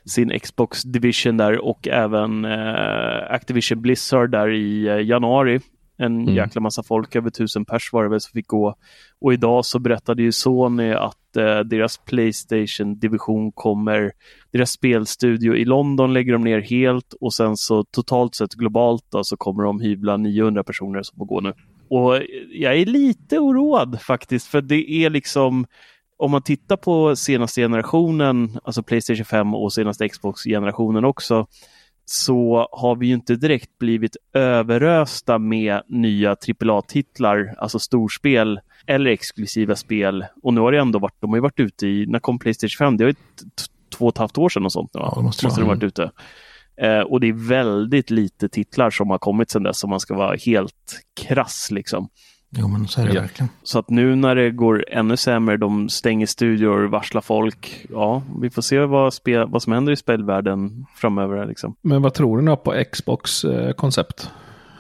sin 0.10 0.40
Xbox 0.40 0.84
Division 0.84 1.38
där 1.38 1.66
och 1.66 1.88
även 1.88 2.46
eh, 2.46 3.32
Activision 3.34 3.82
Blizzard 3.82 4.32
där 4.32 4.50
i 4.50 4.88
eh, 4.88 5.02
januari. 5.02 5.60
En 5.98 6.22
Mm. 6.22 6.36
jäkla 6.36 6.62
massa 6.62 6.84
folk, 6.84 7.16
över 7.16 7.30
tusen 7.30 7.66
pers 7.66 7.94
var 7.94 8.04
det 8.04 8.10
väl 8.10 8.22
som 8.22 8.32
fick 8.32 8.48
gå. 8.48 8.76
Och 9.22 9.34
idag 9.34 9.66
så 9.66 9.80
berättade 9.80 10.24
ju 10.24 10.32
Sony 10.32 10.92
att 10.92 11.38
eh, 11.38 11.60
deras 11.60 11.98
Playstation-division 11.98 13.52
kommer, 13.52 14.12
deras 14.54 14.72
spelstudio 14.72 15.56
i 15.56 15.66
London 15.66 16.14
lägger 16.14 16.34
de 16.34 16.44
ner 16.44 16.60
helt 16.60 17.14
och 17.22 17.34
sen 17.34 17.58
så 17.58 17.84
totalt 17.84 18.36
sett 18.36 18.54
globalt 18.54 19.06
då, 19.10 19.24
så 19.24 19.38
kommer 19.38 19.64
de 19.64 19.80
hyvla 19.82 20.18
900 20.18 20.64
personer 20.64 21.04
som 21.04 21.18
får 21.18 21.26
gå 21.26 21.42
nu. 21.42 21.54
Och 21.90 22.22
jag 22.52 22.76
är 22.78 22.86
lite 22.86 23.40
oroad 23.40 24.02
faktiskt 24.02 24.48
för 24.48 24.62
det 24.62 24.92
är 24.92 25.10
liksom 25.10 25.66
om 26.20 26.32
man 26.32 26.42
tittar 26.42 26.78
på 26.78 27.16
senaste 27.16 27.62
generationen, 27.62 28.60
alltså 28.64 28.84
Playstation 28.84 29.26
5 29.26 29.56
och 29.56 29.74
senaste 29.74 30.10
Xbox-generationen 30.10 31.06
också, 31.06 31.48
så 32.06 32.70
har 32.72 32.96
vi 32.96 33.08
ju 33.08 33.14
inte 33.14 33.36
direkt 33.36 33.78
blivit 33.78 34.18
överösta 34.34 35.38
med 35.38 35.82
nya 35.88 36.36
AAA-titlar, 36.62 37.56
alltså 37.58 37.80
storspel 37.80 38.60
eller 38.88 39.12
exklusiva 39.12 39.76
spel. 39.76 40.26
Och 40.44 40.54
nu 40.54 40.62
har 40.62 40.72
det 40.72 40.80
ändå 40.80 41.00
varit, 41.00 41.16
de 41.20 41.30
har 41.30 41.38
ju 41.38 41.42
varit 41.42 41.60
ute 41.60 41.88
i, 41.88 42.06
när 42.06 42.20
kom 42.20 42.40
Playstation 42.40 42.78
5? 42.78 42.98
Det 42.98 43.04
var 43.04 43.10
ju 43.10 43.16
två 43.98 44.06
och 44.06 44.14
ett 44.14 44.18
halvt 44.18 44.38
år 44.38 44.50
sedan 44.50 44.66
och 44.66 44.72
sånt. 44.72 44.94
nu? 44.94 45.00
Ja, 45.00 45.14
det 45.16 45.24
måste 45.24 45.46
måste 45.46 45.62
det 45.62 45.66
ha 45.66 45.74
varit 45.74 45.84
ute. 45.84 46.12
Eh, 46.82 47.00
och 47.00 47.20
det 47.20 47.28
är 47.28 47.48
väldigt 47.48 48.10
lite 48.10 48.50
titlar 48.50 48.90
som 48.90 49.10
har 49.10 49.18
kommit 49.18 49.52
sedan 49.52 49.64
dess 49.64 49.84
om 49.84 49.90
man 49.90 50.00
ska 50.00 50.16
vara 50.16 50.36
helt 50.46 51.02
krass 51.22 51.68
liksom. 51.72 52.10
Jo, 52.58 52.68
men 52.68 52.88
så 52.88 53.02
är 53.02 53.06
det 53.08 53.14
Ja. 53.14 53.22
verkligen. 53.22 53.50
Så 53.64 53.80
att 53.80 53.90
nu 53.90 54.16
när 54.16 54.36
det 54.36 54.52
går 54.52 54.86
ännu 54.88 55.18
sämre, 55.18 55.58
de 55.58 55.90
stänger 55.90 56.26
studior, 56.26 56.84
varslar 56.88 57.22
folk. 57.22 57.86
Ja, 57.90 58.22
vi 58.42 58.50
får 58.50 58.62
se 58.62 58.80
vad, 58.80 59.14
spe, 59.14 59.46
vad 59.46 59.64
som 59.64 59.74
händer 59.74 59.94
i 59.94 59.96
spelvärlden 59.96 60.86
framöver. 60.96 61.38
här, 61.38 61.46
Liksom. 61.46 61.76
Men 61.82 62.02
vad 62.02 62.14
tror 62.14 62.38
du 62.38 62.44
nu 62.44 62.56
på 62.56 62.84
Xbox 62.92 63.44
eh, 63.44 63.72
koncept? 63.74 64.32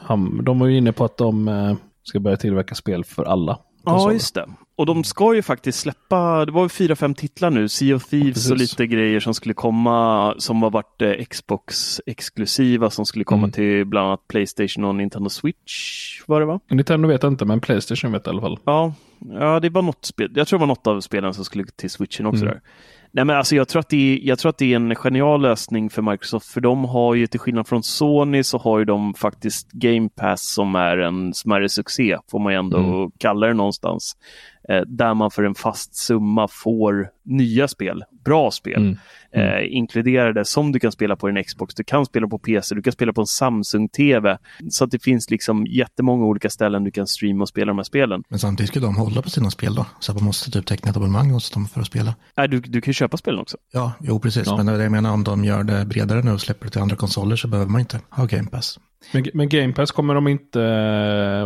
Han, 0.02 0.44
de 0.44 0.62
är 0.62 0.66
ju 0.66 0.78
inne 0.78 0.92
på 0.92 1.06
att 1.06 1.18
de 1.18 1.48
eh, 1.48 1.76
ska 2.04 2.20
börja 2.20 2.38
tillverka 2.38 2.76
spel 2.76 3.04
för 3.06 3.24
alla. 3.24 3.60
Ja, 3.86 4.12
just 4.12 4.36
det. 4.36 4.46
Och 4.80 4.86
de 4.86 5.04
ska 5.04 5.36
ju 5.36 5.42
faktiskt 5.42 5.80
släppa, 5.80 6.46
det 6.46 6.52
var 6.52 6.64
ju 6.64 6.70
fyra, 6.70 6.96
fem 6.96 7.14
titlar 7.16 7.50
nu, 7.50 7.70
Sea 7.70 7.96
of 7.96 8.06
Thieves 8.10 8.34
Precis. 8.34 8.52
och 8.52 8.58
lite 8.58 8.88
grejer 8.88 9.20
som 9.20 9.34
skulle 9.34 9.54
komma, 9.54 10.34
som 10.38 10.62
har 10.64 10.70
varit 10.70 11.02
eh, 11.02 11.12
Xbox-exklusiva, 11.30 12.90
som 12.90 13.06
skulle 13.06 13.24
komma 13.26 13.40
Mm. 13.44 13.52
till 13.52 13.86
bland 13.86 14.08
annat 14.08 14.28
Playstation 14.28 14.84
och 14.86 14.96
Nintendo 14.96 15.30
Switch, 15.30 16.22
var 16.28 16.40
det 16.40 16.46
va? 16.46 16.60
Nintendo 16.70 17.08
vet 17.08 17.24
jag 17.24 17.32
inte, 17.32 17.46
men 17.46 17.60
Playstation 17.62 18.12
vet 18.12 18.26
jag 18.26 18.34
i 18.34 18.38
alla 18.38 18.42
fall. 18.42 18.60
Ja, 18.66 18.94
ja 19.40 19.60
det 19.60 19.70
var 19.70 19.82
något 19.82 20.06
spel. 20.06 20.32
Jag 20.36 20.48
tror 20.48 20.60
det 20.60 20.62
var 20.62 20.68
något 20.68 20.88
av 20.88 21.02
spelen 21.02 21.34
som 21.34 21.46
skulle 21.46 21.64
till 21.76 21.90
switchen 21.90 22.26
också. 22.26 22.42
Mm. 22.42 22.54
Där. 22.54 22.62
Nej, 23.12 23.26
men 23.26 23.36
alltså 23.38 23.56
jag, 23.56 23.68
tror 23.68 23.80
att 23.80 23.90
det 23.90 23.98
är, 23.98 24.28
jag 24.28 24.40
tror 24.40 24.50
att 24.50 24.58
det 24.58 24.72
är 24.72 24.76
en 24.76 24.96
genial 24.96 25.42
lösning 25.42 25.90
för 25.90 26.02
Microsoft, 26.02 26.48
för 26.48 26.62
de 26.62 26.86
har 26.86 27.16
ju 27.16 27.28
till 27.28 27.40
skillnad 27.40 27.68
från 27.68 27.84
Sony 27.84 28.44
så 28.44 28.58
har 28.58 28.80
ju 28.80 28.86
de 28.86 29.14
faktiskt 29.14 29.72
Game 29.72 30.10
Pass 30.10 30.54
som 30.54 30.76
är 30.76 30.98
en 30.98 31.34
smärre 31.34 31.70
succé, 31.70 32.18
får 32.32 32.40
man 32.40 32.54
ju 32.54 32.60
ändå 32.60 32.78
Mm. 32.78 33.12
kalla 33.18 33.48
det 33.48 33.54
någonstans. 33.54 34.18
Eh, 34.70 34.82
där 34.88 35.14
man 35.14 35.32
för 35.32 35.44
en 35.44 35.56
fast 35.56 35.96
summa 35.96 36.48
får 36.48 37.10
nya 37.26 37.68
spel, 37.68 38.04
bra 38.26 38.52
spel. 38.52 38.82
Mm. 38.82 38.98
Eh, 39.32 39.78
inkluderade 39.78 40.46
som 40.46 40.72
du 40.72 40.80
kan 40.80 40.92
spela 40.92 41.16
på 41.16 41.28
din 41.28 41.44
Xbox, 41.44 41.76
du 41.76 41.84
kan 41.84 42.06
spela 42.06 42.28
på 42.28 42.40
PC, 42.40 42.76
du 42.76 42.82
kan 42.82 42.94
spela 42.94 43.14
på 43.14 43.22
en 43.22 43.28
Samsung-TV. 43.28 44.38
Så 44.70 44.84
att 44.84 44.92
det 44.92 45.04
finns 45.04 45.30
liksom 45.30 45.66
jättemånga 45.66 46.26
olika 46.26 46.50
ställen 46.50 46.84
du 46.84 46.92
kan 46.92 47.08
streama 47.08 47.42
och 47.42 47.50
spela 47.50 47.66
de 47.66 47.78
här 47.78 47.84
spelen. 47.84 48.24
Men 48.30 48.40
samtidigt 48.40 48.70
ska 48.70 48.80
de 48.80 48.96
hålla 48.96 49.22
på 49.22 49.30
sina 49.30 49.52
spel 49.52 49.76
då. 49.76 49.86
Så 50.00 50.12
att 50.12 50.18
man 50.18 50.26
måste 50.26 50.52
typ 50.52 50.66
teckna 50.66 50.92
ett 50.92 50.98
abonnemang 50.98 51.32
hos 51.32 51.52
dem 51.52 51.68
för 51.68 51.82
att 51.82 51.88
spela. 51.88 52.16
Nej, 52.38 52.48
du, 52.48 52.60
du 52.60 52.82
kan 52.82 52.90
ju 52.90 52.94
köpa 52.94 53.18
spelen 53.18 53.40
också. 53.40 53.58
Ja, 53.72 53.92
jo 54.00 54.20
precis. 54.20 54.48
Ja. 54.48 54.58
Men 54.58 54.66
det 54.66 54.72
är 54.72 54.78
det 54.78 54.84
jag 54.84 54.92
menar, 54.92 55.14
om 55.14 55.24
de 55.24 55.46
gör 55.46 55.64
det 55.64 55.86
bredare 55.86 56.22
nu 56.22 56.32
och 56.32 56.42
släpper 56.42 56.66
det 56.66 56.72
till 56.72 56.82
andra 56.82 56.96
konsoler 56.96 57.36
så 57.36 57.48
behöver 57.48 57.72
man 57.72 57.82
inte 57.82 58.00
ha 58.10 58.26
Game 58.26 58.50
Pass. 58.50 58.80
Men, 59.14 59.26
men 59.34 59.50
Game 59.50 59.74
Pass 59.74 59.92
kommer 59.92 60.16
de 60.16 60.28
inte, 60.28 60.60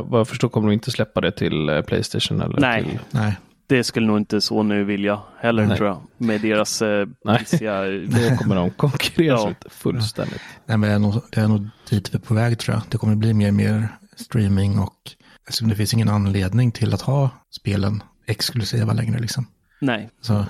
vad 0.05 0.19
jag 0.19 0.27
förstår 0.27 0.49
kommer 0.49 0.67
de 0.67 0.73
inte 0.73 0.91
släppa 0.91 1.21
det 1.21 1.31
till 1.31 1.69
eh, 1.69 1.81
Playstation 1.81 2.41
eller 2.41 2.59
Nej. 2.59 2.83
till... 2.83 2.99
Nej, 3.11 3.35
Det 3.67 3.83
skulle 3.83 4.07
nog 4.07 4.17
inte 4.17 4.41
Sony 4.41 4.83
vilja 4.83 5.19
heller 5.39 5.65
Nej. 5.65 5.77
tror 5.77 5.89
jag. 5.89 6.01
Med 6.17 6.41
deras 6.41 6.81
eh, 6.81 7.07
Nej. 7.25 7.45
Då 8.07 8.37
kommer 8.37 8.55
de 8.55 8.69
konkurrera 8.71 9.33
Ja. 9.35 9.49
ut 9.49 9.65
fullständigt. 9.73 10.41
Nej 10.65 10.77
men 10.77 10.89
det 10.89 10.95
är, 10.95 10.99
nog, 10.99 11.21
det 11.31 11.41
är 11.41 11.47
nog 11.47 11.67
dit 11.89 12.13
vi 12.13 12.17
är 12.17 12.21
på 12.21 12.33
väg 12.33 12.59
tror 12.59 12.75
jag. 12.75 12.83
Det 12.89 12.97
kommer 12.97 13.15
bli 13.15 13.33
mer 13.33 13.47
och 13.47 13.53
mer 13.53 13.87
streaming 14.15 14.79
och 14.79 14.95
alltså, 15.47 15.65
det 15.65 15.75
finns 15.75 15.93
ingen 15.93 16.09
anledning 16.09 16.71
till 16.71 16.93
att 16.93 17.01
ha 17.01 17.29
spelen 17.51 18.03
exklusiva 18.27 18.93
längre 18.93 19.19
liksom. 19.19 19.47
Nej, 19.81 20.09
Så 20.21 20.45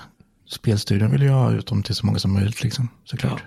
spelstudion 0.48 1.10
vill 1.10 1.22
ju 1.22 1.28
ha 1.28 1.52
ut 1.52 1.66
dem 1.66 1.82
till 1.82 1.94
så 1.94 2.06
många 2.06 2.18
som 2.18 2.32
möjligt 2.32 2.62
liksom, 2.62 2.88
såklart. 3.04 3.42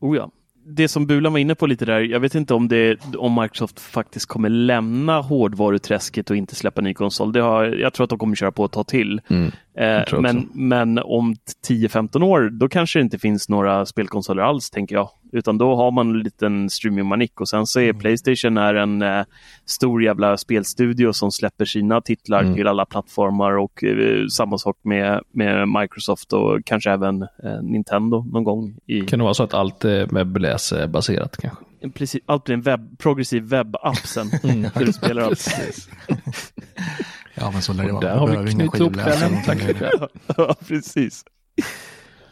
oh 0.00 0.16
ja. 0.16 0.30
Det 0.68 0.88
som 0.88 1.06
Bulan 1.06 1.32
var 1.32 1.40
inne 1.40 1.54
på 1.54 1.66
lite 1.66 1.84
där, 1.84 2.00
jag 2.00 2.20
vet 2.20 2.34
inte 2.34 2.54
om, 2.54 2.68
det, 2.68 2.98
om 3.16 3.40
Microsoft 3.40 3.80
faktiskt 3.80 4.26
kommer 4.26 4.48
lämna 4.48 5.20
hårdvaruträsket 5.20 6.30
och 6.30 6.36
inte 6.36 6.54
släppa 6.54 6.80
ny 6.80 6.94
konsol. 6.94 7.32
Det 7.32 7.40
har, 7.40 7.64
jag 7.64 7.92
tror 7.92 8.04
att 8.04 8.10
de 8.10 8.18
kommer 8.18 8.36
köra 8.36 8.52
på 8.52 8.64
ett 8.64 8.72
tag 8.72 8.86
till. 8.86 9.20
Mm. 9.28 9.52
Eh, 9.78 10.20
men, 10.20 10.48
men 10.54 10.98
om 10.98 11.34
10-15 11.68 12.22
år, 12.22 12.50
då 12.52 12.68
kanske 12.68 12.98
det 12.98 13.02
inte 13.02 13.18
finns 13.18 13.48
några 13.48 13.86
spelkonsoler 13.86 14.42
alls, 14.42 14.70
tänker 14.70 14.94
jag. 14.94 15.08
Utan 15.32 15.58
då 15.58 15.76
har 15.76 15.90
man 15.90 16.10
en 16.10 16.18
liten 16.18 16.70
streamingmanik 16.70 17.40
och 17.40 17.48
sen 17.48 17.66
så 17.66 17.80
är 17.80 17.92
Playstation 17.92 18.56
är 18.56 18.74
en 18.74 19.02
eh, 19.02 19.24
stor 19.64 20.02
jävla 20.02 20.36
spelstudio 20.36 21.12
som 21.12 21.30
släpper 21.32 21.64
sina 21.64 22.00
titlar 22.00 22.40
Mm. 22.42 22.54
till 22.54 22.66
alla 22.66 22.86
plattformar 22.86 23.58
och 23.58 23.84
eh, 23.84 24.26
samma 24.26 24.58
sak 24.58 24.76
med, 24.82 25.20
med 25.32 25.68
Microsoft 25.68 26.32
och 26.32 26.58
kanske 26.64 26.90
även 26.90 27.22
eh, 27.22 27.62
Nintendo 27.62 28.24
någon 28.32 28.44
gång. 28.44 28.76
I, 28.86 29.00
Kan 29.00 29.18
det 29.18 29.22
vara 29.22 29.34
så 29.34 29.42
att 29.42 29.54
allt 29.54 29.84
är 29.84 30.06
webbläsbaserat 30.06 31.36
kanske? 31.36 31.64
precis, 31.94 32.22
allt 32.26 32.44
blir 32.44 32.54
en 32.54 32.62
webb, 32.62 32.98
progressiv 32.98 33.42
webbapp 33.42 33.96
sen. 33.96 34.30
Där 34.74 34.84
du 34.84 34.92
spelar. 34.92 35.32
Ja 37.36 37.50
men 37.50 37.62
så 37.62 37.72
lär 37.72 37.84
det 37.84 37.92
vara. 37.92 38.00
Där 38.00 38.16
har 38.16 38.28
vi 38.28 38.52
knutit 38.52 38.80
ihop 38.80 38.94
den. 38.94 39.42
Tack 39.44 39.58
för 39.58 39.74
det. 39.74 40.08
ja, 40.36 40.56
precis. 40.68 41.24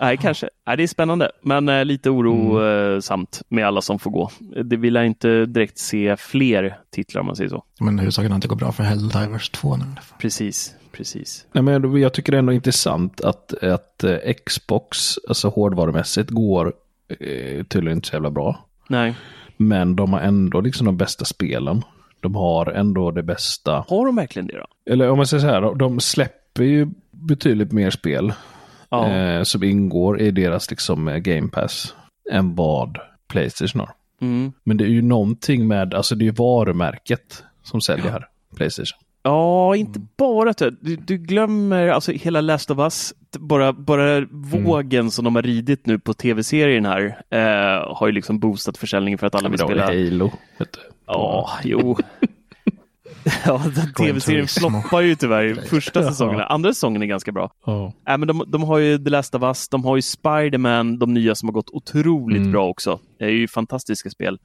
Nej, 0.01 0.17
kanske. 0.17 0.49
Nej, 0.67 0.77
det 0.77 0.83
är 0.83 0.87
spännande, 0.87 1.31
men 1.43 1.69
eh, 1.69 1.85
lite 1.85 2.11
orosamt 2.11 3.43
med 3.49 3.67
alla 3.67 3.81
som 3.81 3.99
får 3.99 4.11
gå. 4.11 4.31
Det 4.65 4.77
vill 4.77 4.95
jag 4.95 5.07
inte 5.07 5.47
direkt 5.47 5.79
se 5.79 6.17
fler 6.17 6.79
titlar 6.93 7.21
om 7.21 7.27
man 7.27 7.37
säger 7.37 7.51
så. 7.51 7.65
Men 7.81 7.99
huvudsaken 7.99 8.33
är 8.33 8.37
att 8.37 8.43
det 8.43 8.49
går 8.49 8.57
bra 8.57 8.73
för 8.73 8.83
Helldivers 8.85 9.51
2 9.51 9.77
nu. 9.77 9.85
Precis, 10.19 10.75
precis. 10.93 11.47
Nej, 11.53 11.63
men 11.63 12.01
jag 12.01 12.13
tycker 12.13 12.33
det 12.33 12.37
är 12.37 12.39
ändå 12.39 12.53
intressant 12.53 13.21
att, 13.21 13.55
att 13.63 14.05
eh, 14.05 14.19
Xbox, 14.47 15.19
alltså 15.29 15.49
hårdvarumässigt, 15.49 16.31
går 16.31 16.73
eh, 17.09 17.65
tydligen 17.65 17.99
inte 17.99 18.09
så 18.09 18.15
jävla 18.15 18.31
bra. 18.31 18.67
Nej, 18.89 19.15
Men 19.57 19.97
de 19.97 20.13
har 20.13 20.21
ändå 20.21 20.61
liksom 20.61 20.87
de 20.87 20.97
bästa 20.97 21.25
spelen. 21.25 21.83
De 22.25 22.35
har 22.35 22.67
ändå 22.67 23.11
det 23.11 23.23
bästa. 23.23 23.85
har 23.89 24.07
de 24.07 24.17
verkligen 24.17 24.47
det 24.47 24.59
då? 24.59 24.93
Eller 24.93 25.11
om 25.11 25.17
man 25.17 25.27
säger 25.27 25.41
så 25.41 25.47
här, 25.47 25.75
de 25.75 26.01
släpper 26.01 26.63
ju 26.65 26.89
betydligt 27.11 27.73
mer 27.73 27.91
spel 27.91 28.33
Ja, 28.91 29.11
eh, 29.11 29.43
som 29.43 29.63
ingår 29.63 30.21
i 30.21 30.31
deras 30.31 30.71
liksom 30.71 31.09
eh, 31.09 31.17
Game 31.17 31.49
Pass 31.49 31.95
än 32.33 32.55
vad 32.55 32.99
Playstation 33.29 33.81
har. 33.81 33.91
mm. 34.21 34.53
Men 34.65 34.77
det 34.77 34.85
är 34.85 34.89
ju 34.89 35.03
någonting 35.03 35.69
med, 35.69 35.95
alltså 35.95 36.15
det 36.15 36.23
är 36.23 36.27
ju 36.27 36.33
varumärket 36.33 37.43
som 37.63 37.81
säljer 37.81 38.11
här, 38.11 38.27
Playstation. 38.57 38.99
ja 39.23 39.77
inte 39.77 40.01
bara 40.19 40.53
det. 40.53 40.71
Du, 40.81 40.97
du 40.97 41.17
glömmer 41.17 41.89
alltså 41.89 42.13
hela 42.13 42.41
Last 42.41 42.71
of 42.71 42.79
Us. 42.79 43.15
Bara, 43.39 43.73
bara 43.73 44.27
vågen 44.31 45.11
som 45.11 45.25
de 45.25 45.35
har 45.35 45.43
ridit 45.43 45.87
nu 45.87 45.99
på 45.99 46.15
tv-serien 46.15 46.87
här 46.87 47.21
eh, 47.31 47.97
har 47.97 48.07
ju 48.07 48.13
liksom 48.13 48.39
boostat 48.39 48.77
försäljningen 48.77 49.19
för 49.19 49.27
att 49.27 49.35
alla 49.35 49.49
vill 49.49 49.59
spela. 49.59 49.85
Halo. 49.85 50.31
Vet 50.59 50.73
du. 50.73 50.81
Ja, 51.07 51.51
jo. 51.65 51.97
ja, 53.47 53.63
den 53.75 53.93
tv-serien 53.93 54.47
floppar 54.49 55.01
ju 55.01 55.15
tyvärr 55.15 55.55
första 55.69 56.03
säsongen. 56.03 56.41
Andra 56.41 56.75
säsongen 56.75 57.03
är 57.03 57.07
ganska 57.07 57.33
bra. 57.33 57.51
Ja. 57.67 57.93
Äh, 58.09 58.19
men 58.19 58.29
de, 58.29 58.45
de 58.47 58.63
har 58.63 58.79
ju 58.79 58.99
The 58.99 59.11
Last 59.11 59.35
of 59.35 59.43
Us, 59.43 59.69
de 59.69 59.85
har 59.85 59.97
ju 59.97 60.03
Spider-Man, 60.03 60.99
de 60.99 61.15
nya 61.15 61.35
som 61.35 61.49
har 61.49 61.53
gått 61.53 61.71
otroligt 61.71 62.39
Mm. 62.39 62.53
bra 62.53 62.69
också. 62.69 63.01
Det 63.19 63.25
är 63.25 63.29
ju 63.31 63.49
fantastiska 63.49 64.11
spel. 64.11 64.39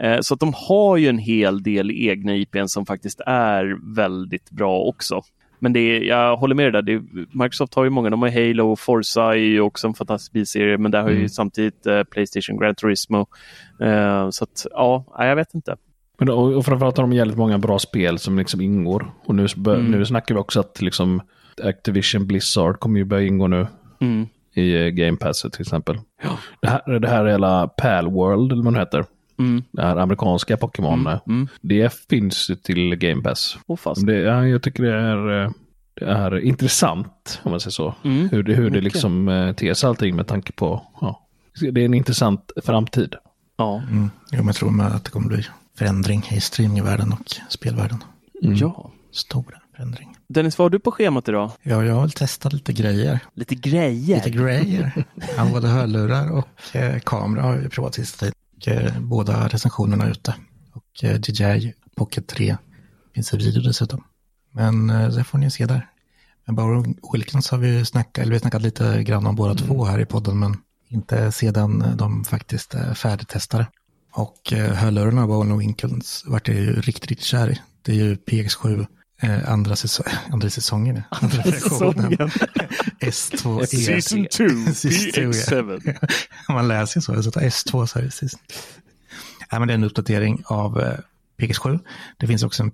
Eh, 0.00 0.20
så 0.20 0.34
att 0.34 0.40
de 0.40 0.52
har 0.56 0.96
ju 0.96 1.08
en 1.08 1.18
hel 1.18 1.62
del 1.62 1.90
egna 1.90 2.36
IPn 2.36 2.66
som 2.66 2.86
faktiskt 2.86 3.20
är 3.26 3.94
väldigt 3.96 4.50
bra 4.50 4.80
också. 4.80 5.22
Men 5.62 5.72
det 5.72 5.80
är, 5.80 6.00
jag 6.00 6.36
håller 6.36 6.54
med 6.54 6.64
dig 6.64 6.72
där, 6.72 6.82
det 6.82 6.92
är, 6.92 7.02
Microsoft 7.42 7.74
har 7.74 7.84
ju 7.84 7.90
många, 7.90 8.10
de 8.10 8.22
har 8.22 8.28
Halo, 8.28 8.76
Forza 8.76 9.22
är 9.22 9.34
ju 9.34 9.60
också 9.60 9.86
en 9.86 9.94
fantastisk 9.94 10.32
bilserie, 10.32 10.78
men 10.78 10.90
där 10.90 11.02
har 11.02 11.10
ju 11.10 11.16
Mm. 11.16 11.28
samtidigt 11.28 11.86
eh, 11.86 12.02
Playstation 12.02 12.58
Gran 12.58 12.74
Turismo. 12.74 13.26
Eh, 13.80 14.30
så 14.30 14.44
att, 14.44 14.66
ja, 14.70 15.04
jag 15.18 15.36
vet 15.36 15.54
inte. 15.54 15.76
Men 16.20 16.26
då, 16.26 16.34
och 16.34 16.64
framförallt 16.64 16.96
har 16.96 17.04
de 17.04 17.12
jävligt 17.12 17.36
många 17.36 17.58
bra 17.58 17.78
spel 17.78 18.18
som 18.18 18.38
liksom 18.38 18.60
ingår. 18.60 19.10
Och 19.26 19.34
nu, 19.34 19.46
bör, 19.56 19.74
Mm. 19.76 19.90
nu 19.90 20.04
snackar 20.06 20.34
vi 20.34 20.40
också 20.40 20.60
att 20.60 20.82
liksom 20.82 21.20
Activision 21.62 22.26
Blizzard 22.26 22.78
kommer 22.80 22.98
ju 22.98 23.04
börja 23.04 23.26
ingå 23.26 23.46
nu 23.46 23.66
Mm. 24.00 24.26
i 24.54 24.74
eh, 24.76 24.88
Game 24.88 25.16
Pass 25.16 25.42
till 25.52 25.60
exempel. 25.60 25.98
Det, 26.62 26.68
här, 26.68 26.98
det 26.98 27.08
här 27.08 27.24
hela 27.24 27.68
Pal 27.68 28.06
World, 28.10 28.52
eller 28.52 28.62
vad 28.62 28.72
det 28.74 28.78
heter. 28.80 29.04
Mm. 29.38 29.62
Det 29.72 29.82
här 29.82 29.96
amerikanska 29.96 30.56
Pokémon. 30.56 31.00
Mm, 31.00 31.18
mm. 31.26 31.48
Det 31.60 31.94
finns 32.10 32.50
ju 32.50 32.54
till 32.54 32.96
Game 32.96 33.22
Pass. 33.22 33.58
Fast. 33.78 34.06
Det, 34.06 34.16
ja, 34.18 34.46
jag 34.46 34.62
tycker 34.62 34.82
det 34.82 34.94
är, 34.94 35.42
eh, 35.44 35.50
det 35.94 36.04
är 36.06 36.38
intressant, 36.38 37.40
om 37.42 37.50
man 37.50 37.60
säger 37.60 37.72
så. 37.72 37.94
Mm. 38.04 38.28
Hur 38.28 38.42
det, 38.42 38.54
hur 38.54 38.64
det 38.64 38.70
Mycket. 38.70 38.84
liksom 38.84 39.28
eh, 39.28 39.52
ter 39.54 39.74
sig 39.74 39.88
allting 39.88 40.16
med 40.16 40.26
tanke 40.26 40.52
på, 40.52 40.82
ja. 41.00 41.26
Det 41.72 41.80
är 41.80 41.84
en 41.84 41.94
intressant 41.94 42.50
framtid. 42.64 43.14
Ja. 43.56 43.82
Mm. 43.90 44.10
Jag 44.30 44.54
tror 44.54 44.70
med 44.70 44.86
att 44.86 45.04
det 45.04 45.10
kommer 45.10 45.28
bli 45.28 45.44
förändring 45.80 46.28
i 46.30 46.40
streamingvärlden 46.40 47.12
och 47.12 47.36
spelvärlden. 47.48 48.04
ja. 48.40 48.90
Stor 49.12 49.58
förändring. 49.76 50.16
Dennis, 50.28 50.58
vad 50.58 50.64
har 50.64 50.70
du 50.70 50.78
på 50.78 50.92
schemat 50.92 51.28
idag? 51.28 51.52
Ja, 51.62 51.84
jag 51.84 51.94
har 51.94 52.00
väl 52.00 52.10
testat 52.10 52.52
lite 52.52 52.72
grejer. 52.72 53.20
Lite 53.34 53.54
grejer. 53.54 54.16
Lite 54.16 54.30
grejer. 54.30 55.04
Ja, 55.36 55.44
både 55.52 55.68
hörlurar 55.68 56.32
och 56.32 56.76
eh, 56.76 57.00
kamera 57.00 57.42
har 57.42 57.56
jag 57.56 57.72
provat 57.72 57.94
sista 57.94 58.26
tid. 58.26 58.34
Och, 58.56 58.68
eh, 58.68 59.00
båda 59.00 59.48
recensionerna 59.48 60.04
är 60.04 60.10
ute. 60.10 60.34
Och 60.72 61.04
eh, 61.04 61.20
DJI 61.20 61.74
Pocket 61.96 62.28
3 62.28 62.56
finns 63.14 63.34
i 63.34 63.36
video 63.36 63.62
dessutom. 63.62 64.04
Men 64.52 64.90
eh, 64.90 65.08
det 65.08 65.24
får 65.24 65.38
ni 65.38 65.50
se 65.50 65.66
där. 65.66 65.86
Men 66.46 66.54
Bauer 66.54 66.94
Wilkins 67.12 67.50
har 67.50 67.58
vi 67.58 67.84
snackat, 67.84 68.18
eller 68.18 68.30
vi 68.30 68.36
har 68.36 68.40
snackat 68.40 68.62
lite 68.62 69.02
grann 69.02 69.26
om 69.26 69.36
båda 69.36 69.54
två 69.54 69.84
här 69.84 69.98
i 69.98 70.06
podden, 70.06 70.38
men 70.38 70.56
inte 70.88 71.32
sedan 71.32 71.82
eh, 71.82 71.96
de 71.96 72.24
faktiskt 72.24 72.74
är 72.74 72.94
färdigtestade. 72.94 73.66
Och 74.12 74.52
eh, 74.52 74.74
hörlurarna 74.74 75.22
av 75.22 75.28
Bauer 75.28 75.56
Wilkins 75.56 76.24
vart 76.26 76.48
jag 76.48 76.56
ju 76.56 76.80
riktigt, 76.80 77.10
riktigt 77.10 77.26
kär 77.26 77.50
i. 77.50 77.60
Det 77.82 77.92
är 77.92 77.96
ju 77.96 78.14
PX7 78.14 78.86
eh, 79.22 79.52
andra, 79.52 79.76
säsong, 79.76 80.06
andra 80.32 80.50
säsongen. 80.50 81.02
Andra 81.10 81.42
versionen. 81.42 82.12
S2 83.00 83.66
Season 83.66 84.26
2, 84.26 84.72
Season 84.74 85.12
two, 85.12 85.22
ja. 85.22 85.32
PX7. 85.32 85.96
Man 86.48 86.68
läser 86.68 86.98
ju 86.98 87.02
så, 87.02 87.22
satt 87.22 87.36
S2 87.36 87.86
så 87.86 87.98
här 87.98 88.06
precis. 88.06 88.32
Ja, 89.50 89.58
men 89.58 89.68
det 89.68 89.74
är 89.74 89.78
en 89.78 89.84
uppdatering 89.84 90.42
av 90.46 90.80
eh, 90.80 90.98
PX7. 91.38 91.80
Det 92.16 92.26
finns 92.26 92.42
också 92.42 92.62
en 92.62 92.72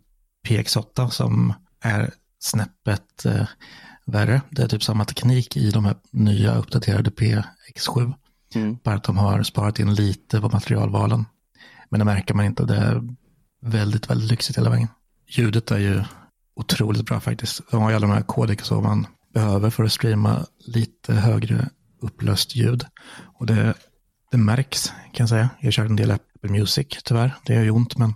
PX8 0.49 1.09
som 1.09 1.53
är 1.81 2.11
snäppet 2.39 3.25
eh, 3.25 3.47
värre. 4.07 4.41
Det 4.51 4.63
är 4.63 4.69
typ 4.69 4.83
samma 4.83 5.05
teknik 5.05 5.57
i 5.57 5.71
de 5.71 5.85
här 5.85 5.97
nya 6.11 6.55
uppdaterade 6.55 7.11
PX7. 7.11 8.15
Mm. 8.57 8.79
Bara 8.85 8.95
att 8.95 9.05
de 9.05 9.17
har 9.17 9.43
sparat 9.43 9.79
in 9.79 9.95
lite 9.95 10.41
på 10.41 10.49
materialvalen. 10.49 11.25
Men 11.89 11.99
det 11.99 12.05
märker 12.05 12.35
man 12.35 12.45
inte. 12.45 12.65
Det 12.65 12.77
är 12.77 13.03
väldigt, 13.63 14.11
väldigt 14.11 14.31
lyxigt 14.31 14.59
hela 14.59 14.71
vägen. 14.71 14.89
Ljudet 15.29 15.71
är 15.71 15.79
ju 15.79 16.03
otroligt 16.57 17.07
bra 17.07 17.21
faktiskt. 17.21 17.61
De 17.71 17.83
har 17.83 17.91
ju 17.91 17.97
alla 17.97 18.07
de 18.07 18.13
här 18.13 18.23
kodex 18.23 18.65
som 18.67 18.83
man 18.83 19.07
behöver 19.35 19.71
för 19.71 19.85
att 19.85 19.93
streama 19.93 20.47
lite 20.67 21.13
högre 21.15 21.69
upplöst 22.01 22.57
ljud. 22.57 22.85
Och 23.39 23.47
det, 23.47 23.75
det 24.31 24.37
märks 24.37 24.89
kan 24.89 25.25
jag 25.25 25.29
säga. 25.29 25.49
Jag 25.61 25.73
kört 25.73 25.89
en 25.89 25.97
del 25.97 26.11
Apple 26.11 26.51
Music 26.51 26.87
tyvärr. 27.05 27.35
Det 27.47 27.55
gör 27.55 27.63
ju 27.63 27.71
ont 27.71 27.99
men 27.99 28.15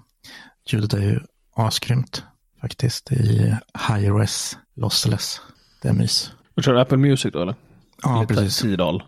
ljudet 0.67 0.93
är 0.93 1.01
ju 1.01 1.21
asgrymt 1.57 2.25
faktiskt 2.61 3.13
i 3.13 3.57
high-res 3.89 4.59
lossless. 4.75 5.41
Det 5.83 5.89
är 5.89 5.93
mys. 5.93 6.33
Du 6.55 6.63
kör 6.63 6.75
Apple 6.75 6.97
Music 6.97 7.33
då 7.33 7.43
eller? 7.43 7.55
Ja, 8.03 8.21
Lite 8.21 8.35
precis. 8.35 8.59
Tidal. 8.59 9.03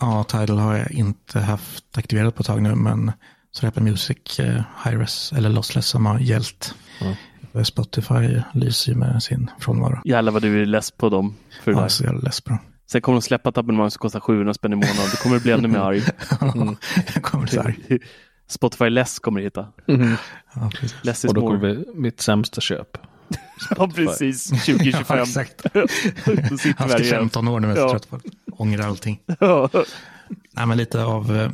Ja, 0.00 0.24
Tidal 0.24 0.58
har 0.58 0.76
jag 0.76 0.90
inte 0.90 1.40
haft 1.40 1.98
aktiverat 1.98 2.34
på 2.34 2.40
ett 2.40 2.46
tag 2.46 2.62
nu, 2.62 2.74
men 2.74 3.12
så 3.52 3.66
Apple 3.66 3.82
Music 3.82 4.40
eh, 4.40 4.62
High-Res 4.84 5.32
eller 5.36 5.48
Lossless 5.50 5.86
som 5.86 6.06
har 6.06 6.18
gällt. 6.18 6.74
Eh, 7.54 7.62
Spotify 7.62 8.40
lyser 8.52 8.92
ju 8.92 8.98
med 8.98 9.22
sin 9.22 9.50
frånvaro. 9.58 10.00
Jävlar 10.04 10.32
vad 10.32 10.42
du 10.42 10.62
är 10.62 10.66
less 10.66 10.90
på 10.90 11.08
dem. 11.08 11.36
För 11.62 11.72
det 11.72 11.80
Ja, 11.80 11.88
så 11.88 12.04
jag 12.04 12.14
är 12.14 12.22
less 12.22 12.40
på 12.40 12.50
dem. 12.50 12.58
Sen 12.92 13.00
kommer 13.00 13.16
de 13.16 13.22
släppa 13.22 13.48
ett 13.48 13.58
abonnemang 13.58 13.90
som 13.90 13.98
kostar 13.98 14.20
700 14.20 14.54
spänn 14.54 14.72
i 14.72 14.76
månaden. 14.76 15.06
Då 15.10 15.16
kommer 15.16 15.36
du 15.36 15.42
bli 15.42 15.52
ännu 15.52 15.68
mer 15.68 15.78
arg. 15.78 16.02
jag 17.14 17.22
kommer 17.22 17.46
så 17.46 17.62
här. 17.62 17.76
Spotify 18.48 18.90
Less 18.90 19.18
kommer 19.18 19.40
du 19.40 19.46
hitta. 19.46 19.66
Ja. 20.54 20.70
Less 21.02 21.24
is 21.24 21.28
Och 21.28 21.34
då 21.34 21.40
kommer 21.40 21.68
det 21.68 21.74
bli 21.74 21.84
mitt 21.94 22.20
sämsta 22.20 22.60
köp. 22.60 22.98
Ja, 23.76 23.88
precis. 23.94 24.44
2025. 24.50 25.04
Ja, 25.18 25.22
exakt. 25.22 25.62
Haft 26.78 26.92
här 26.92 27.00
i 27.00 27.04
igen. 27.04 27.18
15 27.20 27.48
år 27.48 27.60
nu, 27.60 27.68
jag 27.68 27.76
är 27.76 27.80
så 27.80 27.86
Ja. 27.86 27.90
trött 27.90 28.10
på 28.10 28.16
att 28.16 28.22
ångra 28.52 28.86
allting. 28.86 29.20
Ja. 29.40 29.68
Nej, 30.52 30.66
men 30.66 30.76
lite 30.78 31.04
av 31.04 31.36
eh, 31.36 31.50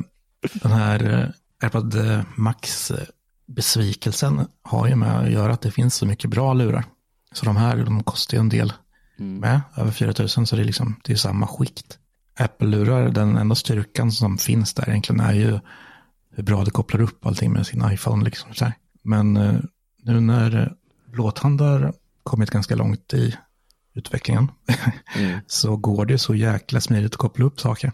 den 0.53 0.71
här 0.71 1.13
eh, 1.13 1.25
AirPod 1.63 1.95
eh, 1.95 2.21
Max-besvikelsen 2.35 4.47
har 4.63 4.87
ju 4.87 4.95
med 4.95 5.19
att 5.19 5.31
göra 5.31 5.53
att 5.53 5.61
det 5.61 5.71
finns 5.71 5.95
så 5.95 6.05
mycket 6.05 6.29
bra 6.29 6.53
lurar. 6.53 6.83
Så 7.31 7.45
de 7.45 7.57
här, 7.57 7.77
de 7.77 8.03
kostar 8.03 8.37
ju 8.37 8.39
en 8.39 8.49
del 8.49 8.73
med, 9.17 9.61
över 9.77 9.91
4 9.91 10.13
000, 10.19 10.29
så 10.29 10.55
det 10.55 10.61
är 10.61 10.65
liksom, 10.65 10.95
det 11.03 11.13
är 11.13 11.17
samma 11.17 11.47
skikt. 11.47 11.97
Apple-lurar, 12.39 13.09
den 13.09 13.37
enda 13.37 13.55
styrkan 13.55 14.11
som 14.11 14.37
finns 14.37 14.73
där 14.73 14.89
egentligen 14.89 15.19
är 15.19 15.33
ju 15.33 15.59
hur 16.35 16.43
bra 16.43 16.63
det 16.63 16.71
kopplar 16.71 17.01
upp 17.01 17.25
allting 17.25 17.51
med 17.53 17.67
sin 17.67 17.91
iPhone. 17.91 18.25
Liksom. 18.25 18.49
Men 19.03 19.33
nu 20.03 20.19
när 20.19 20.73
Blåtand 21.17 21.61
har 21.61 21.93
kommit 22.23 22.49
ganska 22.49 22.75
långt 22.75 23.13
i 23.13 23.35
utvecklingen 23.93 24.51
så 25.47 25.77
går 25.77 26.05
det 26.05 26.17
så 26.17 26.35
jäkla 26.35 26.81
smidigt 26.81 27.11
att 27.11 27.17
koppla 27.17 27.45
upp 27.45 27.59
saker. 27.59 27.91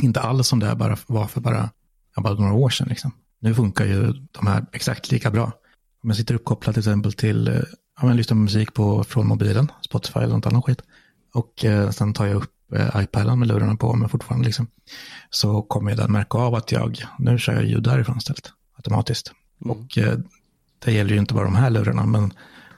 Inte 0.00 0.20
alls 0.20 0.48
som 0.48 0.58
det 0.58 0.74
bara 0.74 0.96
var 1.06 1.26
för 1.26 1.40
bara, 1.40 1.70
bara 2.16 2.34
några 2.34 2.52
år 2.52 2.70
sedan. 2.70 2.88
Liksom. 2.88 3.12
Nu 3.40 3.54
funkar 3.54 3.84
ju 3.84 4.12
de 4.12 4.46
här 4.46 4.66
exakt 4.72 5.12
lika 5.12 5.30
bra. 5.30 5.44
Om 6.02 6.10
jag 6.10 6.16
sitter 6.16 6.34
uppkopplad 6.34 6.74
till 6.74 6.80
exempel 6.80 7.12
till, 7.12 7.48
eh, 7.48 7.54
ja, 8.00 8.06
men 8.06 8.16
lyssnar 8.16 8.34
på 8.34 8.40
musik 8.40 8.74
på, 8.74 9.04
från 9.04 9.26
mobilen, 9.26 9.72
Spotify 9.80 10.20
eller 10.20 10.34
något 10.34 10.46
annat 10.46 10.64
skit. 10.64 10.82
Och 11.34 11.64
eh, 11.64 11.90
sen 11.90 12.12
tar 12.12 12.26
jag 12.26 12.36
upp 12.36 12.72
eh, 12.72 13.02
iPaden 13.02 13.38
med 13.38 13.48
lurarna 13.48 13.76
på 13.76 13.94
mig 13.94 14.08
fortfarande. 14.08 14.46
Liksom. 14.46 14.66
Så 15.30 15.62
kommer 15.62 15.96
den 15.96 16.12
märka 16.12 16.38
av 16.38 16.54
att 16.54 16.72
jag, 16.72 17.02
nu 17.18 17.38
kör 17.38 17.52
jag 17.52 17.64
ljud 17.64 17.82
därifrån 17.82 18.18
istället, 18.18 18.52
automatiskt. 18.76 19.32
Och 19.60 19.98
eh, 19.98 20.18
det 20.84 20.92
gäller 20.92 21.10
ju 21.10 21.18
inte 21.18 21.34
bara 21.34 21.44
de 21.44 21.56
här 21.56 21.70
lurarna, 21.70 22.06
men 22.06 22.32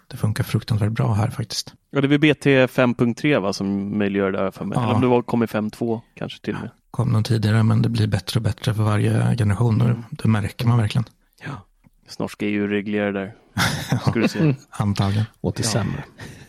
det 0.08 0.16
funkar 0.16 0.44
fruktansvärt 0.44 0.92
bra 0.92 1.12
här 1.12 1.30
faktiskt. 1.30 1.74
Ja, 1.90 2.00
det 2.00 2.06
är 2.06 2.08
väl 2.08 2.18
BT 2.18 2.46
5.3 2.46 3.40
va, 3.40 3.52
som 3.52 3.98
möjliggör 3.98 4.32
det 4.32 4.38
här 4.38 4.50
för 4.50 4.64
mig. 4.64 4.78
Ja. 4.78 4.84
Eller 4.84 4.94
om 4.94 5.00
det 5.00 5.06
var, 5.06 5.22
kom 5.22 5.42
i 5.42 5.46
5.2 5.46 6.00
kanske 6.14 6.40
till 6.40 6.54
och 6.54 6.60
med. 6.60 6.70
Kom 6.90 7.08
någon 7.08 7.24
tidigare, 7.24 7.62
men 7.62 7.82
det 7.82 7.88
blir 7.88 8.06
bättre 8.06 8.38
och 8.38 8.42
bättre 8.44 8.74
för 8.74 8.82
varje 8.82 9.36
generation. 9.36 9.80
och 9.80 9.96
Det 10.10 10.28
märker 10.28 10.66
man 10.66 10.78
verkligen. 10.78 11.04
Ja. 11.44 11.66
Snart 12.08 12.30
ska 12.30 12.46
EU 12.46 12.66
reglera 12.66 13.12
där. 13.12 13.34
Ska 14.00 14.20
du 14.20 14.28
se. 14.28 14.54
Antagligen. 14.70 15.26
Och 15.40 15.54
till 15.54 15.64
sämre. 15.64 16.04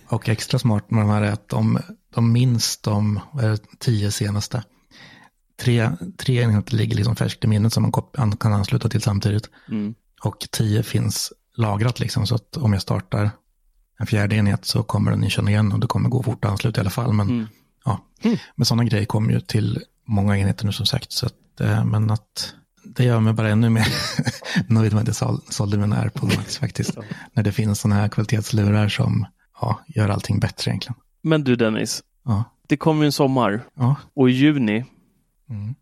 Och 0.07 0.29
extra 0.29 0.59
smart 0.59 0.91
med 0.91 1.03
de 1.03 1.09
här 1.09 1.21
är 1.21 1.31
att 1.31 1.49
de, 1.49 1.79
de 2.15 2.31
minst 2.31 2.83
de 2.83 3.19
det, 3.33 3.79
tio 3.79 4.11
senaste. 4.11 4.63
Tre, 5.61 5.89
tre 6.17 6.41
enheter 6.41 6.75
ligger 6.75 6.95
liksom 6.95 7.15
färskt 7.15 7.43
i 7.43 7.47
minnet 7.47 7.73
som 7.73 7.91
man 8.17 8.37
kan 8.37 8.53
ansluta 8.53 8.89
till 8.89 9.01
samtidigt. 9.01 9.49
Mm. 9.69 9.95
Och 10.23 10.47
tio 10.51 10.83
finns 10.83 11.33
lagrat 11.55 11.99
liksom 11.99 12.27
så 12.27 12.35
att 12.35 12.57
om 12.57 12.73
jag 12.73 12.81
startar 12.81 13.31
en 13.99 14.07
fjärde 14.07 14.35
enhet 14.35 14.65
så 14.65 14.83
kommer 14.83 15.11
den 15.11 15.29
känna 15.29 15.51
igen 15.51 15.71
och 15.71 15.79
det 15.79 15.87
kommer 15.87 16.09
gå 16.09 16.23
fort 16.23 16.45
att 16.45 16.51
ansluta 16.51 16.79
i 16.79 16.81
alla 16.81 16.89
fall. 16.89 17.13
Men, 17.13 17.29
Mm. 17.29 17.47
ja. 17.85 17.99
men 18.55 18.65
sådana 18.65 18.83
grejer 18.83 19.05
kommer 19.05 19.33
ju 19.33 19.39
till 19.39 19.83
många 20.05 20.37
enheter 20.37 20.65
nu 20.65 20.71
som 20.71 20.85
sagt. 20.85 21.11
Så 21.11 21.25
att, 21.25 21.61
eh, 21.61 21.85
men 21.85 22.11
att 22.11 22.53
det 22.83 23.03
gör 23.03 23.19
mig 23.19 23.33
bara 23.33 23.49
ännu 23.49 23.69
mer 23.69 23.87
nöjd 24.67 24.93
med 24.93 25.01
att 25.01 25.07
jag 25.07 25.15
sål- 25.15 25.41
sålde 25.49 25.77
mina 25.77 25.99
AirPod 26.01 26.35
Max 26.37 26.57
faktiskt. 26.57 26.97
När 27.33 27.43
det 27.43 27.51
finns 27.51 27.79
sådana 27.79 28.01
här 28.01 28.07
kvalitetslurar 28.07 28.89
som 28.89 29.25
ja, 29.61 29.79
gör 29.87 30.09
allting 30.09 30.39
bättre 30.39 30.71
egentligen. 30.71 30.95
Men 31.21 31.43
du 31.43 31.55
Dennis, 31.55 32.03
Ja, 32.25 32.43
det 32.67 32.77
kommer 32.77 33.01
ju 33.01 33.05
en 33.05 33.11
sommar 33.11 33.61
ja. 33.75 33.95
och 34.13 34.29
i 34.29 34.33
juni 34.33 34.85
Mm. 35.49 35.75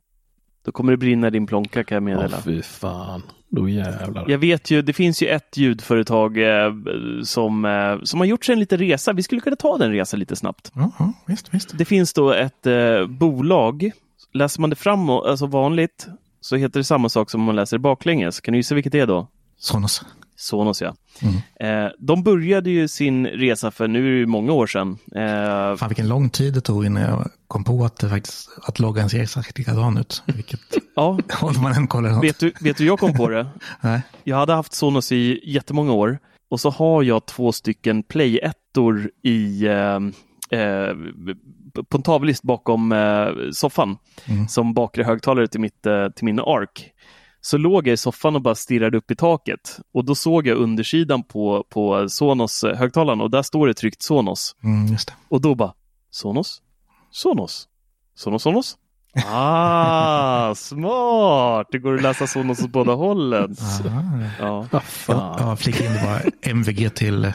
Då 0.67 0.71
kommer 0.71 0.91
det 0.93 0.97
brinna 0.97 1.27
i 1.27 1.29
din 1.29 1.47
plånka 1.47 1.83
kan 1.83 1.95
jag 2.07 2.13
Ja, 2.13 2.17
meddela. 2.21 2.41
fy 2.41 2.61
fan. 2.61 3.21
Då 3.49 3.69
jävlar. 3.69 4.25
Jag 4.29 4.37
vet 4.37 4.71
ju, 4.71 4.81
det 4.81 4.93
finns 4.93 5.23
ju 5.23 5.27
ett 5.27 5.57
ljudföretag 5.57 6.37
eh, 6.37 6.73
som, 7.23 7.65
eh, 7.65 8.03
som 8.03 8.19
har 8.19 8.25
gjort 8.27 8.45
sig 8.45 8.53
en 8.53 8.59
liten 8.59 8.77
resa. 8.79 9.13
Vi 9.13 9.23
skulle 9.23 9.41
kunna 9.41 9.55
ta 9.55 9.77
den 9.77 9.91
resan 9.91 10.19
lite 10.19 10.35
snabbt. 10.35 10.71
Ja, 10.75 10.91
ja, 10.99 11.13
visst, 11.25 11.53
visst. 11.53 11.77
Det 11.77 11.85
finns 11.85 12.13
då 12.13 12.31
ett 12.33 12.65
eh, 12.67 13.05
bolag. 13.07 13.91
Läser 14.33 14.61
man 14.61 14.69
det 14.69 14.75
fram, 14.75 15.09
alltså 15.09 15.45
vanligt, 15.45 16.07
så 16.41 16.55
heter 16.55 16.79
det 16.79 16.83
samma 16.83 17.09
sak 17.09 17.29
som 17.29 17.41
om 17.41 17.45
man 17.45 17.55
läser 17.55 17.77
det 17.77 17.81
baklänges. 17.81 18.41
Kan 18.41 18.51
du 18.51 18.57
gissa 18.59 18.75
vilket 18.75 18.91
det 18.91 18.99
är 18.99 19.07
då? 19.07 19.27
Sonos. 19.57 20.05
Sonos 20.39 20.81
ja. 20.81 20.95
Mm. 21.21 21.85
Eh, 21.85 21.91
de 21.99 22.23
började 22.23 22.69
ju 22.69 22.87
sin 22.87 23.27
resa 23.27 23.71
för 23.71 23.87
nu 23.87 24.07
är 24.07 24.11
det 24.11 24.17
ju 24.17 24.25
många 24.25 24.51
år 24.53 24.67
sedan. 24.67 24.97
Eh, 25.15 25.75
Fan 25.77 25.89
vilken 25.89 26.07
lång 26.07 26.29
tid 26.29 26.53
det 26.53 26.61
tog 26.61 26.85
innan 26.85 27.03
jag 27.03 27.29
kom 27.47 27.63
på 27.63 27.85
att, 27.85 27.97
det 27.99 28.09
faktiskt, 28.09 28.49
att 28.63 28.79
loggan 28.79 29.09
ser 29.09 29.21
exakt 29.21 29.57
likadan 29.57 29.97
ut. 29.97 30.23
Vilket, 30.25 30.59
ja, 30.95 31.19
om 31.41 31.61
man 31.61 31.71
än 31.73 31.87
kollar 31.87 32.09
något. 32.11 32.23
vet 32.23 32.39
du, 32.39 32.51
vet 32.61 32.77
du 32.77 32.85
jag 32.85 32.99
kom 32.99 33.13
på 33.13 33.29
det? 33.29 33.47
Nej. 33.81 34.01
Jag 34.23 34.37
hade 34.37 34.53
haft 34.53 34.73
Sonos 34.73 35.11
i 35.11 35.39
jättemånga 35.43 35.91
år 35.91 36.19
och 36.49 36.59
så 36.59 36.69
har 36.69 37.03
jag 37.03 37.25
två 37.25 37.51
stycken 37.51 38.03
Play-ettor 38.03 39.11
i 39.23 39.65
eh, 39.65 39.95
eh, 40.59 40.93
på 41.89 41.97
en 41.97 42.03
tavellist 42.03 42.43
bakom 42.43 42.91
eh, 42.91 43.27
soffan 43.53 43.97
Mm. 44.29 44.47
som 44.47 44.73
bakre 44.73 45.03
högtalare 45.03 45.47
till, 45.47 45.59
mitt, 45.59 45.85
eh, 45.85 46.09
till 46.09 46.25
min 46.25 46.39
ARK. 46.39 46.91
Så 47.47 47.57
låg 47.57 47.87
jag 47.87 47.93
i 47.93 47.97
soffan 47.97 48.35
och 48.35 48.41
bara 48.41 48.55
stirrade 48.55 48.97
upp 48.97 49.11
i 49.11 49.15
taket 49.15 49.79
och 49.93 50.05
då 50.05 50.15
såg 50.15 50.47
jag 50.47 50.57
undersidan 50.57 51.23
på, 51.23 51.65
på 51.69 52.09
Sonos 52.09 52.63
eh, 52.63 52.75
högtalaren 52.77 53.21
och 53.21 53.31
där 53.31 53.41
står 53.41 53.67
det 53.67 53.73
tryckt 53.73 54.01
Sonos. 54.01 54.55
Mm, 54.63 54.87
just 54.87 55.07
det. 55.07 55.13
Och 55.29 55.41
då 55.41 55.55
bara 55.55 55.73
Sonos? 56.11 56.61
Sonos? 57.11 57.67
Sonos 58.15 58.43
Sonos? 58.43 58.77
Ah, 59.27 60.55
smart! 60.55 61.67
Det 61.71 61.79
går 61.79 61.95
att 61.95 62.01
läsa 62.01 62.27
Sonos 62.27 62.63
åt 62.63 62.69
båda 62.71 62.93
hållen. 62.93 63.55
Ja. 64.39 64.65
Vad 64.71 64.83
fan. 64.83 65.35
Ja, 65.39 65.55
flika 65.55 65.85
in 65.85 65.93
det 65.93 66.01
bara 66.03 66.21
MVG 66.53 66.95
till 66.95 67.33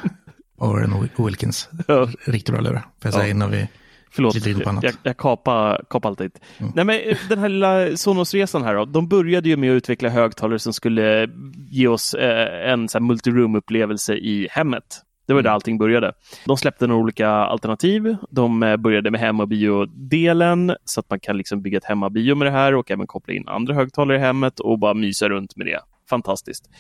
Oren 0.59 1.09
Wilkins. 1.19 1.69
Ja. 1.89 2.09
Riktigt 2.25 2.55
bra 2.55 2.61
lurar. 2.63 2.81
Får 2.81 2.87
jag 3.03 3.15
säga 3.15 3.25
Ja. 3.27 3.31
innan 3.31 3.51
vi 3.51 3.69
Förlåt, 4.15 4.47
jag, 4.83 4.95
jag 5.03 5.17
kapar 5.17 5.85
kapa 5.91 6.09
allt 6.09 6.19
dit. 6.19 6.41
Nej, 6.75 6.85
men 6.85 7.01
eh, 7.01 7.17
den 7.29 7.39
här 7.39 7.49
lilla 7.49 7.97
Sonos-resan 7.97 8.63
här 8.63 8.75
då, 8.75 8.85
de 8.85 9.09
började 9.09 9.49
ju 9.49 9.57
med 9.57 9.71
att 9.71 9.77
utveckla 9.77 10.09
högtalare 10.09 10.59
som 10.59 10.73
skulle 10.73 11.29
ge 11.71 11.87
oss 11.87 12.15
eh, 12.15 12.73
en 12.73 12.89
multiroom-upplevelse 12.89 14.15
i 14.15 14.49
hemmet. 14.51 15.03
Det 15.27 15.35
var 15.35 15.43
där 15.43 15.51
allting 15.51 15.79
började. 15.79 16.13
De 16.47 16.57
släppte 16.57 16.87
några 16.87 17.03
olika 17.03 17.29
alternativ. 17.29 18.17
De 18.31 18.63
eh, 18.63 18.77
började 18.77 19.11
med 19.11 19.21
hem 19.21 19.41
och 19.41 19.49
biodelen 19.49 20.77
så 20.85 21.01
att 21.01 21.11
man 21.11 21.21
kan 21.21 21.37
liksom 21.37 21.63
bygga 21.63 21.79
ett 21.79 21.85
hemmabio 21.85 22.35
med 22.35 22.47
det 22.47 22.53
här 22.53 22.75
och 22.75 22.91
även 22.91 23.07
koppla 23.07 23.35
in 23.35 23.49
andra 23.49 23.75
högtalare 23.75 24.17
i 24.17 24.21
hemmet 24.21 24.61
och 24.61 24.79
bara 24.79 24.95
mysa 24.95 25.29
runt 25.29 25.57
med 25.57 25.67
det. 25.67 25.81
Fantastiskt. 26.11 26.71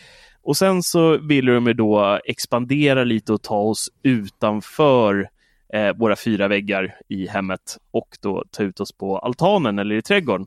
Och 0.43 0.57
sen 0.57 0.83
så 0.83 1.19
ville 1.19 1.53
de 1.53 1.67
ju 1.67 1.73
då 1.73 2.21
expandera 2.25 3.05
lite 3.05 3.33
och 3.33 3.43
ta 3.43 3.59
oss 3.59 3.89
utanför 4.03 5.29
eh, 5.75 5.97
våra 5.97 6.17
fyra 6.17 6.49
väggar 6.49 6.95
i 7.09 7.27
hemmet 7.27 7.79
och 7.91 8.09
då 8.23 8.45
ta 8.51 8.63
ut 8.63 8.81
oss 8.81 8.93
på 8.93 9.19
altanen 9.19 9.79
eller 9.79 9.95
i 9.95 10.03
trädgården. 10.03 10.47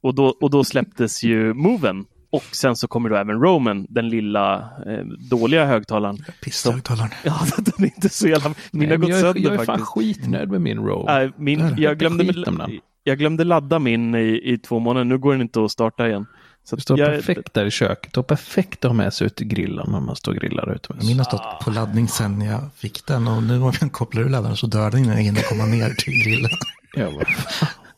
Och 0.00 0.14
då, 0.14 0.26
och 0.40 0.50
då 0.50 0.64
släpptes 0.64 1.24
ju 1.24 1.54
Moven. 1.54 2.04
Och 2.30 2.42
sen 2.52 2.76
så 2.76 2.88
kommer 2.88 3.08
då 3.10 3.16
även 3.16 3.40
Roman, 3.40 3.86
den 3.88 4.08
lilla 4.08 4.54
eh, 4.86 5.04
dåliga 5.30 5.66
högtalaren. 5.66 6.16
Pisshögtalaren. 6.44 7.10
Ja, 7.24 7.38
den 7.58 7.84
är 7.84 7.84
inte 7.84 8.08
så 8.08 8.28
jävla... 8.28 8.54
Min 8.72 8.90
har 8.90 8.96
gått 8.96 9.08
jag, 9.10 9.20
sönder 9.20 9.40
jag 9.40 9.52
är 9.52 9.56
fan 9.56 9.66
faktiskt. 9.66 9.88
skitnöjd 9.88 10.50
med 10.50 10.60
min 10.60 10.78
row. 10.78 11.04
Nej, 11.06 11.32
min, 11.36 11.74
Jag 11.76 11.98
glömde, 11.98 12.24
jag 13.04 13.18
glömde 13.18 13.44
ladda 13.44 13.78
min 13.78 14.14
i, 14.14 14.40
i 14.52 14.58
två 14.58 14.78
månader. 14.78 15.04
Nu 15.04 15.18
går 15.18 15.32
den 15.32 15.40
inte 15.40 15.64
att 15.64 15.70
starta 15.70 16.08
igen. 16.08 16.26
Så 16.68 16.76
det 16.76 16.82
står 16.82 16.98
jag, 16.98 17.08
perfekt 17.10 17.54
där 17.54 17.66
i 17.66 17.70
köket. 17.70 18.12
Det 18.12 18.20
är 18.20 18.22
perfekt 18.22 18.84
att 18.84 18.88
ha 18.90 18.96
med 18.96 19.12
sig 19.14 19.26
ut 19.26 19.40
i 19.40 19.44
grillen 19.44 19.90
när 19.90 20.00
man 20.00 20.16
står 20.16 20.32
och 20.32 20.38
grillar 20.38 20.74
utomhus. 20.74 21.06
Min 21.06 21.18
har 21.18 21.24
stått 21.24 21.60
på 21.64 21.70
laddning 21.70 22.08
sen 22.08 22.40
jag 22.40 22.60
fick 22.76 23.06
den 23.06 23.28
och 23.28 23.42
nu 23.42 23.60
om 23.62 23.72
jag 23.80 23.92
kopplar 23.92 24.22
ur 24.22 24.28
laddaren 24.28 24.56
så 24.56 24.66
dör 24.66 24.90
den 24.90 25.00
innan 25.04 25.16
jag 25.16 25.22
hinner 25.22 25.42
komma 25.42 25.64
ner 25.66 25.90
till 25.94 26.24
grillen. 26.24 26.50
Ja. 26.98 27.10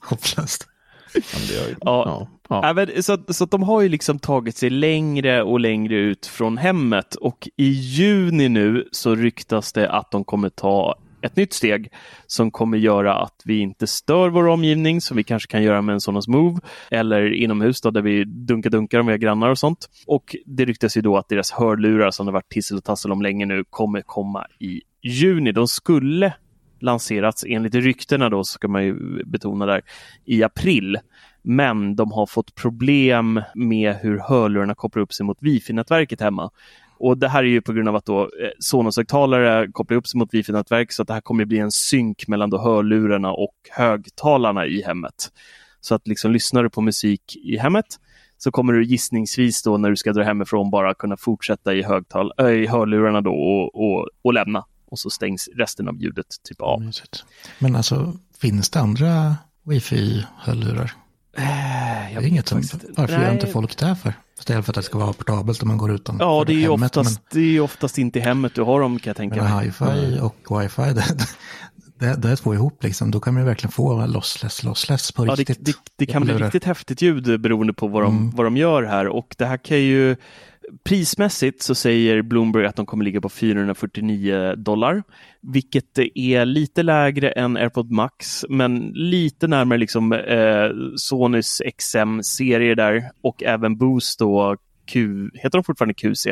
Hopplöst. 0.00 0.66
Ja, 1.14 1.20
det 1.48 1.54
gör 1.54 1.68
ju- 1.68 1.76
Ja. 1.80 2.04
ja. 2.06 2.28
Ja. 2.48 2.60
Ja, 2.66 2.72
men 2.72 3.02
så, 3.34 3.44
de 3.46 3.62
har 3.62 3.80
ju 3.82 3.88
liksom 3.88 4.18
tagit 4.18 4.56
sig 4.56 4.70
längre 4.70 5.42
och 5.42 5.60
längre 5.60 5.94
ut 5.94 6.26
från 6.26 6.58
hemmet 6.58 7.14
och 7.14 7.48
i 7.56 7.64
juni 7.68 8.48
nu 8.48 8.88
så 8.92 9.14
ryktas 9.14 9.72
det 9.72 9.90
att 9.90 10.10
de 10.10 10.24
kommer 10.24 10.48
ta 10.48 10.94
ett 11.22 11.36
nytt 11.36 11.52
steg 11.52 11.92
som 12.26 12.50
kommer 12.50 12.78
göra 12.78 13.14
att 13.14 13.42
vi 13.44 13.58
inte 13.58 13.86
stör 13.86 14.28
vår 14.28 14.48
omgivning 14.48 15.00
som 15.00 15.16
vi 15.16 15.24
kanske 15.24 15.50
kan 15.50 15.62
göra 15.62 15.82
med 15.82 15.92
en 15.92 16.00
Sonos 16.00 16.28
Move 16.28 16.60
eller 16.90 17.32
inomhus 17.32 17.80
då, 17.80 17.90
där 17.90 18.02
vi 18.02 18.24
dunkar-dunkar 18.24 19.02
med 19.02 19.20
grannar 19.20 19.50
och 19.50 19.58
sånt. 19.58 19.88
Och 20.06 20.36
det 20.46 20.64
ryktas 20.64 20.96
ju 20.96 21.00
då 21.00 21.16
att 21.16 21.28
deras 21.28 21.50
hörlurar 21.50 22.10
som 22.10 22.26
det 22.26 22.32
varit 22.32 22.48
tissel 22.48 22.76
och 22.76 22.84
tassel 22.84 23.12
om 23.12 23.22
länge 23.22 23.46
nu 23.46 23.64
kommer 23.70 24.02
komma 24.02 24.46
i 24.58 24.80
juni. 25.02 25.52
De 25.52 25.68
skulle 25.68 26.34
lanserats 26.80 27.44
enligt 27.48 27.74
ryktena 27.74 28.28
då, 28.28 28.44
ska 28.44 28.68
man 28.68 28.84
ju 28.84 29.24
betona 29.24 29.66
där, 29.66 29.82
i 30.24 30.42
april. 30.42 30.98
Men 31.42 31.96
de 31.96 32.12
har 32.12 32.26
fått 32.26 32.54
problem 32.54 33.42
med 33.54 33.94
hur 33.94 34.18
hörlurarna 34.18 34.74
kopplar 34.74 35.02
upp 35.02 35.12
sig 35.12 35.26
mot 35.26 35.38
wifi-nätverket 35.40 36.20
hemma. 36.20 36.50
Och 36.98 37.18
det 37.18 37.28
här 37.28 37.44
är 37.44 37.48
ju 37.48 37.60
på 37.60 37.72
grund 37.72 37.88
av 37.88 37.96
att 37.96 38.04
då 38.04 38.20
eh, 38.22 38.50
Sonos-högtalare 38.58 39.72
kopplar 39.72 39.96
upp 39.96 40.06
sig 40.06 40.18
mot 40.18 40.34
wifi-nätverk 40.34 40.92
så 40.92 41.02
att 41.02 41.08
det 41.08 41.14
här 41.14 41.20
kommer 41.20 41.44
bli 41.44 41.58
en 41.58 41.72
synk 41.72 42.28
mellan 42.28 42.50
då 42.50 42.58
hörlurarna 42.58 43.32
och 43.32 43.54
högtalarna 43.70 44.66
i 44.66 44.82
hemmet. 44.82 45.32
Så 45.80 45.94
att 45.94 46.08
liksom 46.08 46.32
lyssnar 46.32 46.62
du 46.62 46.70
på 46.70 46.80
musik 46.80 47.36
i 47.36 47.58
hemmet 47.58 47.86
så 48.38 48.50
kommer 48.50 48.72
du 48.72 48.84
gissningsvis 48.84 49.62
då 49.62 49.78
när 49.78 49.90
du 49.90 49.96
ska 49.96 50.12
dra 50.12 50.22
hemifrån 50.22 50.70
bara 50.70 50.94
kunna 50.94 51.16
fortsätta 51.16 51.74
i, 51.74 51.82
högtal 51.82 52.32
äh, 52.38 52.46
i 52.46 52.66
hörlurarna 52.66 53.20
då 53.20 53.30
och, 53.30 53.74
och, 53.74 54.08
och 54.22 54.34
lämna. 54.34 54.64
Och 54.90 54.98
så 54.98 55.10
stängs 55.10 55.48
resten 55.54 55.88
av 55.88 55.96
ljudet 55.96 56.26
typ 56.48 56.60
av. 56.60 56.80
Men 57.58 57.76
alltså, 57.76 58.12
finns 58.40 58.70
det 58.70 58.80
andra 58.80 59.36
wifi-hörlurar? 59.64 60.90
Det 61.38 62.24
är 62.24 62.26
inget 62.26 62.48
som, 62.48 62.62
varför 62.96 63.14
gör 63.14 63.20
Nej. 63.20 63.32
inte 63.32 63.46
folk 63.46 63.76
det 63.78 63.96
för? 64.02 64.12
Istället 64.38 64.64
för 64.64 64.72
att 64.72 64.74
det 64.74 64.82
ska 64.82 64.98
vara 64.98 65.12
portabelt 65.12 65.62
om 65.62 65.68
man 65.68 65.78
går 65.78 65.92
utanför 65.92 66.24
Ja, 66.24 66.44
det 66.46 66.52
är 66.52 66.54
ju 66.54 66.62
hemmet. 66.70 66.96
oftast, 66.96 67.20
det 67.30 67.40
är 67.56 67.60
oftast 67.60 67.98
inte 67.98 68.18
i 68.18 68.22
hemmet 68.22 68.54
du 68.54 68.62
har 68.62 68.80
dem 68.80 68.98
kan 68.98 69.10
jag 69.10 69.16
tänka 69.16 69.36
Men, 69.36 69.44
men 69.44 69.56
mig. 69.56 69.66
hi-fi 69.66 70.20
och 70.20 70.62
wifi, 70.62 70.82
det, 70.94 71.04
det, 71.98 72.14
det 72.22 72.28
är 72.30 72.36
två 72.36 72.54
ihop 72.54 72.82
liksom. 72.84 73.10
Då 73.10 73.20
kan 73.20 73.34
man 73.34 73.42
ju 73.42 73.46
verkligen 73.46 73.72
få 73.72 74.06
lossless, 74.06 74.62
lossless 74.62 75.12
på 75.12 75.26
Ja, 75.26 75.30
det, 75.30 75.40
riktigt. 75.40 75.64
det, 75.66 75.72
det 75.96 76.06
kan 76.06 76.22
bli 76.24 76.34
riktigt 76.34 76.64
häftigt 76.64 77.02
ljud 77.02 77.40
beroende 77.40 77.72
på 77.72 77.88
vad 77.88 78.02
de, 78.02 78.16
Mm. 78.16 78.30
vad 78.30 78.46
de 78.46 78.56
gör 78.56 78.82
här 78.82 79.06
och 79.08 79.34
det 79.38 79.46
här 79.46 79.56
kan 79.56 79.78
ju 79.78 80.16
Prismässigt 80.82 81.62
så 81.62 81.74
säger 81.74 82.22
Bloomberg 82.22 82.66
att 82.66 82.76
de 82.76 82.86
kommer 82.86 83.04
ligga 83.04 83.20
på 83.20 83.28
449 83.28 84.54
dollar, 84.56 85.02
vilket 85.40 85.98
är 86.14 86.44
lite 86.44 86.82
lägre 86.82 87.30
än 87.30 87.56
AirPod 87.56 87.90
Max, 87.90 88.44
men 88.48 88.92
lite 88.94 89.46
närmare 89.46 89.78
liksom 89.78 90.12
eh, 90.12 90.70
Sonys 90.96 91.62
XM-serier 91.76 92.74
där 92.74 93.10
och 93.22 93.42
även 93.42 93.76
Boost 93.76 94.18
då 94.18 94.56
Q, 94.88 95.30
heter 95.34 95.58
de 95.58 95.64
fortfarande 95.64 95.94
QC? 95.94 96.26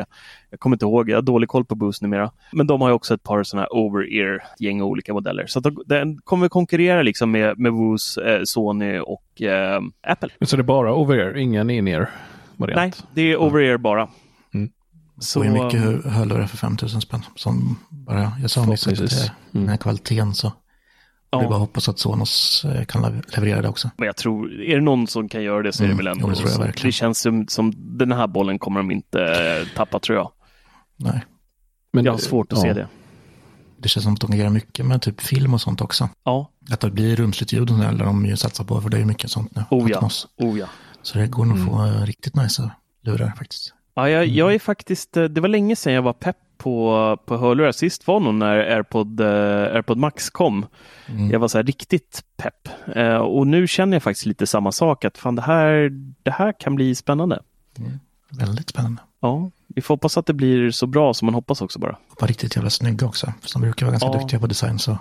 Jag 0.50 0.60
kommer 0.60 0.76
inte 0.76 0.84
ihåg, 0.84 1.10
jag 1.10 1.16
har 1.16 1.22
dålig 1.22 1.48
koll 1.48 1.64
på 1.64 1.74
Boost 1.74 2.02
numera. 2.02 2.30
Men 2.52 2.66
de 2.66 2.80
har 2.80 2.88
ju 2.88 2.94
också 2.94 3.14
ett 3.14 3.22
par 3.22 3.42
sådana 3.42 3.62
här 3.62 3.78
over-ear 3.78 4.42
gäng 4.58 4.82
olika 4.82 5.14
modeller. 5.14 5.46
Så 5.46 5.60
de, 5.60 5.82
den 5.86 6.18
kommer 6.18 6.48
konkurrera 6.48 7.02
liksom 7.02 7.30
med, 7.30 7.58
med 7.58 7.72
Boost, 7.72 8.18
eh, 8.18 8.40
Sony 8.44 8.98
och 8.98 9.42
eh, 9.42 9.80
Apple. 10.02 10.28
Så 10.40 10.56
det 10.56 10.60
är 10.60 10.64
bara 10.64 10.94
over-ear, 10.94 11.36
ingen 11.36 11.70
in-ear? 11.70 12.10
Nej, 12.56 12.92
det 13.14 13.22
är 13.22 13.36
over-ear 13.36 13.76
bara. 13.76 14.08
Mm. 15.16 15.22
Så, 15.22 15.40
Så 15.40 15.42
är 15.42 15.50
mycket 15.64 15.80
hö- 15.80 16.08
hörlurar 16.10 16.46
för 16.46 16.56
5000 16.56 17.00
spänn. 17.00 17.22
Som 17.36 17.78
bara, 17.90 18.32
jag 18.42 18.50
sa 18.50 18.64
nyss 18.66 18.86
att 18.86 18.96
det, 18.96 19.32
den 19.52 19.68
här 19.68 19.76
kvaliteten 19.76 20.34
så. 20.34 20.52
ja. 21.30 21.42
Är 21.44 21.48
bara 21.48 21.58
hoppas 21.58 21.88
att 21.88 21.98
Sonos 21.98 22.64
eh, 22.64 22.84
kan 22.84 23.04
lev- 23.04 23.22
leverera 23.36 23.62
det 23.62 23.68
också. 23.68 23.90
Men 23.96 24.06
jag 24.06 24.16
tror, 24.16 24.60
är 24.62 24.74
det 24.74 24.80
någon 24.82 25.06
som 25.06 25.28
kan 25.28 25.42
göra 25.42 25.62
det 25.62 25.72
så 25.72 25.82
är 25.82 25.86
det 25.88 25.92
Mm, 25.92 26.04
väl 26.04 26.12
ändå. 26.16 26.32
jo, 26.36 26.58
det 26.58 26.72
det 26.82 26.92
känns 26.92 27.18
som, 27.20 27.48
som 27.48 27.72
den 27.76 28.12
här 28.12 28.26
bollen 28.26 28.58
kommer 28.58 28.80
de 28.80 28.90
inte 28.90 29.22
eh, 29.22 29.76
tappa 29.76 29.98
tror 30.00 30.18
jag. 30.18 30.30
Nej. 30.96 31.24
Men, 31.92 32.04
Jag 32.04 32.12
har 32.12 32.18
svårt 32.18 32.52
att 32.52 32.58
ja. 32.58 32.62
se 32.62 32.72
det. 32.72 32.88
Det 33.78 33.88
känns 33.88 34.04
som 34.04 34.14
att 34.14 34.20
de 34.20 34.26
kan 34.30 34.38
göra 34.38 34.50
mycket 34.50 34.86
med 34.86 35.02
typ 35.02 35.20
film 35.20 35.54
och 35.54 35.60
sånt 35.60 35.80
också. 35.80 36.08
Ja, 36.24 36.50
Att 36.70 36.80
det 36.80 36.90
blir 36.90 37.16
rumsligt 37.16 37.52
ljud 37.52 37.70
och 37.70 37.78
där 37.78 37.92
de 37.92 38.26
ju 38.26 38.36
satsar 38.36 38.64
på, 38.64 38.80
för 38.80 38.88
det 38.88 38.96
är 38.96 38.98
ju 38.98 39.04
mycket 39.06 39.30
sånt 39.30 39.56
nu. 39.56 39.62
oh 39.70 39.90
ja. 39.90 40.10
Oh 40.36 40.58
ja. 40.58 40.66
Så 41.02 41.18
det 41.18 41.26
går 41.26 41.44
nog 41.44 41.56
Mm. 41.56 41.68
att 41.68 41.74
få 41.92 41.98
eh, 41.98 42.06
riktigt 42.06 42.34
nice 42.36 42.70
lurar 43.02 43.32
faktiskt. 43.38 43.72
Ja, 43.96 44.10
jag, 44.10 44.24
Mm. 44.24 44.34
jag 44.36 44.54
är 44.54 44.58
faktiskt, 44.58 45.16
eh, 45.16 45.24
det 45.24 45.40
var 45.40 45.48
länge 45.48 45.76
sedan 45.76 45.92
jag 45.92 46.02
var 46.02 46.12
pepp 46.12 46.36
på, 46.58 47.18
på 47.26 47.36
hörlurar. 47.36 47.72
Sist 47.72 48.06
var 48.06 48.20
nog 48.20 48.34
när 48.34 48.56
AirPod, 48.58 49.20
eh, 49.20 49.26
AirPod 49.74 49.98
Max 49.98 50.30
kom. 50.30 50.66
Mm. 51.08 51.30
Jag 51.30 51.38
var 51.38 51.48
så 51.48 51.58
här 51.58 51.62
riktigt 51.62 52.22
pepp. 52.36 52.68
Eh, 52.96 53.16
och 53.16 53.46
nu 53.46 53.66
känner 53.66 53.96
jag 53.96 54.02
faktiskt 54.02 54.26
lite 54.26 54.46
samma 54.46 54.72
sak, 54.72 55.04
att 55.04 55.18
fan 55.18 55.34
det 55.36 55.42
här, 55.42 55.90
det 56.22 56.30
här 56.30 56.52
kan 56.60 56.74
bli 56.74 56.94
spännande. 56.94 57.42
Väldigt 58.30 58.68
spännande. 58.70 59.02
Ja, 59.20 59.50
vi 59.68 59.82
får 59.82 59.94
hoppas 59.94 60.16
att 60.18 60.26
det 60.26 60.32
blir 60.34 60.70
så 60.70 60.86
bra 60.86 61.14
som 61.14 61.26
man 61.26 61.34
hoppas 61.34 61.62
också 61.62 61.78
bara. 61.78 61.92
Och 62.10 62.16
bara 62.20 62.26
riktigt 62.26 62.56
jävla 62.56 62.70
snygga 62.70 63.06
också. 63.06 63.26
För 63.42 63.50
de 63.52 63.62
brukar 63.62 63.86
vara 63.86 63.92
ganska 63.92 64.08
Ja. 64.08 64.18
duktiga 64.20 64.40
på 64.40 64.46
design 64.46 64.78
så. 64.78 64.98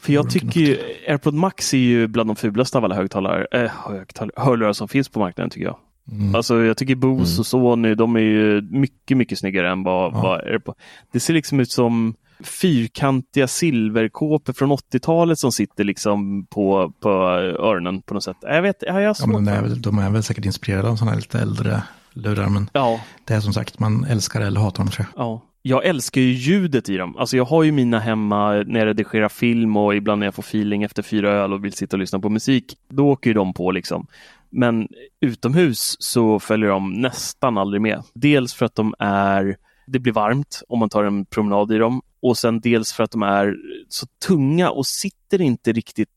För 0.00 0.12
jag 0.12 0.30
tycker 0.30 0.60
ju 0.60 0.78
AirPod 1.08 1.34
Max 1.34 1.74
är 1.74 1.78
ju 1.78 2.06
bland 2.06 2.30
de 2.30 2.36
fulaste 2.36 2.78
av 2.78 2.84
alla 2.84 2.94
högtalare, 2.94 3.46
äh, 3.64 3.70
högtalare, 3.88 4.32
hörlurar 4.36 4.72
som 4.72 4.88
finns 4.88 5.08
på 5.08 5.18
marknaden 5.18 5.50
tycker 5.50 5.66
jag. 5.66 5.76
Mm. 6.12 6.34
Alltså 6.34 6.62
jag 6.64 6.76
tycker 6.76 6.94
Bose 6.94 7.40
och 7.40 7.46
Sony, 7.46 7.94
de 7.94 8.16
är 8.16 8.20
ju 8.20 8.62
mycket, 8.62 9.16
mycket 9.16 9.38
snyggare 9.38 9.70
än 9.70 9.82
vad, 9.82 10.12
Ja. 10.14 10.20
vad 10.22 10.40
AirPod. 10.40 10.74
Det 11.12 11.20
ser 11.20 11.34
liksom 11.34 11.60
ut 11.60 11.70
som 11.70 12.14
fyrkantiga 12.40 13.48
silverkåpor 13.48 14.52
från 14.52 14.72
80-talet 14.72 15.38
som 15.38 15.52
sitter 15.52 15.84
liksom 15.84 16.46
på, 16.46 16.92
på 17.00 17.08
öronen 17.10 18.02
på 18.02 18.14
något 18.14 18.22
sätt. 18.24 18.36
Jag 18.42 18.62
vet, 18.62 18.76
ja, 18.80 18.86
jag 18.86 18.94
har 18.94 19.00
Ja, 19.00 19.14
svårt 19.14 19.28
men 19.28 19.44
de, 19.44 19.50
är 19.50 19.62
väl, 19.62 19.82
de 19.82 19.98
är 19.98 20.10
väl 20.10 20.22
säkert 20.22 20.44
inspirerade 20.44 20.88
av 20.88 20.96
sådana 20.96 21.10
här 21.12 21.18
lite 21.20 21.38
äldre 21.40 21.82
lurar. 22.12 22.48
Men 22.48 22.70
Ja, 22.72 23.00
det 23.24 23.34
är 23.34 23.40
som 23.40 23.52
sagt, 23.52 23.78
man 23.78 24.04
älskar 24.04 24.40
eller 24.40 24.60
hatar 24.60 24.78
dem 24.84 24.90
tror 24.90 25.06
jag. 25.14 25.24
ja. 25.26 25.42
Jag 25.66 25.84
älskar 25.86 26.20
ju 26.20 26.32
ljudet 26.32 26.88
i 26.88 26.96
dem. 26.96 27.16
Alltså 27.16 27.36
jag 27.36 27.44
har 27.44 27.62
ju 27.62 27.72
mina 27.72 27.98
hemma 27.98 28.52
när 28.52 28.80
jag 28.80 28.86
redigerar 28.86 29.28
film 29.28 29.76
och 29.76 29.94
ibland 29.94 30.18
när 30.20 30.26
jag 30.26 30.34
får 30.34 30.42
feeling 30.42 30.82
efter 30.82 31.02
fyra 31.02 31.30
öl 31.30 31.52
och 31.52 31.64
vill 31.64 31.72
sitta 31.72 31.96
och 31.96 32.00
lyssna 32.00 32.18
på 32.18 32.28
musik. 32.28 32.76
Då 32.88 33.08
åker 33.10 33.30
ju 33.30 33.34
de 33.34 33.54
på 33.54 33.70
liksom. 33.70 34.06
Men 34.54 34.88
utomhus 35.20 35.96
så 35.98 36.40
följer 36.40 36.68
de 36.68 36.92
nästan 36.92 37.58
aldrig 37.58 37.82
med. 37.82 38.02
Dels 38.14 38.54
för 38.54 38.66
att 38.66 38.74
de 38.74 38.94
är, 38.98 39.56
det 39.86 39.98
blir 39.98 40.12
varmt 40.12 40.62
om 40.68 40.78
man 40.78 40.88
tar 40.88 41.04
en 41.04 41.26
promenad 41.26 41.72
i 41.72 41.78
dem 41.78 42.02
och 42.22 42.38
sen 42.38 42.60
dels 42.60 42.92
för 42.92 43.04
att 43.04 43.10
de 43.10 43.22
är 43.22 43.54
så 43.88 44.06
tunga 44.26 44.70
och 44.70 44.86
sitter 44.86 45.40
inte 45.40 45.72
riktigt 45.72 46.08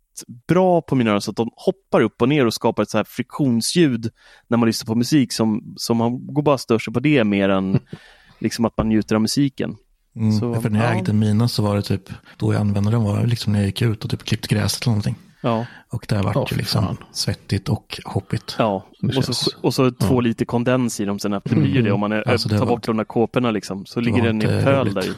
bra 0.48 0.82
på 0.82 0.96
mina 0.96 1.12
öron 1.12 1.22
så 1.22 1.32
att 1.32 1.38
de 1.38 1.50
hoppar 1.56 2.02
upp 2.02 2.22
och 2.22 2.30
ner 2.30 2.46
och 2.46 2.54
skapar 2.54 2.84
ett 2.84 2.90
så 2.90 2.98
här 2.98 3.04
friktionsljud 3.04 4.10
när 4.48 4.58
man 4.58 4.68
lyssnar 4.68 4.86
på 4.86 4.96
musik 4.96 5.34
som, 5.34 5.74
som 5.78 5.98
man 5.98 6.34
går 6.34 6.42
bara 6.42 6.58
stör 6.58 6.80
sig 6.80 6.94
på 6.94 7.00
det 7.00 7.24
mer 7.24 7.50
än 7.50 7.80
liksom 8.40 8.66
att 8.66 8.78
man 8.78 8.90
njuter 8.90 9.16
av 9.16 9.22
musiken. 9.22 9.76
Mm. 10.16 10.32
Så, 10.32 10.62
för 10.62 10.70
när 10.70 10.84
jag 10.84 10.96
ja. 10.96 11.00
ägde 11.00 11.14
mina 11.14 11.48
så 11.48 11.64
var 11.64 11.76
det 11.76 11.82
typ, 11.82 12.10
då 12.38 12.54
jag 12.54 12.60
använde 12.60 12.92
dem 12.92 13.04
var 13.04 13.26
liksom 13.26 13.54
när 13.54 13.60
jag 13.60 13.66
gick 13.66 13.82
ut 13.82 14.04
och 14.04 14.10
typ 14.10 14.24
klippte 14.24 14.56
gräset 14.56 14.84
eller 14.84 14.92
någonting. 14.92 15.16
Ja. 15.42 15.66
Och 15.90 16.06
det 16.10 16.16
har 16.16 16.24
varit 16.24 16.36
Åh, 16.38 16.48
ju 16.52 16.58
liksom 16.58 16.84
fan. 16.86 16.98
svettigt 17.12 17.70
och 17.70 18.00
hoppigt. 18.06 18.56
Ja, 18.60 18.86
och 19.18 19.24
så, 19.26 19.52
och 19.62 19.74
så 19.74 19.92
två 19.92 20.22
liter 20.22 20.46
kondens 20.46 21.00
i 21.00 21.06
dem 21.06 21.20
sen 21.20 21.34
efter. 21.34 21.50
Det 21.56 21.62
blir 21.62 21.72
ju 21.76 21.82
det 21.82 21.92
om 21.92 22.00
man 22.00 22.12
är, 22.12 22.30
Alltså, 22.30 22.50
det 22.50 22.58
tar 22.58 22.66
var- 22.66 22.74
bort 22.76 22.86
de 22.86 22.98
där 22.98 23.04
kåporna 23.04 23.52
liksom. 23.52 23.86
Så 23.86 24.00
ligger 24.02 24.24
den 24.24 24.42
i 24.42 24.46
inte 24.46 24.64
pöl 24.64 24.80
roligt. 24.86 24.96
där 24.96 25.06
i. 25.06 25.14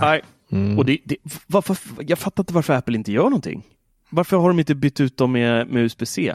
Nej, 0.00 0.22
Mm. 0.52 0.78
och 0.78 0.84
det, 0.84 0.98
det, 1.04 1.16
varför, 1.46 1.76
jag 2.00 2.18
fattar 2.18 2.42
inte 2.42 2.52
varför 2.54 2.72
Apple 2.74 2.94
inte 2.96 3.12
gör 3.12 3.22
någonting. 3.24 3.62
Varför 4.10 4.36
har 4.36 4.48
de 4.48 4.58
inte 4.58 4.74
bytt 4.74 5.00
ut 5.00 5.16
dem 5.16 5.32
med, 5.32 5.68
med 5.68 5.82
USB-C? 5.84 6.34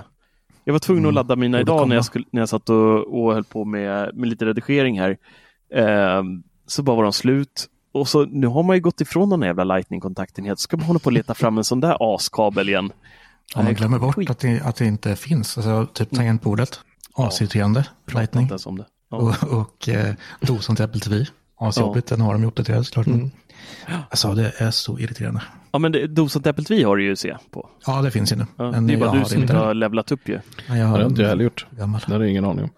Jag 0.64 0.74
var 0.74 0.80
tvungen 0.80 1.06
att 1.06 1.14
ladda 1.14 1.36
mina 1.36 1.60
idag 1.62 1.90
när 1.90 1.96
jag, 1.96 2.06
skulle, 2.06 2.26
när 2.32 2.42
jag 2.42 2.50
satt 2.50 2.70
och, 2.70 3.22
och 3.24 3.34
höll 3.34 3.44
på 3.44 3.66
med, 3.66 4.16
med 4.16 4.30
lite 4.30 4.46
redigering 4.46 5.00
här. 5.00 5.18
Ehm, 5.76 6.44
så 6.68 6.84
bara 6.84 6.96
var 6.96 7.04
de 7.04 7.14
slut. 7.14 7.68
Och 8.00 8.08
så 8.08 8.26
nu 8.26 8.48
har 8.48 8.64
man 8.64 8.76
ju 8.76 8.82
gått 8.82 9.02
ifrån 9.02 9.30
den 9.30 9.42
jävla 9.42 9.64
lightning-kontakten 9.64 10.46
helt. 10.46 10.60
Så 10.60 10.64
ska 10.64 10.78
man 10.78 10.86
hålla 10.86 11.00
på 11.00 11.06
och 11.06 11.12
leta 11.14 11.34
fram 11.34 11.58
en 11.58 11.64
sån 11.64 11.80
där 11.80 12.16
askabel 12.16 12.70
igen. 12.70 12.92
Ja, 13.56 13.64
man 13.64 13.74
glömmer 13.74 14.00
bort 14.00 14.30
att 14.30 14.40
det, 14.40 14.62
att 14.62 14.76
det 14.76 14.86
inte 14.86 15.16
finns. 15.16 15.58
Alltså, 15.58 15.88
typ 15.94 16.16
tangentbordet, 16.16 16.80
AC-irriterande, 17.14 17.86
lightning. 18.14 18.42
Inte 18.42 18.52
ens 18.52 18.66
om 18.66 18.78
det. 18.78 18.86
Ja. 19.12 19.18
Och, 19.18 19.60
och 19.60 19.90
eh, 19.90 20.14
dosan 20.42 20.76
till 20.76 20.86
Apple 20.86 21.00
TV. 21.02 21.26
AC-jobbigt, 21.60 22.08
den 22.10 22.22
har 22.22 22.34
de 22.34 22.42
ju 22.42 22.48
uppdaterat 22.48 22.86
såklart. 22.86 23.08
Mm. 23.08 23.32
Alltså 24.10 24.34
det 24.34 24.54
är 24.58 24.72
så 24.72 25.00
irriterande. 25.00 25.42
Ja, 25.72 25.80
men 25.80 25.92
det, 25.92 26.08
dosan 26.08 26.42
till 26.42 26.50
Apple 26.50 26.64
TV 26.64 26.84
har 26.84 26.98
du 26.98 27.04
ju 27.04 27.16
se 27.16 27.38
på. 27.52 27.70
Ja, 27.86 28.02
det 28.02 28.12
finns 28.12 28.32
ju 28.32 28.36
nu. 28.36 28.46
Ja, 28.58 28.72
Men 28.72 28.88
det 28.88 28.94
är 28.94 28.98
bara 28.98 29.12
du 29.12 29.18
har 29.18 29.26
som 29.26 29.42
inte 29.42 29.54
har 29.56 29.74
levlat 29.74 30.12
upp 30.12 30.30
ju. 30.30 30.34
Nej, 30.34 30.44
jag 30.68 30.78
Ja, 30.78 30.86
har 30.86 30.98
det 30.98 31.04
har 31.04 31.10
inte 31.10 31.22
jag 31.22 31.30
heller 31.30 31.44
gjort. 31.44 31.66
Gammal. 31.72 32.02
Det 32.08 32.14
har 32.14 32.20
jag 32.20 32.30
ingen 32.30 32.46
aning 32.46 32.64
om. 32.64 32.70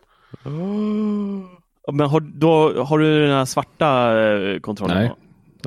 Ja, 0.44 1.59
Men 1.92 2.10
har, 2.10 2.20
då, 2.20 2.84
har 2.84 3.00
du 3.00 3.22
den 3.28 3.38
här 3.38 3.46
svarta 3.46 4.20
eh, 4.24 4.60
kontrollen? 4.60 4.98
Nej. 4.98 5.12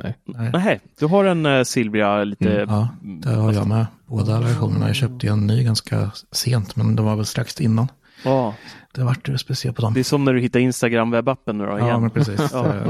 Nej. 0.03 0.15
Nej. 0.25 0.49
Nej, 0.53 0.79
du 0.99 1.05
har 1.05 1.25
en 1.25 1.45
uh, 1.45 1.63
silvriga 1.63 2.23
lite... 2.23 2.61
Mm, 2.61 2.69
ja, 2.69 2.87
det 3.01 3.29
har 3.29 3.53
jag 3.53 3.67
med. 3.67 3.85
Båda 4.05 4.39
versionerna. 4.41 4.87
Jag 4.87 4.95
köpte 4.95 5.27
en 5.27 5.47
ny 5.47 5.63
ganska 5.63 6.11
sent, 6.31 6.75
men 6.75 6.95
det 6.95 7.01
var 7.01 7.15
väl 7.15 7.25
strax 7.25 7.61
innan. 7.61 7.87
Ja, 8.25 8.53
Det 8.93 9.03
vart 9.03 9.29
USB-C 9.29 9.73
på 9.73 9.81
dem. 9.81 9.93
det 9.93 9.99
är 9.99 10.03
som 10.03 10.25
när 10.25 10.33
du 10.33 10.39
hittar 10.41 10.59
Instagram 10.59 11.11
webbappen 11.11 11.57
nu 11.57 11.65
då 11.65 11.71
Ja, 11.71 11.79
igen. 11.85 12.01
men 12.01 12.09
precis. 12.09 12.39
Ja. 12.53 12.63
Det- 12.63 12.83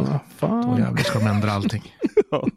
Då 0.48 0.76
jävlar 0.80 0.98
ska 1.04 1.20
de 1.20 1.28
ändra 1.28 1.52
allting. 1.52 1.84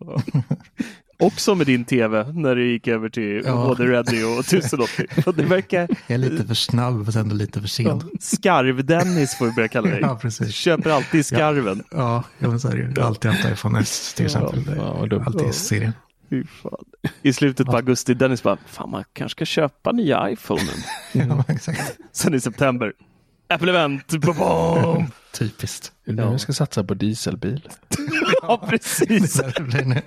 Också 1.18 1.54
med 1.54 1.66
din 1.66 1.84
tv 1.84 2.32
när 2.32 2.56
du 2.56 2.70
gick 2.72 2.88
över 2.88 3.08
till 3.08 3.42
Ja. 3.44 3.52
HD 3.52 3.84
Ready 3.84 4.24
och 4.24 4.38
1080. 4.40 5.06
Och 5.26 5.34
det 5.34 5.44
verkar... 5.44 5.80
Jag 6.06 6.14
är 6.14 6.18
lite 6.18 6.44
för 6.46 6.54
snabb, 6.54 7.04
fast 7.06 7.16
ändå 7.18 7.34
lite 7.34 7.60
för 7.60 7.68
sen. 7.68 8.00
Skarv-Dennis 8.20 9.34
får 9.38 9.46
vi 9.46 9.52
börja 9.52 9.68
kalla 9.68 9.88
dig. 9.90 10.00
Ja, 10.02 10.18
precis. 10.22 10.54
Köper 10.54 10.90
alltid 10.90 11.26
skarven. 11.26 11.82
Ja, 11.90 12.22
ja 12.38 12.48
men 12.48 12.60
så 12.60 12.68
är 12.68 12.72
det 12.72 12.78
ju. 12.78 12.92
Jag 12.96 13.02
har 13.02 13.08
alltid 13.08 13.30
haft 13.30 13.44
iPhone 13.52 13.80
S 13.80 14.14
till 14.16 14.24
exempel. 14.26 14.62
Ja, 14.76 15.06
dumt. 15.10 15.22
alltid 15.26 15.54
serien. 15.54 15.92
Fy 16.30 16.44
fan. 16.62 16.84
I 17.22 17.32
slutet 17.32 17.66
på 17.66 17.76
augusti, 17.76 18.14
Dennis 18.14 18.42
bara, 18.42 18.56
fan 18.66 18.90
man 18.90 19.04
kanske 19.12 19.36
ska 19.36 19.44
köpa 19.44 19.92
nya 19.92 20.30
iPhonen. 20.30 20.64
Ja, 21.12 21.44
exakt. 21.48 21.96
Sen 22.12 22.34
i 22.34 22.40
september, 22.40 22.92
Apple 23.48 23.70
Event! 23.70 24.02
Typiskt. 25.38 25.92
Nu 26.04 26.22
Ja. 26.22 26.38
ska 26.38 26.52
satsa 26.52 26.84
på 26.84 26.94
dieselbil. 26.94 27.68
Ja, 28.42 28.66
precis. 28.70 29.34
Det 29.34 30.02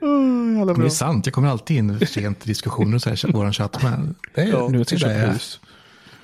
Oh, 0.00 0.66
det 0.78 0.84
är 0.84 0.88
sant, 0.88 1.26
jag 1.26 1.34
kommer 1.34 1.48
alltid 1.48 1.76
in 1.76 2.06
sent 2.06 2.44
i 2.44 2.48
diskussioner 2.48 2.94
och 2.94 3.02
så 3.02 3.08
här, 3.10 3.32
vår 3.32 3.52
chatt. 3.52 3.82
Men 3.82 4.14
det 4.34 4.40
är, 4.40 4.46
Ja, 4.48 4.68
Nu 4.68 4.84
ska 4.84 4.96
det 4.96 5.02
jag 5.02 5.10
är 5.12 5.20
köpa 5.20 5.32
hus. 5.32 5.60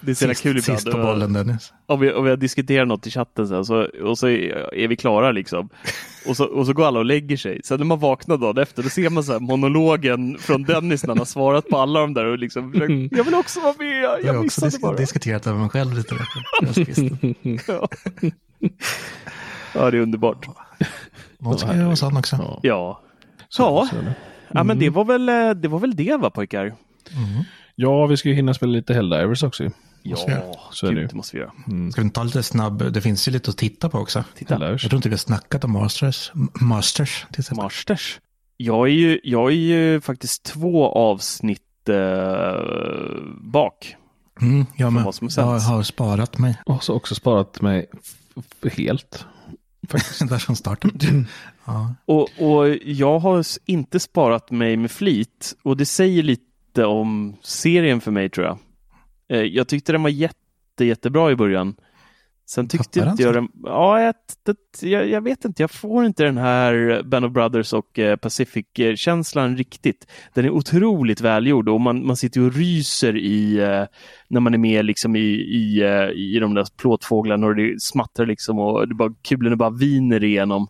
Det 0.00 0.10
är 0.12 0.14
så 0.14 0.28
sist, 0.28 0.42
kul 0.42 0.58
ibland. 0.58 0.80
sist 0.80 0.90
på 0.92 0.98
bollen 0.98 1.32
Dennis. 1.32 1.72
Om 1.86 2.00
vi, 2.00 2.12
om 2.12 2.24
vi 2.24 2.30
har 2.30 2.36
diskuterat 2.36 2.88
något 2.88 3.06
i 3.06 3.10
chatten 3.10 3.48
sen, 3.48 3.64
så, 3.64 3.86
och 4.04 4.18
så 4.18 4.28
är 4.28 4.88
vi 4.88 4.96
klara 4.96 5.32
liksom. 5.32 5.68
Och 6.26 6.36
så, 6.36 6.44
och 6.44 6.66
så 6.66 6.72
går 6.72 6.86
alla 6.86 6.98
och 6.98 7.04
lägger 7.04 7.36
sig. 7.36 7.60
Sen 7.64 7.78
när 7.78 7.84
man 7.84 7.98
vaknar 7.98 8.36
dagen 8.36 8.58
efter, 8.62 8.82
då 8.82 8.88
ser 8.88 9.10
man 9.10 9.24
så 9.24 9.32
här 9.32 9.40
monologen 9.40 10.38
från 10.38 10.62
Dennis 10.62 11.02
när 11.02 11.08
han 11.08 11.18
har 11.18 11.24
svarat 11.24 11.68
på 11.68 11.78
alla 11.78 12.00
de 12.00 12.14
där 12.14 12.24
och 12.24 12.38
liksom 12.38 12.72
försökt, 12.72 13.16
Jag 13.16 13.24
vill 13.24 13.34
också 13.34 13.60
vara 13.60 13.74
med, 13.78 14.02
Jag 14.02 14.08
har 14.10 14.18
jag 14.22 14.36
också 14.44 14.44
missade 14.44 14.66
disk- 14.70 14.82
bara. 14.82 14.96
diskuterat 14.96 15.46
över 15.46 15.58
mig 15.58 15.68
själv 15.68 15.94
lite. 15.94 16.14
Ja. 17.66 17.88
ja, 19.74 19.90
det 19.90 19.96
är 19.96 20.00
underbart. 20.00 20.46
Någon 21.38 21.58
ska 21.58 21.76
göra 21.76 21.96
sån 21.96 22.16
också. 22.16 22.36
Ja. 22.36 22.58
Ja, 22.62 23.02
ja. 23.58 23.88
Det. 23.92 24.14
ja 24.52 24.64
men 24.64 24.78
det 24.78 24.90
var, 24.90 25.04
väl, 25.04 25.28
eh, 25.28 25.50
det 25.50 25.68
var 25.68 25.78
väl 25.78 25.96
det 25.96 26.16
va 26.16 26.30
pojkar? 26.30 26.74
Ja, 27.74 28.06
vi 28.06 28.16
ska 28.16 28.28
ju 28.28 28.34
hinna 28.34 28.54
spela 28.54 28.72
lite 28.72 28.94
Helldivers 28.94 29.42
också. 29.42 29.64
Ja, 30.02 30.16
Så 30.72 30.86
är 30.86 30.92
det 30.92 31.06
det 31.06 31.14
måste 31.14 31.36
vi 31.36 31.40
göra. 31.40 31.52
Ska 31.92 32.00
vi 32.00 32.04
inte 32.04 32.14
ta 32.14 32.22
lite 32.22 32.42
snabb, 32.42 32.92
det 32.92 33.00
finns 33.00 33.28
ju 33.28 33.32
lite 33.32 33.50
att 33.50 33.56
titta 33.56 33.88
på 33.88 33.98
också. 33.98 34.24
Helldivers. 34.48 34.82
Jag 34.84 34.90
tror 34.90 34.98
inte 34.98 35.08
vi 35.08 35.12
har 35.12 35.18
snackat 35.18 35.64
om 35.64 35.72
Masters. 35.72 36.32
Masters 36.60 37.26
till 37.32 37.40
exempel. 37.40 37.62
Masters. 37.64 38.20
Jag 38.56 38.86
är 38.88 38.92
ju, 38.92 39.20
jag 39.24 39.50
är 39.50 39.54
ju 39.56 40.00
faktiskt 40.00 40.42
två 40.42 40.88
avsnitt 40.88 41.88
eh, 41.88 42.54
bak. 43.40 43.96
Mm, 44.40 44.66
jag 44.76 44.92
med. 44.92 45.04
Jag 45.36 45.44
har 45.58 45.82
sparat 45.82 46.38
mig. 46.38 46.58
Och 46.66 46.84
så 46.84 46.94
också 46.94 47.14
sparat 47.14 47.60
mig 47.60 47.86
f- 47.92 48.14
f- 49.94 50.18
helt. 50.20 50.30
Där 50.30 50.38
från 50.38 50.56
starten. 50.56 51.26
Ja. 51.64 51.94
Och, 52.04 52.28
och 52.38 52.68
jag 52.84 53.18
har 53.18 53.44
inte 53.64 54.00
sparat 54.00 54.50
mig 54.50 54.76
med 54.76 54.90
flit 54.90 55.54
och 55.62 55.76
det 55.76 55.86
säger 55.86 56.22
lite 56.22 56.84
om 56.84 57.36
serien 57.42 58.00
för 58.00 58.10
mig 58.10 58.28
tror 58.30 58.46
jag. 58.46 58.58
Eh, 59.28 59.42
jag 59.42 59.68
tyckte 59.68 59.92
den 59.92 60.02
var 60.02 60.10
jätte, 60.10 60.84
jättebra 60.84 61.30
i 61.30 61.36
början. 61.36 61.74
Sen 62.48 62.68
tyckte 62.68 63.00
inte 63.00 63.22
jag 63.22 63.34
den... 63.34 63.48
Ja, 63.64 64.00
jag, 64.00 64.14
jag, 64.80 65.08
jag 65.08 65.20
vet 65.20 65.44
inte. 65.44 65.62
Jag 65.62 65.70
får 65.70 66.04
inte 66.04 66.24
den 66.24 66.36
här 66.38 67.02
Band 67.02 67.24
of 67.24 67.32
Brothers 67.32 67.72
och 67.72 67.98
eh, 67.98 68.16
Pacific-känslan 68.16 69.56
riktigt. 69.56 70.06
Den 70.34 70.44
är 70.44 70.50
otroligt 70.50 71.20
välgjord 71.20 71.68
och 71.68 71.80
man, 71.80 72.06
man 72.06 72.16
sitter 72.16 72.40
och 72.40 72.54
ryser 72.54 73.16
i 73.16 73.58
eh, 73.58 73.84
när 74.28 74.40
man 74.40 74.54
är 74.54 74.58
med 74.58 74.84
liksom 74.84 75.16
i, 75.16 75.28
i, 75.34 75.82
eh, 75.82 76.08
i 76.10 76.38
de 76.38 76.54
där 76.54 76.66
plåtfåglarna 76.76 77.46
och 77.46 77.56
det 77.56 77.82
smattrar 77.82 78.26
liksom 78.26 78.58
och 78.58 78.88
det 78.88 78.94
bara, 78.94 79.14
kulorna 79.22 79.56
bara 79.56 79.70
viner 79.70 80.24
igenom. 80.24 80.68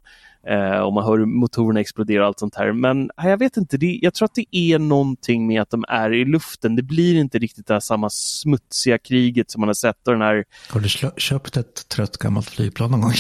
Eh, 0.49 0.79
och 0.79 0.93
man 0.93 1.05
hör 1.05 1.25
motorerna 1.25 1.81
explodera 1.81 2.21
och 2.23 2.27
allt 2.27 2.39
sånt 2.39 2.55
här. 2.55 2.73
Men 2.73 3.11
nej, 3.17 3.31
jag 3.31 3.39
vet 3.39 3.57
inte, 3.57 3.77
det, 3.77 3.99
jag 4.03 4.15
tror 4.15 4.27
att 4.27 4.35
det 4.35 4.57
är 4.57 4.79
någonting 4.79 5.47
med 5.47 5.63
att 5.63 5.71
de 5.71 5.85
är 5.89 6.13
i 6.13 6.25
luften. 6.25 6.77
Det 6.77 6.83
blir 6.83 7.15
inte 7.15 7.39
riktigt 7.39 7.67
det 7.67 7.73
här 7.75 7.81
samma 7.81 8.11
smutsiga 8.11 8.99
kriget 8.99 9.51
som 9.51 9.61
man 9.61 9.69
har 9.69 9.75
sett 9.75 10.07
och 10.07 10.13
den 10.13 10.23
här 10.23 10.45
Har 10.71 10.81
du 10.81 10.89
köpt 11.21 11.57
ett 11.57 11.89
trött 11.89 12.17
gammalt 12.19 12.51
flygplan 12.51 12.91
någon 12.91 13.01
gång? 13.01 13.13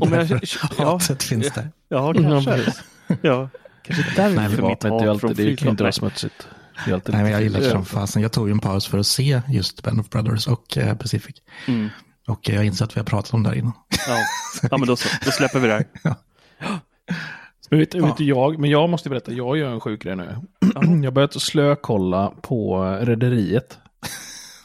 Om 0.00 0.12
jag- 0.12 0.30
ja. 0.78 0.84
hatet 0.84 1.22
finns 1.22 1.52
där. 1.52 1.70
Ja, 1.88 2.14
kanske. 2.14 2.72
ja, 3.22 3.48
kanske 3.82 4.04
därför 4.16 4.36
Nej, 4.36 4.48
men 4.48 4.66
mitt 4.66 4.82
hat 4.82 5.20
från 5.20 5.30
det 5.30 5.36
kan 5.36 5.44
flygplan. 5.44 5.70
inte 5.70 5.82
vara 5.82 5.92
smutsigt. 5.92 6.46
Det 6.84 6.90
är 6.90 6.94
alltid 6.94 7.14
Nej, 7.14 7.22
men 7.22 7.32
jag 7.32 7.42
gillar 7.42 7.60
det 7.60 7.70
som 7.70 7.84
fasen. 7.84 8.22
Jag 8.22 8.32
tog 8.32 8.48
ju 8.48 8.52
en 8.52 8.58
paus 8.58 8.86
för 8.86 8.98
att 8.98 9.06
se 9.06 9.40
just 9.48 9.82
Band 9.82 10.00
of 10.00 10.08
Brothers 10.10 10.46
och 10.46 10.78
eh, 10.78 10.96
Pacific. 10.96 11.36
Mm. 11.66 11.88
Och 12.26 12.48
jag 12.48 12.64
inser 12.64 12.84
att 12.84 12.96
vi 12.96 13.00
har 13.00 13.04
pratat 13.06 13.34
om 13.34 13.42
det 13.42 13.48
här 13.48 13.56
innan. 13.56 13.72
Ja. 14.08 14.18
ja, 14.70 14.78
men 14.78 14.88
då 14.88 14.96
så. 14.96 15.08
Då 15.24 15.30
släpper 15.30 15.58
vi 15.60 15.68
det 15.68 15.74
här. 15.74 15.84
Men 17.70 17.78
vet, 17.78 17.94
vet 17.94 18.16
du, 18.16 18.24
jag, 18.24 18.58
men 18.58 18.70
jag 18.70 18.90
måste 18.90 19.08
berätta, 19.08 19.32
jag 19.32 19.56
gör 19.56 19.70
en 19.70 19.80
sjuk 19.80 20.02
grej 20.02 20.16
nu. 20.16 20.36
Jag 20.74 21.04
har 21.04 21.10
börjat 21.10 21.42
slökolla 21.42 22.32
på 22.42 22.82
Rederiet. 23.00 23.78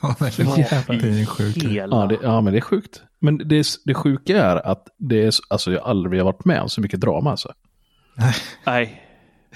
Ja, 0.02 0.16
jävligt. 0.20 1.02
Det 1.02 1.08
är 1.08 1.20
en 1.20 1.26
sjuk 1.26 1.56
grej. 1.56 1.74
Hela. 1.74 1.96
Ja, 1.96 2.06
det, 2.06 2.18
ja, 2.22 2.42
men 2.42 2.54
det 2.54 2.60
är 2.60 2.62
sjukt. 2.62 3.02
Men 3.20 3.38
det, 3.38 3.68
det 3.86 3.94
sjuka 3.94 4.44
är 4.44 4.68
att 4.68 4.88
det 4.98 5.26
är, 5.26 5.34
alltså 5.50 5.72
jag 5.72 5.84
aldrig 5.84 6.20
har 6.20 6.26
varit 6.26 6.46
med 6.46 6.62
om 6.62 6.70
så 6.70 6.82
mycket 6.82 7.02
drama. 7.02 7.32
Alltså. 7.32 7.54
Nej. 8.66 9.04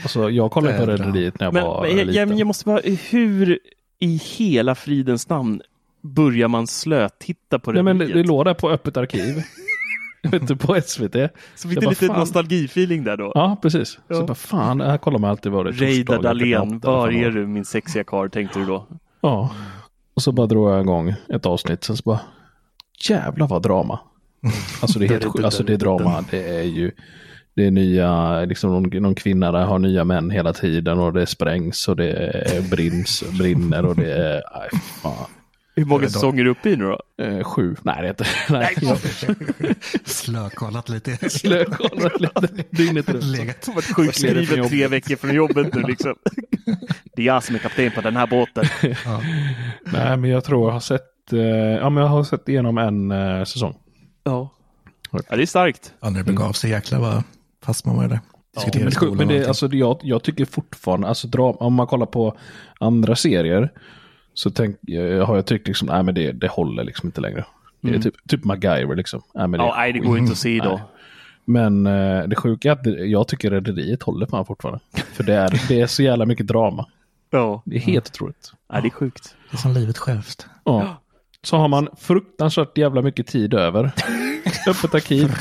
Alltså, 0.02 0.30
jag 0.30 0.52
kollade 0.52 0.78
på. 0.78 0.86
Rederiet 0.86 1.39
när 1.39 1.48
jag 1.48 1.54
Men, 1.54 1.64
var 1.64 1.82
men 1.82 1.98
jag, 1.98 2.08
liten. 2.08 2.30
jag, 2.30 2.39
jag 2.39 2.48
måste 2.48 2.66
bara, 2.66 2.82
hur 3.10 3.60
i 4.00 4.22
hela 4.38 4.76
fridens 4.76 5.30
namn 5.30 5.62
börjar 6.02 6.48
man 6.48 6.68
slötitta 6.68 7.60
på? 7.60 7.72
Nej, 7.72 7.84
men 7.84 7.98
det, 7.98 8.06
det 8.06 8.24
låg 8.24 8.46
där 8.46 8.54
på 8.54 8.70
öppet 8.70 8.98
arkiv. 8.98 9.44
Vet 10.32 10.48
du, 10.48 10.56
på 10.56 10.82
SVT. 10.82 11.16
Så 11.56 11.70
fick 11.70 11.80
du 11.80 11.90
lite 11.90 12.06
fan. 12.06 12.20
nostalgifeeling 12.20 13.04
där 13.04 13.18
då? 13.18 13.32
Ja, 13.36 13.58
precis. 13.62 14.00
Ja. 14.08 14.16
Så 14.16 14.26
bara, 14.26 14.36
fan, 14.36 14.82
här 14.82 14.98
kollar 14.98 15.20
man 15.20 15.30
alltid 15.30 15.52
vad 15.52 15.66
det 15.66 15.70
är. 15.70 15.74
Reidar 15.74 16.22
Dahlén, 16.22 16.80
var 16.80 17.12
är 17.12 17.32
du 17.32 17.48
min 17.48 17.66
sexiga 17.66 18.04
karl 18.04 18.30
tänkte 18.30 18.60
du 18.60 18.66
då? 18.66 18.88
Ja. 19.22 19.50
Och 20.14 20.22
så 20.22 20.32
bara 20.32 20.48
drog 20.48 20.70
jag 20.70 20.82
igång 20.82 21.14
ett 21.30 21.46
avsnitt, 21.46 21.84
sen 21.84 21.98
så 21.98 22.04
bara, 22.06 22.20
jävlar 23.10 23.48
vad 23.48 23.62
drama. 23.62 24.00
Alltså 24.82 25.00
det 25.00 25.06
är 25.06 25.10
helt 25.10 25.26
sjukt, 25.34 25.46
alltså 25.46 25.64
det 25.64 25.74
är 25.74 25.78
drama, 25.78 26.24
det 26.32 26.50
är 26.60 26.64
ju, 26.64 26.92
det 27.56 27.66
är 27.66 27.72
nya, 27.72 28.40
liksom 28.46 28.72
någon, 28.72 29.02
någon 29.04 29.16
kvinna 29.16 29.52
där 29.52 29.66
har 29.66 29.80
nya 29.80 30.04
män 30.04 30.30
hela 30.30 30.54
tiden 30.54 31.00
och 31.00 31.14
det 31.14 31.26
sprängs 31.26 31.88
och 31.88 31.96
det 31.96 32.12
är 32.12 32.70
brinns, 32.70 33.24
brinner 33.38 33.86
och 33.86 33.96
det 33.96 34.14
är, 34.14 34.42
nej 34.60 34.70
fan. 35.02 35.30
Hur 35.76 35.86
många 35.86 36.10
säsonger 36.10 36.40
är 36.40 36.44
du 36.44 36.50
uppe 36.50 36.70
i 36.70 36.76
nu 36.76 36.86
då? 36.86 37.24
Eh, 37.24 37.44
sju, 37.44 37.76
nej 37.82 37.96
det 38.02 38.08
är 38.08 38.10
inte, 38.10 38.26
nej. 38.50 38.76
Slökollat 40.06 40.90
lite. 40.90 41.30
Slökollat 41.30 42.22
lite, 42.22 42.64
dygnet 42.70 43.10
runt. 43.10 43.24
Legat. 43.24 43.68
Varit 43.68 43.96
sjukskriven 43.96 44.70
tre 44.70 44.88
veckor 44.88 45.16
från 45.16 45.34
jobbet 45.34 45.74
nu 45.74 45.82
liksom. 45.82 46.16
Det 47.16 47.22
är 47.22 47.26
jag 47.26 47.44
som 47.44 47.56
är 47.56 47.60
kapten 47.60 47.92
på 47.92 48.02
den 48.02 48.16
här 48.16 48.28
båten. 48.28 48.66
Nej 49.84 50.18
men 50.18 50.30
jag 50.30 50.44
tror 50.44 50.68
jag 50.68 50.74
har 50.74 50.80
sett, 50.80 51.34
eh, 51.34 51.40
ja 51.40 51.90
men 51.90 52.04
jag 52.04 52.10
har 52.10 52.24
sett 52.24 52.50
igenom 52.50 52.78
en 52.78 53.12
eh, 53.12 53.44
säsong. 53.44 53.76
Ja. 54.24 54.50
ja, 55.12 55.36
det 55.36 55.42
är 55.42 55.46
starkt. 55.46 55.94
Ja, 56.00 56.10
när 56.10 56.20
det 56.20 56.26
begav 56.26 56.54
sig 56.54 56.70
jäklar 56.70 57.00
vad 57.00 57.24
fast 57.64 57.86
man 57.86 57.98
var 57.98 58.08
där. 58.08 58.20
diskutera 58.56 59.14
men, 59.16 59.28
det, 59.28 59.36
men 59.36 59.48
alltså, 59.48 59.68
jag, 59.68 60.00
jag 60.04 60.24
tycker 60.24 60.46
fortfarande, 60.46 61.08
alltså, 61.08 61.28
dra, 61.28 61.52
om 61.52 61.74
man 61.74 61.88
kollar 61.88 62.06
på 62.06 62.38
andra 62.80 63.16
serier 63.16 63.72
så 64.34 64.50
tänk, 64.52 64.78
jag, 64.82 65.26
har 65.26 65.36
jag 65.36 65.46
tyckt 65.46 65.68
liksom, 65.68 65.88
nej 65.88 66.04
men 66.04 66.16
det, 66.16 66.32
det 66.32 66.48
håller 66.48 66.84
liksom 66.84 67.08
inte 67.08 67.22
längre. 67.22 67.46
Det 67.82 67.96
är 67.96 68.00
typ, 68.00 68.16
typ 68.28 68.44
MacGyver 68.44 68.96
liksom. 68.96 69.22
Nej, 69.34 69.48
men 69.48 69.60
det, 69.60 69.66
Ja, 69.66 69.74
nej, 69.78 69.94
det 69.94 70.00
går 70.00 70.18
inte 70.18 70.32
att 70.32 70.38
se 70.38 70.60
då. 70.64 70.82
Men 71.46 71.88
eh, 71.88 72.24
det 72.28 72.36
sjuka 72.36 72.68
är 72.68 72.74
att 72.74 72.84
det, 72.84 72.90
jag 72.90 73.28
tycker 73.28 73.52
Rederiet 73.52 74.04
håller 74.04 74.26
fan 74.26 74.46
fortfarande. 74.46 74.80
För 75.14 75.24
det 75.24 75.34
är, 75.34 75.62
det 75.68 75.82
är 75.82 75.88
så 75.88 76.04
jävla 76.04 76.26
mycket 76.26 76.48
drama. 76.48 76.86
Ja, 77.34 77.62
Det 77.66 77.76
är 77.76 77.80
helt 77.80 78.08
otroligt. 78.10 78.52
nej, 78.74 78.82
det 78.82 78.88
är 78.88 78.90
sjukt. 78.90 79.36
Det 79.52 79.56
är 79.56 79.58
som 79.58 79.74
livet 79.74 79.98
självt. 79.98 80.48
Ja. 80.64 81.02
Så 81.44 81.58
har 81.58 81.68
man 81.68 81.88
fruktansvärt 82.00 82.78
jävla 82.78 83.02
mycket 83.02 83.28
tid 83.28 83.54
över. 83.54 83.86
Öppet 84.68 84.96
arkiv. 84.96 85.32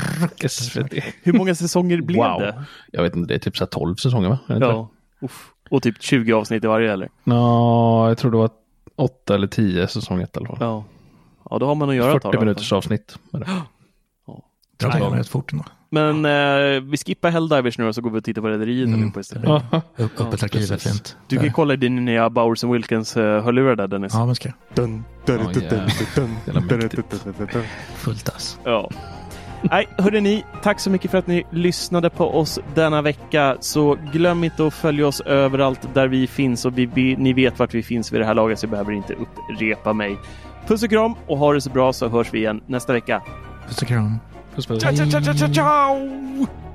Hur 1.23 1.33
många 1.33 1.55
säsonger 1.55 2.01
blev 2.01 2.17
Wow. 2.17 2.39
det? 2.39 2.63
Jag 2.91 3.03
vet 3.03 3.15
inte, 3.15 3.27
det 3.27 3.35
är 3.35 3.39
typ 3.39 3.57
så 3.57 3.63
här 3.63 3.69
12 3.69 3.95
säsonger 3.95 4.29
va? 4.29 4.39
Ja. 4.47 4.89
Uff. 5.21 5.47
Och 5.69 5.83
typ 5.83 5.95
20 6.03 6.33
avsnitt 6.33 6.63
i 6.63 6.67
varje 6.67 6.93
eller? 6.93 7.09
Nå, 7.23 8.07
jag 8.07 8.17
tror 8.17 8.31
det 8.31 8.37
var 8.37 8.49
8 8.95 9.35
eller 9.35 9.47
10 9.47 9.87
säsong 9.87 10.21
1 10.21 10.35
i 10.35 10.39
alla 10.39 10.47
fall. 10.47 10.57
Ja. 10.59 10.83
Ja, 11.49 11.59
då 11.59 11.65
har 11.65 11.75
man 11.75 11.89
att 11.89 11.95
göra 11.95 12.07
ett 12.07 12.13
40 12.13 12.21
tag. 12.23 12.33
i 12.33 12.37
alla 12.37 12.39
fall. 12.39 12.45
minuters 12.45 12.73
avsnitt. 12.73 13.17
med 13.31 13.41
det. 13.41 13.47
Drar 14.77 14.89
Nej. 14.89 14.99
dagen 14.99 15.17
rätt 15.17 15.27
fort 15.27 15.51
ändå. 15.51 15.65
Men 15.89 16.25
eh, 16.25 16.81
vi 16.81 16.97
skippar 16.97 17.29
Helldivers 17.29 17.77
nu 17.77 17.87
och 17.87 17.95
så 17.95 18.01
går 18.01 18.09
vi 18.09 18.19
och 18.19 18.23
tittar 18.23 18.41
på 18.41 18.47
Rederiet 18.47 18.87
Mm. 18.87 18.99
allihopa 18.99 19.19
istället. 19.19 19.47
Ja. 19.71 19.81
Öppet 19.97 20.43
arkiv 20.43 20.71
är 20.71 20.77
fint. 20.77 21.17
Du 21.27 21.37
kan 21.37 21.53
kolla 21.53 21.75
din 21.75 22.05
nya 22.05 22.29
Bowers 22.29 22.63
Wilkins 22.63 23.17
uh, 23.17 23.23
hörlurar 23.23 23.75
där 23.75 23.87
Dennis. 23.87 24.13
Ja, 24.13 24.25
men 24.25 24.35
ska 24.35 24.49
jag. 24.49 24.89
Ja. 27.53 27.61
Fullt 27.95 28.29
ass. 28.29 28.59
Ja. 28.63 28.89
Nej, 29.61 29.87
hörde 29.97 30.21
ni, 30.21 30.45
tack 30.63 30.79
så 30.79 30.89
mycket 30.89 31.11
för 31.11 31.17
att 31.17 31.27
ni 31.27 31.43
lyssnade 31.49 32.09
på 32.09 32.39
oss 32.39 32.59
denna 32.75 33.01
vecka. 33.01 33.57
Så 33.59 33.97
glöm 34.13 34.43
inte 34.43 34.67
att 34.67 34.73
följa 34.73 35.07
oss 35.07 35.21
överallt 35.21 35.87
där 35.93 36.07
vi 36.07 36.27
finns 36.27 36.65
och 36.65 36.77
vi, 36.77 36.85
vi, 36.85 37.15
ni 37.15 37.33
vet 37.33 37.59
vart 37.59 37.73
vi 37.73 37.83
finns 37.83 38.13
vid 38.13 38.21
det 38.21 38.25
här 38.25 38.33
laget 38.33 38.59
så 38.59 38.63
jag 38.63 38.71
behöver 38.71 38.91
inte 38.91 39.13
upprepa 39.13 39.93
mig. 39.93 40.17
Puss 40.67 40.83
och 40.83 40.89
kram 40.89 41.15
och 41.27 41.37
ha 41.37 41.53
det 41.53 41.61
så 41.61 41.69
bra 41.69 41.93
så 41.93 42.07
hörs 42.07 42.33
vi 42.33 42.37
igen 42.39 42.61
nästa 42.65 42.93
vecka. 42.93 43.21
Puss 43.67 43.81
och 43.81 43.87
kram. 43.87 44.19
Puss, 44.55 44.65
puss. 44.65 44.81
Ciao, 44.81 44.95
ciao, 44.95 45.21
ciao, 45.21 45.33
ciao, 45.33 45.53
ciao! 45.53 46.70